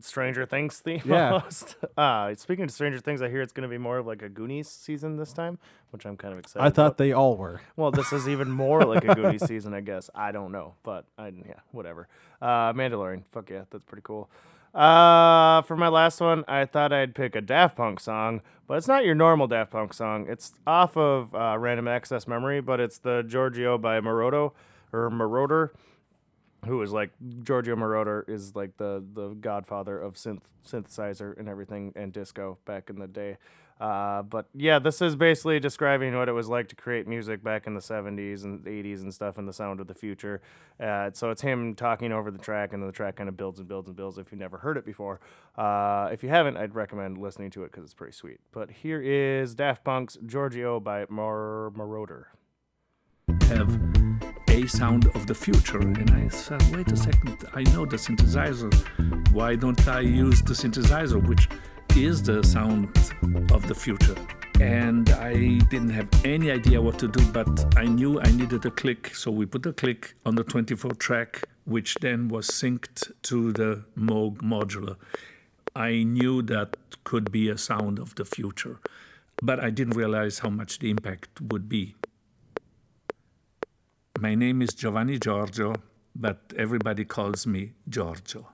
Stranger 0.00 0.44
Things 0.44 0.78
theme. 0.80 1.00
Yeah. 1.04 1.32
Almost. 1.34 1.76
Uh, 1.96 2.34
speaking 2.34 2.64
of 2.64 2.70
Stranger 2.72 2.98
Things, 2.98 3.22
I 3.22 3.28
hear 3.28 3.42
it's 3.42 3.52
going 3.52 3.62
to 3.62 3.68
be 3.68 3.78
more 3.78 3.98
of 3.98 4.06
like 4.06 4.22
a 4.22 4.28
Goonies 4.28 4.68
season 4.68 5.16
this 5.16 5.32
time, 5.32 5.58
which 5.90 6.04
I'm 6.04 6.16
kind 6.16 6.32
of 6.32 6.40
excited. 6.40 6.66
I 6.66 6.70
thought 6.70 6.86
about. 6.86 6.98
they 6.98 7.12
all 7.12 7.36
were. 7.36 7.60
Well, 7.76 7.92
this 7.92 8.12
is 8.12 8.28
even 8.28 8.50
more 8.50 8.82
like 8.82 9.04
a 9.04 9.14
Goonies 9.14 9.44
season, 9.46 9.72
I 9.72 9.80
guess. 9.80 10.10
I 10.14 10.32
don't 10.32 10.50
know, 10.50 10.74
but 10.82 11.04
I 11.16 11.28
yeah, 11.28 11.60
whatever. 11.70 12.08
Uh, 12.42 12.72
Mandalorian, 12.72 13.22
fuck 13.30 13.50
yeah, 13.50 13.62
that's 13.70 13.84
pretty 13.84 14.02
cool. 14.04 14.28
Uh, 14.74 15.62
for 15.62 15.76
my 15.76 15.88
last 15.88 16.20
one, 16.20 16.44
I 16.46 16.64
thought 16.66 16.92
I'd 16.92 17.14
pick 17.14 17.34
a 17.34 17.40
Daft 17.40 17.76
Punk 17.76 18.00
song, 18.00 18.42
but 18.66 18.74
it's 18.78 18.86
not 18.88 19.04
your 19.04 19.14
normal 19.14 19.46
Daft 19.46 19.70
Punk 19.70 19.94
song. 19.94 20.26
It's 20.28 20.52
off 20.66 20.96
of 20.96 21.34
uh, 21.34 21.56
Random 21.58 21.88
Access 21.88 22.28
Memory, 22.28 22.60
but 22.60 22.78
it's 22.78 22.98
the 22.98 23.22
Giorgio 23.26 23.78
by 23.78 23.98
Moroder 24.00 24.50
or 24.92 25.10
Moroder, 25.10 25.70
who 26.66 26.82
is 26.82 26.92
like 26.92 27.10
Giorgio 27.42 27.76
Moroder 27.76 28.28
is 28.28 28.54
like 28.56 28.76
the 28.76 29.04
the 29.14 29.28
godfather 29.28 29.98
of 29.98 30.14
synth 30.14 30.42
synthesizer 30.66 31.38
and 31.38 31.48
everything 31.48 31.92
and 31.96 32.12
disco 32.12 32.58
back 32.64 32.90
in 32.90 32.98
the 32.98 33.06
day. 33.06 33.36
Uh, 33.80 34.22
but 34.22 34.46
yeah, 34.54 34.78
this 34.80 35.00
is 35.00 35.14
basically 35.14 35.60
describing 35.60 36.16
what 36.16 36.28
it 36.28 36.32
was 36.32 36.48
like 36.48 36.68
to 36.68 36.74
create 36.74 37.06
music 37.06 37.44
back 37.44 37.66
in 37.66 37.74
the 37.74 37.80
70s 37.80 38.42
and 38.42 38.64
80s 38.64 39.02
and 39.02 39.14
stuff 39.14 39.38
and 39.38 39.46
the 39.46 39.52
sound 39.52 39.78
of 39.80 39.86
the 39.86 39.94
future. 39.94 40.40
Uh, 40.80 41.10
so 41.12 41.30
it's 41.30 41.42
him 41.42 41.74
talking 41.76 42.10
over 42.10 42.30
the 42.30 42.38
track, 42.38 42.72
and 42.72 42.82
then 42.82 42.88
the 42.88 42.92
track 42.92 43.16
kind 43.16 43.28
of 43.28 43.36
builds 43.36 43.60
and 43.60 43.68
builds 43.68 43.86
and 43.86 43.96
builds 43.96 44.18
if 44.18 44.32
you've 44.32 44.40
never 44.40 44.58
heard 44.58 44.76
it 44.76 44.84
before. 44.84 45.20
Uh, 45.56 46.08
if 46.12 46.24
you 46.24 46.28
haven't, 46.28 46.56
I'd 46.56 46.74
recommend 46.74 47.18
listening 47.18 47.50
to 47.52 47.62
it 47.62 47.70
because 47.70 47.84
it's 47.84 47.94
pretty 47.94 48.14
sweet. 48.14 48.40
But 48.50 48.70
here 48.70 49.00
is 49.00 49.54
Daft 49.54 49.84
Punk's 49.84 50.18
Giorgio 50.26 50.80
by 50.80 51.06
Mar- 51.08 51.70
Marauder. 51.70 52.28
have 53.42 53.68
sound 54.68 55.06
of 55.14 55.26
the 55.26 55.34
future. 55.34 55.80
And 55.80 56.10
I 56.10 56.28
said, 56.28 56.62
wait 56.74 56.92
a 56.92 56.96
second, 56.96 57.44
I 57.54 57.62
know 57.74 57.86
the 57.86 57.96
synthesizer. 57.96 58.72
Why 59.32 59.56
don't 59.56 59.88
I 59.88 60.00
use 60.00 60.42
the 60.42 60.54
synthesizer, 60.54 61.26
which 61.26 61.48
is 61.96 62.22
the 62.22 62.42
sound 62.44 62.88
of 63.50 63.66
the 63.66 63.74
future? 63.74 64.14
And 64.60 65.08
I 65.10 65.58
didn't 65.70 65.90
have 65.90 66.08
any 66.24 66.50
idea 66.50 66.80
what 66.82 66.98
to 66.98 67.08
do, 67.08 67.24
but 67.32 67.76
I 67.76 67.84
knew 67.84 68.20
I 68.20 68.30
needed 68.32 68.66
a 68.66 68.70
click. 68.70 69.14
So 69.14 69.30
we 69.30 69.46
put 69.46 69.64
a 69.66 69.72
click 69.72 70.14
on 70.26 70.34
the 70.34 70.44
24 70.44 70.92
track, 70.94 71.44
which 71.64 71.94
then 71.96 72.28
was 72.28 72.48
synced 72.48 73.12
to 73.22 73.52
the 73.52 73.84
Moog 73.96 74.38
modular. 74.38 74.96
I 75.76 76.02
knew 76.02 76.42
that 76.42 76.76
could 77.04 77.30
be 77.30 77.48
a 77.48 77.56
sound 77.56 77.98
of 78.00 78.16
the 78.16 78.24
future, 78.24 78.80
but 79.40 79.60
I 79.60 79.70
didn't 79.70 79.96
realize 79.96 80.40
how 80.40 80.50
much 80.50 80.80
the 80.80 80.90
impact 80.90 81.40
would 81.40 81.68
be. 81.68 81.94
My 84.20 84.34
name 84.34 84.62
is 84.62 84.74
Giovanni 84.74 85.16
Giorgio, 85.20 85.76
but 86.12 86.52
everybody 86.56 87.04
calls 87.04 87.46
me 87.46 87.74
Giorgio. 87.88 88.48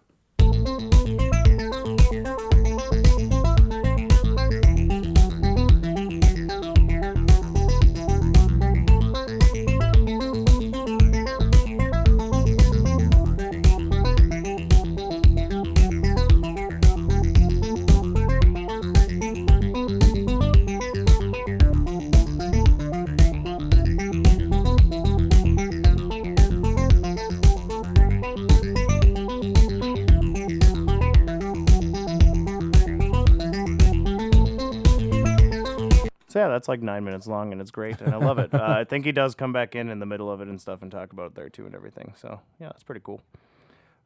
That's 36.65 36.69
like 36.71 36.81
nine 36.81 37.05
minutes 37.05 37.27
long, 37.27 37.53
and 37.53 37.61
it's 37.61 37.71
great, 37.71 38.01
and 38.01 38.15
I 38.15 38.17
love 38.17 38.39
it. 38.39 38.55
Uh, 38.55 38.63
I 38.63 38.85
think 38.85 39.05
he 39.05 39.13
does 39.13 39.35
come 39.35 39.53
back 39.53 39.75
in 39.75 39.91
in 39.91 39.99
the 39.99 40.07
middle 40.07 40.31
of 40.31 40.41
it 40.41 40.49
and 40.49 40.59
stuff, 40.59 40.81
and 40.81 40.91
talk 40.91 41.13
about 41.13 41.27
it 41.27 41.35
there 41.35 41.51
too, 41.51 41.67
and 41.67 41.75
everything. 41.75 42.15
So 42.17 42.41
yeah, 42.59 42.69
that's 42.69 42.83
pretty 42.83 43.03
cool. 43.05 43.21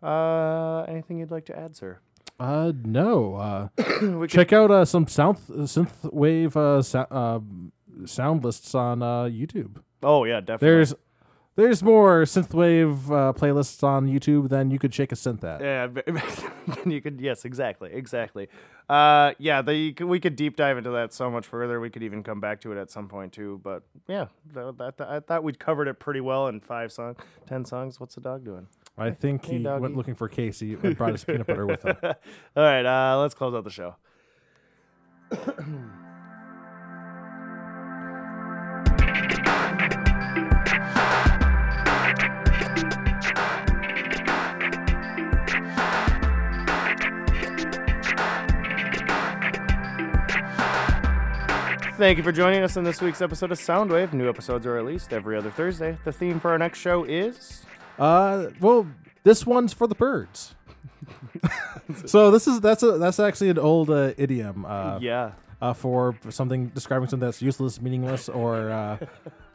Uh, 0.02 0.80
anything 0.88 1.18
you'd 1.18 1.30
like 1.30 1.44
to 1.46 1.56
add, 1.56 1.76
sir? 1.76 1.98
Uh, 2.40 2.72
no. 2.84 3.34
Uh, 3.36 4.26
check 4.26 4.52
out 4.52 4.72
uh, 4.72 4.84
some 4.84 5.06
sound 5.06 5.38
synth 5.38 6.12
wave 6.12 6.56
uh, 6.56 6.82
so, 6.82 7.06
uh, 7.12 7.38
sound 8.06 8.42
lists 8.42 8.74
on 8.74 9.04
uh, 9.04 9.24
YouTube. 9.24 9.76
Oh 10.02 10.24
yeah, 10.24 10.40
definitely. 10.40 10.68
There's 10.68 10.94
there's 11.54 11.82
more 11.82 12.22
synthwave 12.22 13.06
uh, 13.06 13.32
playlists 13.32 13.82
on 13.84 14.06
YouTube 14.06 14.48
than 14.48 14.72
you 14.72 14.80
could 14.80 14.94
shake 14.94 15.12
a 15.12 15.16
synth 15.16 15.44
at. 15.44 15.60
Yeah, 15.60 16.82
you 16.86 17.00
could. 17.00 17.20
Yes, 17.20 17.44
exactly, 17.44 17.90
exactly. 17.92 18.48
Uh, 18.88 19.32
yeah, 19.38 19.60
the, 19.60 19.92
we 20.00 20.18
could 20.18 20.34
deep 20.34 20.56
dive 20.56 20.78
into 20.78 20.90
that 20.90 21.12
so 21.12 21.30
much 21.30 21.46
further. 21.46 21.78
We 21.78 21.90
could 21.90 22.02
even 22.02 22.22
come 22.22 22.40
back 22.40 22.62
to 22.62 22.72
it 22.72 22.78
at 22.80 22.90
some 22.90 23.06
point 23.08 23.32
too. 23.34 23.60
But 23.62 23.82
yeah, 24.06 24.26
that, 24.54 24.78
that, 24.96 25.06
I 25.08 25.20
thought 25.20 25.44
we'd 25.44 25.58
covered 25.58 25.88
it 25.88 25.98
pretty 25.98 26.20
well 26.20 26.48
in 26.48 26.60
five 26.60 26.90
songs, 26.90 27.18
ten 27.46 27.64
songs. 27.66 28.00
What's 28.00 28.14
the 28.14 28.22
dog 28.22 28.44
doing? 28.44 28.66
I 28.96 29.10
think 29.10 29.44
Hey, 29.44 29.58
he 29.58 29.62
doggy. 29.62 29.82
went 29.82 29.96
looking 29.96 30.14
for 30.14 30.28
Casey 30.28 30.72
and 30.82 30.96
brought 30.96 31.12
his 31.12 31.24
peanut 31.24 31.46
butter 31.46 31.66
with 31.66 31.82
him. 31.84 31.96
All 32.02 32.14
right, 32.56 32.86
uh, 32.86 33.18
let's 33.20 33.34
close 33.34 33.54
out 33.54 33.64
the 33.64 33.70
show. 33.70 33.94
Thank 51.98 52.16
you 52.16 52.22
for 52.22 52.30
joining 52.30 52.62
us 52.62 52.76
in 52.76 52.84
this 52.84 53.00
week's 53.00 53.20
episode 53.20 53.50
of 53.50 53.58
Soundwave. 53.58 54.12
New 54.12 54.28
episodes 54.28 54.64
are 54.66 54.72
released 54.72 55.12
every 55.12 55.36
other 55.36 55.50
Thursday. 55.50 55.98
The 56.04 56.12
theme 56.12 56.38
for 56.38 56.52
our 56.52 56.58
next 56.58 56.78
show 56.78 57.02
is 57.02 57.66
Uh, 57.98 58.50
well, 58.60 58.86
this 59.24 59.44
one's 59.44 59.72
for 59.72 59.88
the 59.88 59.96
birds. 59.96 60.54
so 62.06 62.30
this 62.30 62.46
is 62.46 62.60
that's 62.60 62.84
a 62.84 62.98
that's 62.98 63.18
actually 63.18 63.50
an 63.50 63.58
old 63.58 63.90
uh, 63.90 64.12
idiom. 64.16 64.64
Uh, 64.64 65.00
yeah. 65.02 65.32
Uh, 65.60 65.72
for 65.72 66.16
something 66.30 66.68
describing 66.68 67.08
something 67.08 67.26
that's 67.26 67.42
useless, 67.42 67.80
meaningless, 67.80 68.28
or 68.28 68.70
uh, 68.70 68.98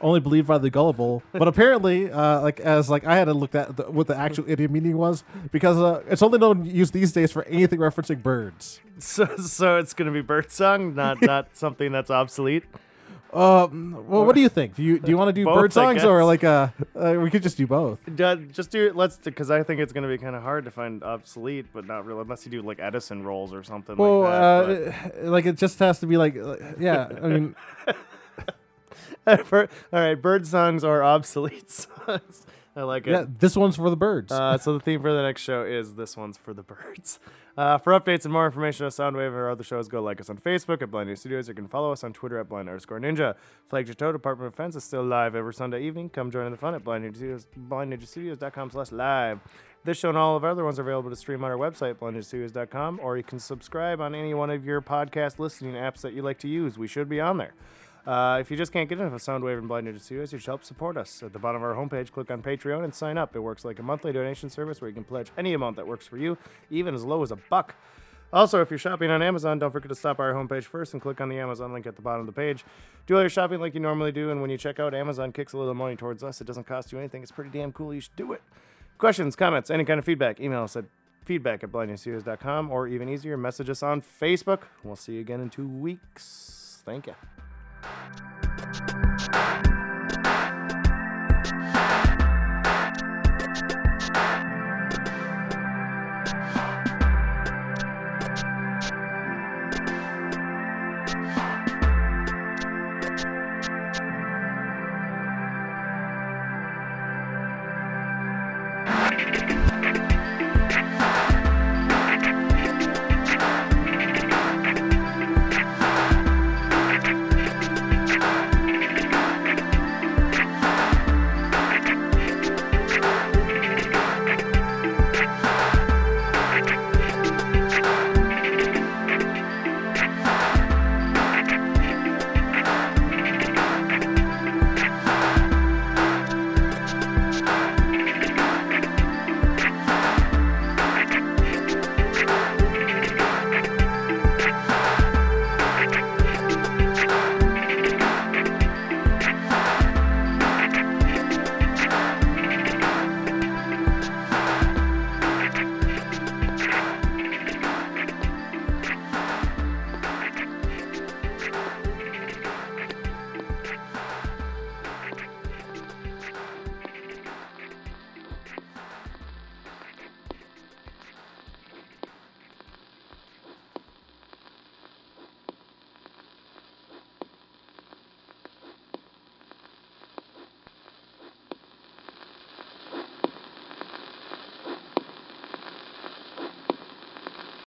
only 0.01 0.20
believed 0.20 0.47
by 0.47 0.58
the 0.58 0.70
gullible. 0.70 1.24
But 1.32 1.47
apparently, 1.47 2.12
uh, 2.12 2.41
like 2.41 2.60
as 2.60 2.89
like 2.89 3.06
I 3.06 3.16
had 3.16 3.26
to 3.26 3.34
look 3.34 3.56
at 3.56 3.78
the, 3.78 3.89
what 3.89 4.08
the 4.08 4.18
actual 4.18 4.49
idiom 4.49 4.74
meaning 4.74 4.97
was 4.97 5.24
because 5.51 5.78
uh, 5.78 6.04
it's 6.10 6.22
only 6.22 6.39
known 6.39 6.66
used 6.66 6.93
these 6.93 7.12
days 7.12 7.32
for 7.32 7.43
anything 7.45 7.80
referencing 7.80 8.22
birds. 8.22 8.80
So, 8.99 9.26
so 9.38 9.78
it's 9.78 9.93
gonna 9.93 10.12
be 10.12 10.22
birdsong, 10.22 10.95
not 10.95 11.22
not 11.22 11.56
something 11.56 11.91
that's 11.91 12.12
obsolete. 12.12 12.64
Um, 13.34 14.06
well, 14.08 14.26
what 14.26 14.36
do 14.36 14.42
you 14.42 14.50
think? 14.50 14.76
Do 14.76 14.84
you 14.84 15.00
do 15.00 15.10
you 15.10 15.18
want 15.18 15.30
to 15.30 15.34
do 15.34 15.46
Both, 15.46 15.56
bird 15.56 15.72
I 15.72 15.74
songs 15.74 16.04
or 16.04 16.20
guess. 16.20 16.26
like 16.28 16.44
uh, 16.44 16.68
uh, 16.96 17.14
we 17.20 17.30
could 17.32 17.42
just 17.44 17.58
do 17.58 17.66
both? 17.66 18.00
Just 18.16 18.70
do 18.70 18.86
it. 18.88 18.96
Let's 18.96 19.18
because 19.18 19.50
I 19.50 19.64
think 19.64 19.80
it's 19.82 19.92
gonna 19.94 20.08
be 20.08 20.18
kind 20.18 20.36
of 20.36 20.44
hard 20.44 20.66
to 20.66 20.72
find 20.72 21.04
obsolete, 21.04 21.66
but 21.74 21.86
not 21.88 22.06
really 22.06 22.22
unless 22.22 22.46
you 22.46 22.52
do 22.52 22.62
like 22.62 22.80
Edison 22.80 23.24
rolls 23.24 23.54
or 23.54 23.64
something 23.64 23.98
Well, 23.98 24.20
like 24.22 24.32
that. 24.32 25.20
uh, 25.26 25.30
like 25.32 25.46
it 25.46 25.58
just 25.58 25.80
has 25.80 26.00
to 26.02 26.06
be 26.08 26.18
like, 26.18 26.38
uh, 26.38 26.58
yeah. 26.80 27.10
I 27.24 27.28
mean, 27.28 27.56
all 29.28 29.68
right, 29.92 30.22
bird 30.22 30.46
songs 30.48 30.84
are 30.84 31.04
obsolete 31.04 31.72
songs. 32.08 32.46
I 32.76 32.84
like 32.84 33.06
it. 33.08 33.12
yeah, 33.12 33.26
this 33.28 33.56
one's 33.56 33.76
for 33.76 33.90
the 33.90 33.96
birds. 33.96 34.32
Uh, 34.32 34.58
so 34.58 34.74
the 34.74 34.80
theme 34.80 35.02
for 35.02 35.14
the 35.14 35.22
next 35.22 35.42
show 35.42 35.64
is 35.64 35.94
this 35.96 36.18
one's 36.18 36.38
for 36.38 36.54
the 36.54 36.64
birds. 36.64 37.20
Uh, 37.56 37.78
for 37.78 37.93
updates 37.93 38.24
and 38.24 38.34
more 38.34 38.47
information 38.47 38.84
on 38.86 38.91
Soundwave 38.91 39.32
or 39.32 39.49
other 39.49 39.64
shows, 39.64 39.88
go 39.88 40.01
like 40.01 40.20
us 40.20 40.28
on 40.28 40.38
Facebook 40.38 40.82
at 40.82 40.89
Blind 40.89 41.08
Ninja 41.08 41.20
Studios. 41.20 41.47
You 41.47 41.54
can 41.54 41.68
follow 41.68 41.91
us 41.91 42.04
on 42.04 42.12
Twitter 42.12 42.39
at 42.39 42.49
Blind 42.49 42.68
underscore 42.68 42.99
Ninja. 42.99 43.36
Flagship 43.68 43.95
Toe 43.97 44.12
Department 44.12 44.47
of 44.47 44.54
Defense 44.54 44.76
is 44.76 44.84
still 44.84 45.04
live 45.04 45.36
every 45.36 45.54
Sunday 45.54 45.84
evening. 45.84 46.10
Come 46.10 46.32
join 46.32 46.47
in 46.47 46.51
the 46.51 46.58
fun 46.58 46.74
at 46.74 46.84
Blind 46.84 47.04
Ninja 47.04 47.16
Studios, 47.16 47.47
blindninjastudios.com 47.70 48.72
slash 48.72 48.91
live. 48.91 49.39
This 49.84 49.99
show 49.99 50.10
and 50.10 50.18
all 50.18 50.36
of 50.36 50.43
our 50.43 50.51
other 50.51 50.64
ones 50.64 50.80
are 50.80 50.82
available 50.82 51.12
to 51.12 51.16
stream 51.16 51.43
on 51.43 51.51
our 51.51 51.58
website, 51.58 51.95
blindninjastudios.com, 51.95 52.99
or 53.04 53.18
you 53.18 53.24
can 53.24 53.38
subscribe 53.38 54.01
on 54.01 54.16
any 54.16 54.34
one 54.34 54.49
of 54.49 54.66
your 54.66 54.82
podcast 54.82 55.38
listening 55.38 55.74
apps 55.74 56.01
that 56.01 56.14
you 56.14 56.24
like 56.24 56.39
to 56.39 56.47
use. 56.47 56.80
We 56.80 56.88
should 56.88 57.08
be 57.08 57.20
on 57.20 57.38
there. 57.38 57.54
Uh, 58.06 58.38
if 58.41 58.51
you 58.51 58.58
just 58.58 58.74
can't 58.74 58.89
get 58.89 58.99
enough 58.99 59.14
of 59.14 59.22
Soundwave 59.22 59.58
and 59.58 59.68
Blind 59.68 59.88
Ninja 59.88 60.01
Studios, 60.01 60.34
you 60.34 60.39
should 60.39 60.47
help 60.47 60.64
support 60.64 60.97
us. 60.97 61.24
At 61.24 61.32
the 61.32 61.39
bottom 61.39 61.64
of 61.64 61.70
our 61.70 61.76
homepage, 61.76 62.12
click 62.12 62.30
on 62.30 62.41
Patreon 62.41 62.84
and 62.84 62.93
sign 62.93 63.18
up. 63.18 63.36
It 63.36 63.39
works 63.39 63.64
like 63.64 63.80
a 63.80 63.84
monthly 63.84 64.12
donation 64.12 64.49
service 64.49 64.82
where 64.82 64.89
you 64.89 64.93
can 64.93 65.06
pledge 65.06 65.32
any 65.38 65.54
amount 65.54 65.78
that 65.78 65.88
works 65.88 66.06
for 66.06 66.18
you, 66.18 66.38
even 66.70 66.93
as 66.93 67.06
low 67.06 67.24
as 67.24 67.32
a 67.32 67.38
buck. 67.38 67.76
Also, 68.34 68.62
if 68.62 68.72
you're 68.72 68.80
shopping 68.80 69.12
on 69.12 69.22
Amazon, 69.22 69.60
don't 69.60 69.72
forget 69.72 69.89
to 69.89 69.95
stop 69.95 70.18
by 70.18 70.26
our 70.26 70.34
homepage 70.34 70.64
first 70.64 70.93
and 70.93 71.01
click 71.01 71.22
on 71.22 71.30
the 71.30 71.38
Amazon 71.38 71.72
link 71.72 71.86
at 71.86 71.95
the 71.95 72.01
bottom 72.01 72.22
of 72.22 72.26
the 72.26 72.34
page. 72.34 72.66
Do 73.06 73.16
all 73.16 73.22
your 73.22 73.30
shopping 73.30 73.60
like 73.60 73.76
you 73.76 73.80
normally 73.80 74.12
do, 74.12 74.32
and 74.32 74.41
when 74.41 74.49
you 74.49 74.58
check 74.58 74.80
out, 74.80 74.95
Amazon 74.95 75.32
kicks 75.32 75.54
a 75.54 75.58
little 75.58 75.76
money 75.76 75.95
towards 75.95 76.24
us. 76.24 76.41
It 76.41 76.47
doesn't 76.47 76.66
cost 76.66 76.91
you 76.91 76.97
anything. 76.97 77.22
It's 77.22 77.32
pretty 77.32 77.51
damn 77.51 77.72
cool. 77.72 77.93
You 77.93 78.01
should 78.01 78.16
do 78.16 78.34
it. 78.34 78.41
Questions, 78.97 79.36
comments, 79.36 79.70
any 79.70 79.86
kind 79.86 79.99
of 79.99 80.06
feedback, 80.06 80.39
email 80.39 80.64
us 80.64 80.76
at 80.76 80.86
feedback 81.24 81.64
at 81.64 81.72
blindninjastudios.com 81.72 82.72
or 82.72 82.88
even 82.88 83.08
easier, 83.08 83.38
message 83.38 83.70
us 83.70 83.84
on 83.84 84.01
Facebook. 84.01 84.64
We'll 84.84 84.95
see 84.95 85.14
you 85.14 85.22
again 85.22 85.39
in 85.39 85.49
two 85.49 85.68
weeks. 85.68 86.82
Thank 86.86 87.08
you. 87.08 87.14
Thank 89.34 89.68
you. 89.68 89.83